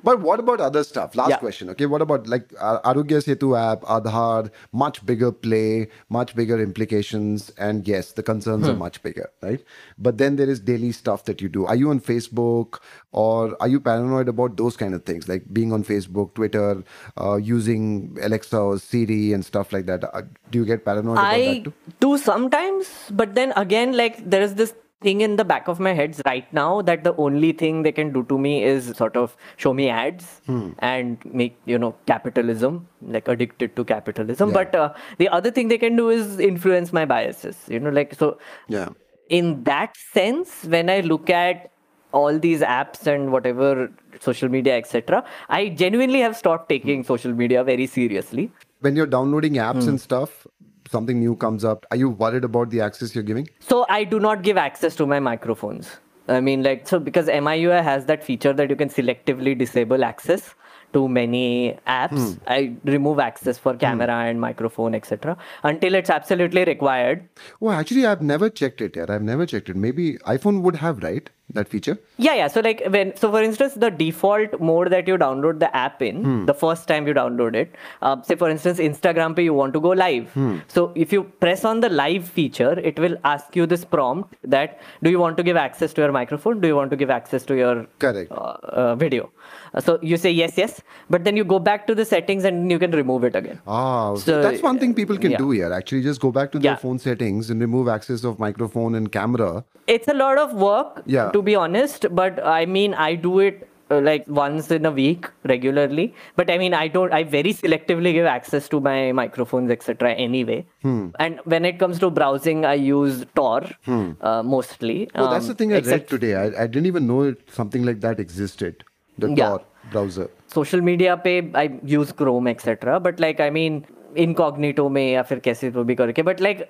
But 0.02 0.20
what 0.20 0.40
about 0.40 0.60
other 0.60 0.84
stuff? 0.84 1.14
Last 1.14 1.30
Yeah. 1.30 1.36
question. 1.38 1.70
Okay, 1.70 1.86
what 1.86 2.02
about 2.02 2.26
like 2.26 2.52
uh, 2.58 2.80
Arogya 2.92 3.20
Setu 3.26 3.58
app, 3.58 3.82
Aadhaar, 3.82 4.50
much 4.72 5.04
bigger 5.06 5.30
play, 5.32 5.88
much 6.08 6.34
bigger 6.34 6.60
implications, 6.60 7.50
and 7.58 7.86
yes, 7.86 8.12
the 8.12 8.22
concerns 8.22 8.66
Hmm. 8.66 8.72
are 8.72 8.76
much 8.76 9.02
bigger, 9.02 9.28
right? 9.42 9.64
But 9.98 10.18
then 10.18 10.36
there 10.36 10.48
is 10.48 10.60
daily 10.60 10.92
stuff 10.92 11.24
that 11.24 11.40
you 11.40 11.48
do. 11.48 11.66
Are 11.66 11.76
you 11.76 11.90
on 11.90 12.00
Facebook, 12.00 12.80
or 13.12 13.56
are 13.60 13.68
you 13.68 13.80
paranoid 13.80 14.28
about 14.28 14.56
those 14.56 14.76
kind 14.76 14.94
of 14.94 15.04
things, 15.04 15.28
like 15.28 15.44
being 15.52 15.72
on 15.72 15.84
Facebook, 15.84 16.34
Twitter, 16.34 16.82
uh, 17.20 17.36
using 17.36 18.16
Alexa 18.22 18.58
or 18.58 18.78
Siri 18.78 19.32
and 19.32 19.44
stuff 19.44 19.72
like 19.72 19.86
that? 19.86 20.04
Uh, 20.14 20.22
do 20.50 20.58
you 20.58 20.64
get 20.64 20.84
paranoid 20.84 21.18
about 21.18 21.32
I 21.32 21.40
that 21.54 21.64
too? 21.64 21.72
do 22.00 22.16
sometimes, 22.18 22.86
but 23.10 23.34
then 23.34 23.52
again, 23.56 23.96
like 23.96 24.22
there 24.28 24.42
is 24.42 24.54
this 24.54 24.74
thing 25.00 25.20
in 25.22 25.36
the 25.36 25.44
back 25.44 25.68
of 25.68 25.80
my 25.80 25.92
heads 25.94 26.20
right 26.26 26.52
now 26.52 26.82
that 26.82 27.04
the 27.04 27.14
only 27.16 27.52
thing 27.52 27.82
they 27.84 27.92
can 27.92 28.12
do 28.12 28.22
to 28.24 28.38
me 28.38 28.62
is 28.62 28.92
sort 28.96 29.16
of 29.16 29.36
show 29.56 29.72
me 29.72 29.88
ads 29.88 30.40
Hmm. 30.46 30.70
and 30.80 31.24
make 31.42 31.56
you 31.64 31.78
know 31.78 31.94
capitalism 32.06 32.86
like 33.16 33.28
addicted 33.28 33.74
to 33.76 33.84
capitalism. 33.84 34.50
Yeah. 34.50 34.54
But 34.54 34.74
uh, 34.74 34.92
the 35.18 35.28
other 35.28 35.50
thing 35.50 35.68
they 35.68 35.78
can 35.78 35.96
do 35.96 36.10
is 36.10 36.38
influence 36.38 36.92
my 36.92 37.04
biases. 37.06 37.56
You 37.68 37.80
know, 37.80 37.90
like 37.90 38.14
so. 38.14 38.36
Yeah. 38.68 38.88
in 39.28 39.50
that 39.66 39.96
sense, 39.96 40.64
when 40.70 40.88
I 40.90 41.00
look 41.00 41.30
at 41.30 41.70
all 42.12 42.38
these 42.44 42.62
apps 42.68 43.06
and 43.06 43.30
whatever 43.34 43.88
social 44.24 44.48
media, 44.54 44.76
etc., 44.76 45.24
I 45.48 45.68
genuinely 45.82 46.20
have 46.20 46.36
stopped 46.36 46.68
taking 46.68 47.04
social 47.04 47.32
media 47.32 47.62
very 47.68 47.86
seriously. 47.86 48.50
When 48.80 48.96
you're 48.96 49.06
downloading 49.12 49.54
apps 49.66 49.84
Hmm. 49.84 49.90
and 49.90 50.00
stuff, 50.00 50.46
something 50.90 51.18
new 51.20 51.36
comes 51.36 51.64
up. 51.64 51.86
Are 51.90 51.96
you 51.96 52.10
worried 52.10 52.44
about 52.44 52.70
the 52.70 52.80
access 52.80 53.14
you're 53.14 53.24
giving? 53.24 53.48
So 53.60 53.86
I 53.88 54.04
do 54.04 54.20
not 54.20 54.42
give 54.42 54.56
access 54.56 54.96
to 54.96 55.06
my 55.06 55.20
microphones. 55.20 55.98
I 56.28 56.40
mean, 56.40 56.62
like, 56.62 56.86
so 56.86 56.98
because 57.00 57.26
MIUI 57.26 57.82
has 57.82 58.06
that 58.06 58.22
feature 58.22 58.52
that 58.52 58.70
you 58.70 58.76
can 58.76 58.88
selectively 58.88 59.58
disable 59.58 60.04
access 60.04 60.54
to 60.92 61.08
many 61.08 61.76
apps, 61.86 62.34
hmm. 62.34 62.42
I 62.46 62.74
remove 62.84 63.18
access 63.18 63.58
for 63.58 63.74
camera 63.76 64.06
hmm. 64.06 64.28
and 64.28 64.40
microphone, 64.40 64.94
etc., 64.94 65.36
until 65.62 65.94
it's 65.94 66.10
absolutely 66.10 66.64
required. 66.64 67.28
Oh, 67.60 67.70
actually, 67.70 68.06
I've 68.06 68.22
never 68.22 68.48
checked 68.50 68.80
it 68.80 68.96
yet. 68.96 69.10
I've 69.10 69.22
never 69.22 69.46
checked 69.46 69.68
it. 69.68 69.76
Maybe 69.76 70.14
iPhone 70.18 70.62
would 70.62 70.76
have, 70.76 71.02
right? 71.02 71.30
That 71.54 71.68
feature. 71.68 71.98
Yeah, 72.16 72.34
yeah. 72.34 72.48
So 72.48 72.60
like 72.60 72.82
when 72.88 73.16
so 73.16 73.30
for 73.30 73.42
instance, 73.42 73.74
the 73.74 73.90
default 73.90 74.60
mode 74.60 74.90
that 74.90 75.08
you 75.08 75.16
download 75.18 75.58
the 75.58 75.74
app 75.76 76.00
in 76.02 76.46
the 76.46 76.54
first 76.54 76.86
time 76.86 77.06
you 77.08 77.14
download 77.14 77.54
it, 77.54 77.74
uh, 78.02 78.22
say 78.22 78.36
for 78.36 78.48
instance 78.50 78.78
Instagram 78.78 79.34
pe 79.34 79.42
you 79.42 79.54
want 79.54 79.72
to 79.74 79.80
go 79.80 79.90
live. 79.90 80.30
So 80.68 80.92
if 80.94 81.12
you 81.12 81.24
press 81.46 81.64
on 81.64 81.80
the 81.80 81.88
live 81.88 82.28
feature, 82.28 82.72
it 82.90 82.98
will 82.98 83.16
ask 83.24 83.56
you 83.56 83.66
this 83.66 83.84
prompt 83.84 84.36
that 84.44 84.78
do 85.02 85.10
you 85.10 85.18
want 85.18 85.36
to 85.38 85.42
give 85.42 85.56
access 85.56 85.92
to 85.94 86.02
your 86.02 86.12
microphone? 86.12 86.60
Do 86.60 86.68
you 86.68 86.76
want 86.76 86.90
to 86.90 86.96
give 86.96 87.10
access 87.10 87.44
to 87.46 87.56
your 87.56 87.86
Correct. 87.98 88.30
uh, 88.30 88.56
uh, 88.82 88.94
video? 88.94 89.30
Uh, 89.74 89.80
so 89.80 89.98
you 90.02 90.16
say 90.16 90.30
yes, 90.30 90.54
yes, 90.56 90.80
but 91.08 91.24
then 91.24 91.36
you 91.36 91.44
go 91.44 91.58
back 91.58 91.86
to 91.86 91.94
the 91.94 92.04
settings 92.04 92.44
and 92.44 92.70
you 92.70 92.78
can 92.78 92.90
remove 92.92 93.24
it 93.24 93.34
again. 93.36 93.60
Ah, 93.66 94.14
So, 94.14 94.40
that's 94.42 94.62
one 94.62 94.78
thing 94.78 94.94
people 94.94 95.16
can 95.18 95.32
yeah. 95.32 95.38
do 95.38 95.50
here. 95.50 95.72
Actually, 95.72 96.02
just 96.02 96.20
go 96.20 96.30
back 96.30 96.50
to 96.52 96.58
their 96.58 96.72
Yeah. 96.72 96.76
phone 96.86 96.98
settings 96.98 97.50
and 97.50 97.60
remove 97.60 97.88
access 97.88 98.24
of 98.24 98.38
microphone 98.38 98.94
and 99.02 99.10
camera. 99.18 99.50
it's 99.92 100.08
a 100.12 100.14
lot 100.16 100.38
of 100.40 100.50
work 100.62 100.98
Yeah. 101.12 101.30
to 101.34 101.39
be 101.51 101.55
honest 101.67 102.05
but 102.23 102.43
i 102.57 102.65
mean 102.65 102.93
i 103.05 103.15
do 103.15 103.39
it 103.39 103.63
uh, 103.91 103.99
like 104.05 104.23
once 104.27 104.69
in 104.75 104.85
a 104.85 104.91
week 104.91 105.27
regularly 105.51 106.05
but 106.41 106.49
i 106.53 106.57
mean 106.61 106.73
i 106.73 106.87
don't 106.95 107.13
i 107.17 107.21
very 107.33 107.53
selectively 107.57 108.13
give 108.17 108.25
access 108.31 108.69
to 108.73 108.79
my 108.87 109.11
microphones 109.19 109.69
etc 109.75 110.13
anyway 110.27 110.57
Hmm. 110.87 111.03
and 111.25 111.39
when 111.53 111.65
it 111.71 111.77
comes 111.83 111.99
to 112.05 112.09
browsing 112.19 112.65
i 112.71 112.73
use 112.87 113.19
tor 113.41 113.61
uh, 113.87 114.41
mostly 114.55 114.97
Oh, 115.15 115.29
that's 115.33 115.47
the 115.51 115.55
Um, 115.57 115.59
thing 115.61 115.71
I 115.73 115.75
read 115.75 115.83
except 115.85 116.09
today. 116.15 116.33
I, 116.35 116.45
I 116.63 116.67
didn't 116.67 116.87
even 116.93 117.05
know 117.11 117.21
it, 117.33 117.37
something 117.59 117.85
like 117.89 118.01
that 118.07 118.19
existed. 118.25 118.83
The 119.23 119.29
Yeah. 119.41 119.49
Tor 119.49 119.61
browser. 119.93 120.27
social 120.55 120.81
media 120.89 121.13
पे 121.27 121.31
I 121.61 121.65
use 121.97 122.11
Chrome 122.23 122.47
etc. 122.55 122.99
But 123.05 123.19
like 123.27 123.39
I 123.45 123.49
mean 123.59 123.79
incognito 124.25 124.89
में 124.97 125.05
या 125.11 125.21
फिर 125.29 125.39
कैसे 125.47 125.71
तो 125.77 125.83
भी 125.91 125.95
करके 126.01 126.23
but 126.31 126.39
like 126.49 126.61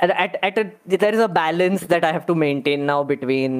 at, 0.00 0.10
at, 0.26 0.36
at 0.50 0.58
a, 0.58 0.64
there 1.04 1.14
is 1.14 1.20
a 1.20 1.28
balance 1.40 1.86
that 1.94 2.04
I 2.04 2.12
have 2.18 2.26
to 2.30 2.34
maintain 2.44 2.86
now 2.92 3.02
between 3.14 3.58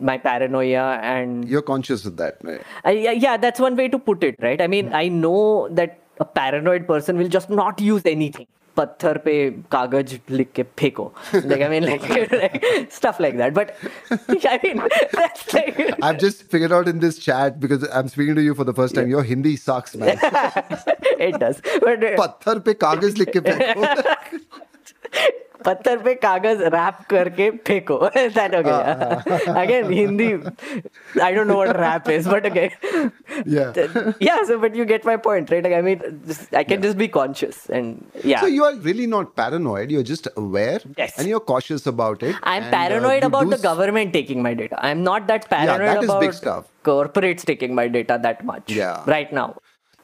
my 0.00 0.18
paranoia 0.18 0.98
and 1.02 1.48
You're 1.48 1.62
conscious 1.62 2.04
of 2.04 2.16
that. 2.16 2.38
Right? 2.42 2.62
I, 2.84 2.90
yeah, 2.92 3.10
yeah, 3.12 3.36
that's 3.36 3.60
one 3.60 3.76
way 3.76 3.88
to 3.88 3.98
put 3.98 4.24
it, 4.24 4.36
right? 4.40 4.60
I 4.60 4.66
mean, 4.66 4.92
I 4.92 5.08
know 5.08 5.68
that 5.70 6.00
a 6.20 6.24
paranoid 6.24 6.86
person 6.86 7.16
will 7.16 7.28
just 7.28 7.50
not 7.50 7.80
use 7.80 8.02
anything. 8.04 8.46
पत्थर 8.76 9.18
पे 9.24 9.34
कागज 9.72 10.18
लिख 10.30 10.50
के 10.54 10.62
फेंको 10.78 11.04
like 11.46 11.62
I 11.62 11.68
mean 11.68 11.84
like, 11.88 12.08
like 12.32 12.90
stuff 12.90 13.20
like 13.20 13.36
that 13.36 13.54
but 13.54 13.76
I 14.52 14.58
mean 14.64 14.82
that's 15.12 15.54
like 15.54 15.78
I've 16.02 16.18
just 16.18 16.42
figured 16.54 16.72
out 16.72 16.88
in 16.88 16.98
this 16.98 17.18
chat 17.18 17.60
because 17.60 17.86
I'm 17.92 18.08
speaking 18.08 18.34
to 18.34 18.42
you 18.42 18.54
for 18.54 18.64
the 18.64 18.74
first 18.74 18.96
time. 18.96 19.08
Your 19.08 19.22
Hindi 19.22 19.56
sucks, 19.56 19.94
man. 19.94 20.18
it 21.28 21.38
does 21.38 21.62
but 21.86 22.04
uh, 22.04 22.16
पत्थर 22.22 22.58
पे 22.66 22.74
कागज 22.84 23.18
लिख 23.18 23.32
के 23.36 23.40
फेंको. 23.48 24.57
पत्थर 25.64 25.98
पे 26.04 26.12
कागज 26.22 26.60
rap 26.74 26.96
करके 27.10 27.48
फेंको 27.66 27.96
that 28.36 28.54
okay 28.60 29.52
again 29.60 29.86
hindi 29.98 30.26
i 31.26 31.28
don't 31.36 31.48
know 31.50 31.56
what 31.60 31.76
rap 31.82 32.08
is 32.14 32.26
but 32.32 32.46
okay 32.50 32.64
Yeah. 33.54 33.70
yeah 34.26 34.42
so 34.50 34.58
but 34.64 34.74
you 34.80 34.84
get 34.92 35.04
my 35.10 35.16
point 35.26 35.50
right 35.54 35.62
like, 35.68 35.72
i 35.78 35.80
mean 35.88 36.02
just, 36.26 36.54
i 36.60 36.64
can 36.72 36.82
just 36.86 36.98
be 37.02 37.08
conscious 37.16 37.60
and 37.78 38.04
yeah 38.32 38.40
So 38.44 38.50
you 38.54 38.64
are 38.68 38.74
really 38.88 39.06
not 39.14 39.34
paranoid. 39.40 39.90
You're 39.96 40.06
just 40.10 40.28
aware, 40.42 40.80
Yes. 40.98 41.14
and 41.18 41.28
you're 41.32 41.44
cautious 41.52 41.86
about 41.92 42.22
it. 42.30 42.36
I'm 42.42 42.62
and, 42.62 42.74
uh, 42.74 42.76
paranoid 42.78 43.22
you 43.22 43.28
about 43.30 43.44
do 43.48 43.50
the 43.54 43.60
s- 43.60 43.62
government 43.68 44.12
taking 44.18 44.42
my 44.48 44.52
data. 44.62 44.78
I'm 44.90 45.02
not 45.08 45.26
that 45.32 45.46
paranoid 45.52 45.88
that 45.90 46.02
is 46.06 46.10
about 46.10 46.20
big 46.26 46.34
stuff. 46.40 46.66
corporates 46.90 47.46
taking 47.52 47.74
my 47.80 47.86
data 47.98 48.18
that 48.26 48.44
much 48.50 48.74
Yeah. 48.80 49.02
right 49.14 49.32
now. 49.40 49.46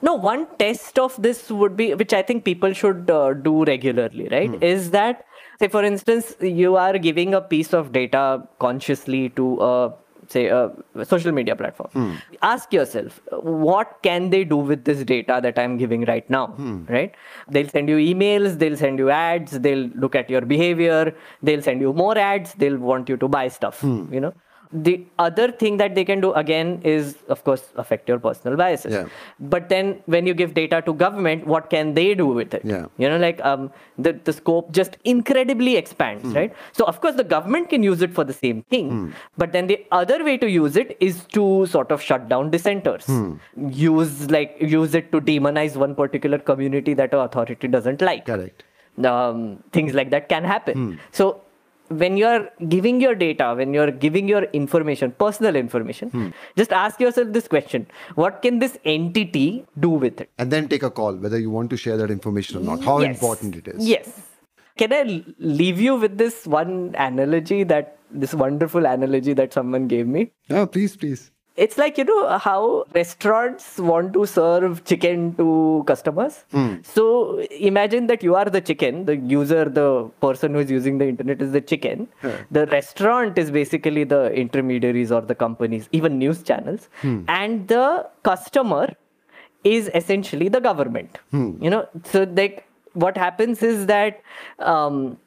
No, 0.09 0.14
one 0.26 0.47
test 0.64 0.99
of 1.07 1.16
this 1.28 1.43
would 1.62 1.76
be, 1.82 1.88
which 2.03 2.14
I 2.18 2.22
think 2.30 2.45
people 2.45 2.72
should 2.82 3.11
uh, 3.16 3.34
do 3.49 3.64
regularly, 3.70 4.28
right? 4.34 4.49
Hmm. 4.55 4.62
Is 4.68 4.91
that, 4.93 5.24
say, 5.60 5.68
for 5.68 5.84
instance, 5.84 6.36
you 6.41 6.76
are 6.76 6.97
giving 6.97 7.34
a 7.34 7.41
piece 7.41 7.74
of 7.74 7.91
data 7.91 8.47
consciously 8.60 9.30
to 9.30 9.60
a 9.62 9.93
say 10.28 10.47
a 10.47 10.72
social 11.10 11.32
media 11.32 11.56
platform 11.56 11.89
Hmm. 11.93 12.14
ask 12.41 12.74
yourself 12.74 13.18
what 13.32 13.91
can 14.01 14.32
they 14.32 14.43
do 14.43 14.58
with 14.70 14.84
this 14.88 15.03
data 15.12 15.36
that 15.45 15.60
i'm 15.64 15.78
giving 15.82 16.06
right 16.10 16.28
now 16.36 16.47
Hmm. 16.47 16.72
right 16.95 17.14
they'll 17.58 17.70
send 17.74 17.89
you 17.93 17.97
emails 17.97 18.58
they'll 18.64 18.78
send 18.80 18.97
you 19.03 19.12
ads 19.18 19.60
they'll 19.66 19.86
look 20.06 20.16
at 20.16 20.32
your 20.36 20.41
behavior 20.53 21.14
they'll 21.43 21.62
send 21.62 21.80
you 21.88 21.93
more 21.93 22.18
ads 22.18 22.56
they'll 22.56 22.80
want 22.89 23.08
you 23.14 23.18
to 23.18 23.28
buy 23.38 23.47
stuff 23.60 23.82
Hmm. 23.82 24.12
you 24.18 24.20
know 24.26 24.34
the 24.84 25.05
other 25.19 25.51
thing 25.51 25.78
that 25.78 25.95
they 25.95 26.03
can 26.03 26.19
do 26.19 26.32
again 26.34 26.82
is 26.84 27.15
of 27.30 27.43
course 27.43 27.63
affect 27.84 28.09
your 28.09 28.17
personal 28.19 28.57
biases 28.57 28.93
Yeah. 28.93 29.05
but 29.39 29.69
then 29.69 30.01
when 30.05 30.26
you 30.28 30.34
give 30.34 30.53
data 30.53 30.82
to 30.88 30.93
government 30.93 31.45
what 31.47 31.69
can 31.69 31.93
they 31.93 32.13
do 32.13 32.28
with 32.28 32.53
it 32.53 32.65
Yeah. 32.65 32.88
you 32.97 33.09
know 33.09 33.17
like 33.17 33.39
um 33.51 33.71
the, 33.97 34.13
the 34.13 34.34
scope 34.34 34.71
just 34.71 34.97
incredibly 35.03 35.76
expands 35.78 36.23
Hmm. 36.26 36.34
right 36.39 36.53
so 36.73 36.86
of 36.86 36.99
course 36.99 37.15
the 37.15 37.23
government 37.36 37.69
can 37.69 37.84
use 37.84 38.01
it 38.01 38.13
for 38.13 38.23
the 38.26 38.34
same 38.34 38.61
thing 38.76 39.13
but 39.38 39.51
then 39.53 39.67
the 39.67 39.80
other 39.91 40.23
way 40.23 40.38
to 40.38 40.49
use 40.49 40.76
it 40.76 40.97
is 40.99 41.23
to 41.38 41.65
sort 41.78 41.91
of 41.91 42.01
shut 42.01 42.28
down 42.36 42.51
dissenters 42.57 43.05
Hmm. 43.05 43.34
use 43.69 44.30
like 44.38 44.57
use 44.59 44.95
it 44.95 45.11
to 45.11 45.21
demonize 45.21 45.76
one 45.88 45.95
particular 45.95 46.38
community 46.38 46.93
that 46.93 47.13
a 47.13 47.19
authority 47.19 47.67
doesn't 47.67 48.01
like 48.01 48.26
Correct. 48.26 48.63
um, 49.03 49.39
things 49.71 49.93
like 49.93 50.09
that 50.11 50.30
can 50.30 50.43
happen. 50.43 50.73
Hmm. 50.78 50.93
So 51.11 51.41
when 51.89 52.17
you're 52.17 52.49
giving 52.67 52.99
your 53.01 53.15
data, 53.15 53.53
when 53.55 53.73
you're 53.73 53.91
giving 53.91 54.27
your 54.27 54.43
information, 54.59 55.11
personal 55.11 55.55
information, 55.55 56.09
Hmm. 56.09 56.27
just 56.57 56.71
ask 56.71 56.99
yourself 56.99 57.31
this 57.31 57.47
question: 57.47 57.88
What 58.15 58.41
can 58.41 58.59
this 58.59 58.77
entity 58.86 59.65
do 59.79 59.89
with 59.89 60.21
it? 60.21 60.29
And 60.38 60.51
then 60.51 60.67
take 60.67 60.83
a 60.83 60.89
call 60.89 61.15
whether 61.15 61.39
you 61.39 61.49
want 61.49 61.69
to 61.71 61.77
share 61.77 61.97
that 61.97 62.11
information 62.11 62.57
or 62.57 62.61
not. 62.61 62.83
How 62.83 62.99
Yes. 62.99 63.15
important 63.15 63.55
it 63.55 63.67
is. 63.67 63.88
Yes. 63.88 64.09
Can 64.77 64.91
I 64.91 65.23
leave 65.39 65.79
you 65.79 65.95
with 65.95 66.17
this 66.17 66.45
one 66.45 66.95
analogy 66.97 67.63
that 67.63 67.97
this 68.11 68.33
wonderful 68.33 68.86
analogy 68.86 69.33
that 69.33 69.53
someone 69.53 69.88
gave 69.88 70.07
me? 70.07 70.31
Oh, 70.49 70.65
please, 70.65 70.97
please. 70.97 71.31
It's 71.56 71.78
like, 71.78 71.97
you 71.97 72.03
know, 72.03 72.38
how 72.38 72.86
restaurants 72.93 73.78
want 73.78 74.12
to 74.14 74.26
serve 74.26 74.84
chicken 74.84 75.36
to 75.36 75.84
customers. 75.88 76.43
Hmm. 76.51 76.76
So 76.84 77.39
imagine 77.49 78.08
that 78.08 78.24
you 78.24 78.36
are 78.36 78.45
the 78.45 78.60
chicken, 78.60 79.06
the 79.06 79.16
user, 79.16 79.64
the 79.66 80.10
person 80.20 80.53
who 80.53 80.60
is 80.60 80.70
using 80.70 80.97
the 80.97 81.08
internet 81.08 81.41
is 81.41 81.53
the 81.53 81.62
chicken. 81.62 82.10
The 82.51 82.66
restaurant 82.68 83.38
is 83.38 83.51
basically 83.51 84.03
the 84.03 84.34
intermediaries 84.34 85.14
or 85.14 85.22
the 85.22 85.36
companies, 85.36 85.88
even 85.93 86.20
news 86.20 86.43
channels. 86.43 86.89
Hmm. 87.01 87.24
And 87.30 87.68
the 87.70 88.10
customer 88.24 88.89
is 89.64 89.89
essentially 89.93 90.49
the 90.49 90.60
government. 90.60 91.20
Hmm. 91.32 91.64
You 91.64 91.70
know, 91.70 91.88
so 92.03 92.24
like 92.24 92.68
what 92.93 93.16
happens 93.16 93.64
is 93.64 93.86
that 93.86 94.22
um, 94.60 95.18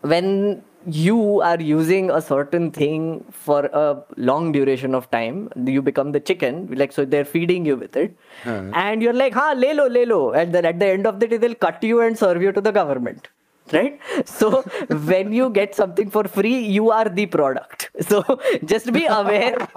when 0.00 0.62
you 0.86 1.40
are 1.42 1.60
using 1.60 2.10
a 2.10 2.20
certain 2.20 2.70
thing 2.70 3.24
for 3.30 3.66
a 3.66 4.02
long 4.16 4.52
duration 4.52 4.94
of 4.94 5.10
time. 5.10 5.50
You 5.56 5.82
become 5.82 6.12
the 6.12 6.20
chicken 6.20 6.68
like 6.74 6.92
so 6.92 7.04
they're 7.04 7.24
feeding 7.24 7.64
you 7.66 7.76
with 7.76 7.96
it. 7.96 8.16
And 8.44 9.02
you're 9.02 9.12
like 9.12 9.34
ha 9.34 9.52
le 9.56 9.74
lo 9.74 9.86
le 9.86 10.06
lo 10.06 10.32
and 10.32 10.54
then 10.54 10.64
at 10.64 10.78
the 10.78 10.86
end 10.86 11.06
of 11.06 11.20
the 11.20 11.26
day 11.26 11.36
they'll 11.36 11.54
cut 11.54 11.82
you 11.82 12.00
and 12.00 12.18
serve 12.18 12.42
you 12.42 12.52
to 12.52 12.60
the 12.60 12.72
government 12.72 13.28
right 13.72 13.98
so 14.24 14.62
when 15.10 15.32
you 15.32 15.50
get 15.50 15.74
something 15.74 16.10
for 16.10 16.24
free 16.24 16.58
you 16.76 16.90
are 16.90 17.08
the 17.08 17.26
product 17.26 17.90
so 18.08 18.22
just 18.64 18.92
be 18.92 19.04
aware 19.06 19.56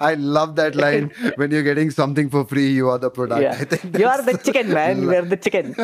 I 0.00 0.14
love 0.14 0.56
that 0.56 0.74
line. 0.74 1.10
when 1.36 1.50
you're 1.50 1.62
getting 1.62 1.90
something 1.90 2.28
for 2.28 2.44
free, 2.44 2.68
you 2.70 2.88
are 2.88 2.98
the 2.98 3.10
product. 3.10 3.42
yeah. 3.42 3.52
I 3.52 3.64
think 3.64 3.98
you 3.98 4.06
are 4.06 4.20
the 4.22 4.36
chicken 4.38 4.72
man 4.72 5.06
we 5.06 5.16
are 5.16 5.22
the 5.22 5.36
chicken 5.36 5.74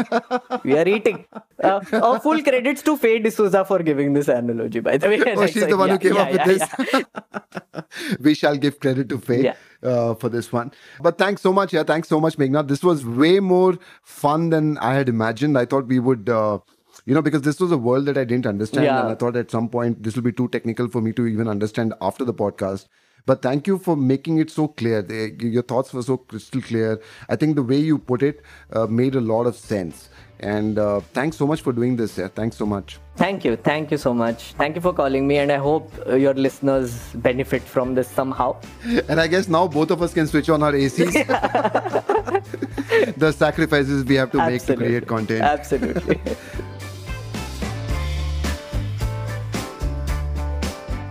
we 0.65 0.77
are 0.79 0.87
eating 0.89 1.25
uh, 1.63 1.81
oh, 1.93 2.19
full 2.19 2.43
credits 2.43 2.83
to 2.83 2.97
Faye 2.97 3.19
D'Souza 3.21 3.65
for 3.65 3.79
giving 3.81 4.13
this 4.15 4.29
analogy 4.29 4.81
by 4.81 4.97
the 4.97 5.09
way 5.09 5.23
Oh, 5.37 5.47
she's 5.47 5.67
the 5.67 5.77
one 5.77 5.91
who 5.91 5.99
came 5.99 6.17
up 6.17 6.33
with 6.33 6.45
this. 6.45 8.19
we 8.21 8.35
shall 8.35 8.57
give 8.57 8.81
credit 8.81 9.09
to 9.11 9.19
Faye 9.19 9.45
Yeah. 9.45 9.55
Uh, 9.83 10.15
for 10.15 10.29
this 10.29 10.53
one. 10.53 10.73
But 11.01 11.19
thanks 11.19 11.43
so 11.43 11.53
much. 11.53 11.73
Yeah, 11.73 11.83
thanks 11.85 12.09
so 12.09 12.21
much, 12.21 12.37
Meghna. 12.37 12.67
This 12.67 12.83
was 12.83 13.05
way 13.07 13.41
more 13.41 13.79
fun 14.03 14.51
than 14.51 14.79
I 14.79 14.95
had 14.95 15.09
imagined. 15.09 15.57
I 15.59 15.65
thought 15.65 15.87
we 15.87 15.99
would. 15.99 16.29
Uh, 16.29 16.59
you 17.07 17.15
know, 17.15 17.23
because 17.23 17.43
this 17.43 17.59
was 17.61 17.73
a 17.73 17.79
world 17.79 18.07
that 18.07 18.19
I 18.19 18.25
didn't 18.25 18.47
understand, 18.47 18.85
Yeah. 18.85 19.01
and 19.01 19.09
I 19.09 19.15
thought 19.15 19.37
at 19.37 19.51
some 19.51 19.69
point 19.69 20.03
this 20.03 20.15
will 20.17 20.23
be 20.25 20.33
too 20.33 20.49
technical 20.49 20.89
for 20.89 21.01
me 21.01 21.13
to 21.13 21.27
even 21.27 21.49
understand 21.49 21.95
after 22.03 22.25
the 22.25 22.35
podcast. 22.35 22.87
But 23.25 23.41
thank 23.41 23.67
you 23.67 23.79
for 23.79 23.97
making 23.97 24.39
it 24.39 24.51
so 24.51 24.69
clear. 24.69 25.01
They, 25.03 25.33
your 25.41 25.63
thoughts 25.63 25.93
were 25.95 26.03
so 26.03 26.17
crystal 26.17 26.61
clear. 26.61 27.01
I 27.29 27.37
think 27.37 27.57
the 27.57 27.63
way 27.63 27.77
you 27.79 27.99
put 27.99 28.23
it 28.23 28.43
uh, 28.73 28.87
made 28.87 29.15
a 29.15 29.21
lot 29.21 29.47
of 29.47 29.55
sense. 29.57 30.09
And 30.41 30.79
uh, 30.79 31.01
thanks 31.13 31.37
so 31.37 31.47
much 31.47 31.63
for 31.63 31.73
doing 31.73 31.97
this. 31.97 32.17
Yeah, 32.17 32.29
thanks 32.29 32.57
so 32.57 32.65
much. 32.65 32.99
Thank 33.17 33.45
you. 33.45 33.57
Thank 33.57 33.91
you 33.91 33.99
so 33.99 34.15
much. 34.15 34.53
Thank 34.53 34.77
you 34.77 34.81
for 34.81 34.93
calling 34.93 35.27
me, 35.27 35.39
and 35.39 35.51
I 35.51 35.57
hope 35.57 35.93
uh, 36.07 36.15
your 36.15 36.35
listeners 36.35 37.13
benefit 37.17 37.63
from 37.63 37.95
this 37.95 38.09
somehow. 38.09 38.57
And 39.09 39.21
I 39.21 39.27
guess 39.27 39.49
now 39.49 39.67
both 39.67 39.91
of 39.91 40.01
us 40.03 40.15
can 40.15 40.29
switch 40.29 40.49
on 40.49 40.63
our 40.63 40.73
ACs. 40.73 41.13
the 43.17 43.33
sacrifices 43.33 44.05
we 44.05 44.15
have 44.15 44.31
to 44.33 44.39
make 44.39 44.63
to 44.67 44.77
create 44.77 45.09
content. 45.09 45.43
Absolutely. 45.43 46.21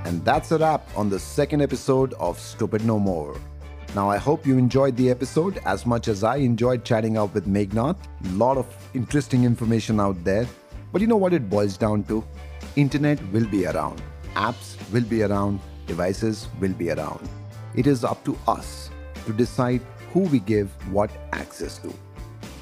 And 0.06 0.24
that's 0.24 0.52
a 0.54 0.58
wrap 0.58 0.88
on 0.96 1.10
the 1.10 1.20
second 1.20 1.62
episode 1.62 2.14
of 2.14 2.40
Stupid 2.40 2.86
No 2.86 2.98
More. 2.98 3.36
Now, 3.96 4.10
I 4.10 4.18
hope 4.18 4.46
you 4.46 4.58
enjoyed 4.58 4.96
the 4.98 5.10
episode 5.10 5.60
as 5.66 5.86
much 5.86 6.08
as 6.08 6.24
I 6.24 6.36
enjoyed 6.38 6.84
chatting 6.84 7.18
out 7.18 7.34
with 7.34 7.48
Meghnad. 7.48 7.96
lot 8.34 8.58
of 8.58 8.68
interesting 8.94 9.44
information 9.44 10.00
out 10.00 10.22
there. 10.24 10.46
But 10.92 11.02
you 11.02 11.08
know 11.08 11.18
what 11.18 11.34
it 11.34 11.50
boils 11.50 11.78
down 11.78 12.04
to? 12.04 12.24
Internet 12.76 13.20
will 13.32 13.48
be 13.48 13.66
around. 13.66 14.02
Apps 14.36 14.76
will 14.92 15.04
be 15.04 15.24
around. 15.24 15.60
Devices 15.88 16.48
will 16.60 16.74
be 16.74 16.92
around. 16.92 17.28
It 17.76 17.88
is 17.88 18.04
up 18.04 18.24
to 18.26 18.38
us 18.48 18.90
to 19.26 19.34
decide 19.34 19.82
who 20.14 20.22
we 20.22 20.40
give 20.40 20.70
what 20.92 21.10
access 21.32 21.78
to. 21.80 21.94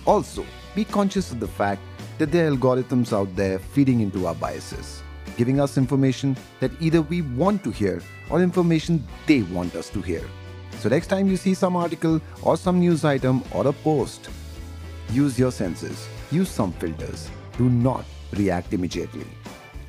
Also, 0.06 0.46
be 0.76 0.86
conscious 0.86 1.32
of 1.32 1.40
the 1.40 1.48
fact 1.48 1.82
that 2.18 2.32
there 2.32 2.48
are 2.48 2.52
algorithms 2.52 3.12
out 3.12 3.36
there 3.36 3.60
feeding 3.60 4.00
into 4.00 4.28
our 4.28 4.36
biases, 4.36 5.02
giving 5.38 5.60
us 5.60 5.78
information 5.78 6.38
that 6.60 6.72
either 6.80 7.02
we 7.02 7.24
want 7.24 7.64
to 7.64 7.72
hear 7.72 8.02
or 8.30 8.42
information 8.42 9.06
they 9.26 9.42
want 9.42 9.76
us 9.76 9.90
to 9.90 10.02
hear. 10.02 10.24
So, 10.80 10.90
next 10.90 11.08
time 11.08 11.28
you 11.28 11.38
see 11.38 11.54
some 11.54 11.76
article 11.76 12.22
or 12.42 12.58
some 12.58 12.80
news 12.80 13.06
item 13.06 13.44
or 13.54 13.68
a 13.68 13.74
post, 13.74 14.30
use 15.12 15.40
your 15.40 15.52
senses, 15.52 16.08
use 16.32 16.50
some 16.50 16.72
filters. 16.74 17.30
Do 17.58 17.70
not 17.70 18.06
react 18.34 18.74
immediately. 18.74 19.26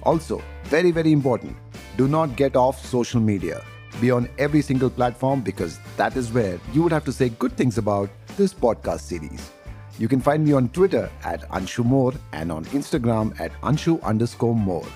Also, 0.03 0.43
very, 0.65 0.93
very 0.93 1.13
important 1.13 1.57
do 1.97 2.07
not 2.07 2.37
get 2.37 2.57
off 2.57 2.85
social 2.85 3.21
media. 3.21 3.63
Be 4.01 4.11
on 4.11 4.29
every 4.39 4.61
single 4.61 4.91
platform 4.91 5.41
because 5.41 5.79
that 5.97 6.15
is 6.17 6.31
where 6.31 6.61
you 6.75 6.83
would 6.83 6.93
have 6.93 7.07
to 7.07 7.13
say 7.13 7.31
good 7.31 7.57
things 7.57 7.79
about 7.79 8.11
this 8.37 8.53
podcast 8.53 9.01
series. 9.01 9.51
You 9.99 10.09
can 10.09 10.21
find 10.21 10.45
me 10.45 10.53
on 10.53 10.69
Twitter 10.69 11.09
at 11.25 11.49
Anshu 11.49 11.85
Mor 11.85 12.13
and 12.33 12.53
on 12.53 12.67
Instagram 12.67 13.39
at 13.41 13.59
Anshu 13.63 14.03
underscore 14.03 14.55
Mor. 14.55 14.87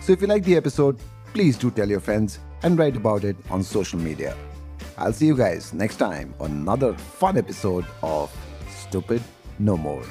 So 0.00 0.12
if 0.12 0.22
you 0.22 0.26
like 0.26 0.44
the 0.44 0.56
episode, 0.56 0.98
please 1.34 1.58
do 1.58 1.70
tell 1.70 1.88
your 1.88 2.00
friends 2.00 2.38
and 2.62 2.78
write 2.78 2.96
about 2.96 3.24
it 3.24 3.36
on 3.50 3.62
social 3.62 3.98
media. 3.98 4.34
I'll 5.00 5.12
see 5.12 5.26
you 5.26 5.36
guys 5.36 5.72
next 5.72 5.98
time 5.98 6.34
on 6.40 6.50
another 6.50 6.92
fun 6.92 7.38
episode 7.38 7.84
of 8.02 8.36
Stupid 8.68 9.22
No 9.60 9.76
More. 9.76 10.02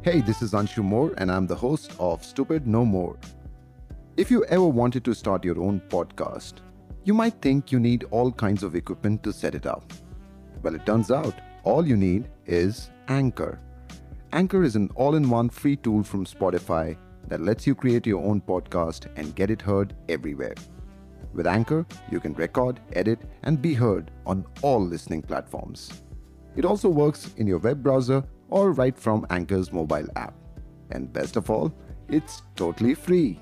Hey, 0.00 0.22
this 0.22 0.40
is 0.40 0.54
Anshu 0.54 0.82
Mor, 0.82 1.12
and 1.18 1.30
I'm 1.30 1.46
the 1.46 1.54
host 1.54 1.94
of 1.98 2.24
Stupid 2.24 2.66
No 2.66 2.82
More. 2.82 3.18
If 4.16 4.30
you 4.30 4.42
ever 4.46 4.66
wanted 4.66 5.04
to 5.04 5.14
start 5.14 5.44
your 5.44 5.60
own 5.60 5.82
podcast, 5.90 6.54
you 7.04 7.12
might 7.12 7.34
think 7.42 7.70
you 7.70 7.78
need 7.78 8.04
all 8.10 8.32
kinds 8.32 8.62
of 8.62 8.74
equipment 8.74 9.22
to 9.24 9.34
set 9.34 9.54
it 9.54 9.66
up. 9.66 9.92
Well, 10.62 10.74
it 10.74 10.86
turns 10.86 11.10
out 11.10 11.34
all 11.62 11.86
you 11.86 11.98
need 11.98 12.30
is 12.46 12.90
Anchor. 13.08 13.60
Anchor 14.32 14.62
is 14.62 14.76
an 14.76 14.88
all 14.94 15.14
in 15.14 15.28
one 15.28 15.50
free 15.50 15.76
tool 15.76 16.02
from 16.02 16.24
Spotify 16.24 16.96
that 17.32 17.40
lets 17.40 17.66
you 17.66 17.74
create 17.74 18.06
your 18.06 18.22
own 18.22 18.42
podcast 18.42 19.06
and 19.16 19.34
get 19.34 19.50
it 19.50 19.62
heard 19.62 19.94
everywhere. 20.10 20.54
With 21.32 21.46
Anchor, 21.46 21.86
you 22.10 22.20
can 22.20 22.34
record, 22.34 22.78
edit, 22.92 23.20
and 23.44 23.62
be 23.62 23.72
heard 23.72 24.10
on 24.26 24.44
all 24.60 24.84
listening 24.84 25.22
platforms. 25.22 26.02
It 26.56 26.66
also 26.66 26.90
works 26.90 27.30
in 27.38 27.46
your 27.46 27.56
web 27.56 27.82
browser 27.82 28.22
or 28.50 28.72
right 28.72 28.98
from 28.98 29.26
Anchor's 29.30 29.72
mobile 29.72 30.06
app. 30.14 30.34
And 30.90 31.10
best 31.10 31.36
of 31.36 31.48
all, 31.48 31.72
it's 32.10 32.42
totally 32.54 32.92
free. 32.94 33.40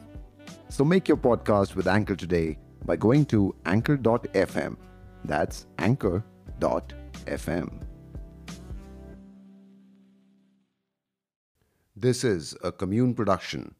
So 0.68 0.84
make 0.84 1.08
your 1.08 1.16
podcast 1.16 1.74
with 1.74 1.88
Anchor 1.88 2.14
today 2.14 2.58
by 2.84 2.94
going 2.94 3.26
to 3.26 3.56
anchor.fm. 3.66 4.76
That's 5.24 5.66
anchor.fm. 5.78 7.70
This 11.96 12.22
is 12.22 12.56
a 12.62 12.70
Kommune 12.70 13.16
production. 13.16 13.74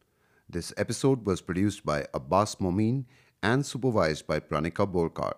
This 0.51 0.73
episode 0.75 1.25
was 1.25 1.39
produced 1.39 1.85
by 1.85 2.07
Abbas 2.13 2.59
Momin 2.59 3.05
and 3.41 3.65
supervised 3.65 4.27
by 4.27 4.41
Pranika 4.41 4.85
Borkar. 4.85 5.31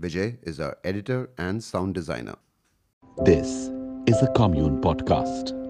Vijay 0.00 0.38
is 0.44 0.60
our 0.60 0.78
editor 0.84 1.30
and 1.36 1.64
sound 1.64 1.94
designer. 1.94 2.36
This 3.24 3.72
is 4.06 4.22
a 4.22 4.28
Kommune 4.36 4.80
Podcast. 4.80 5.65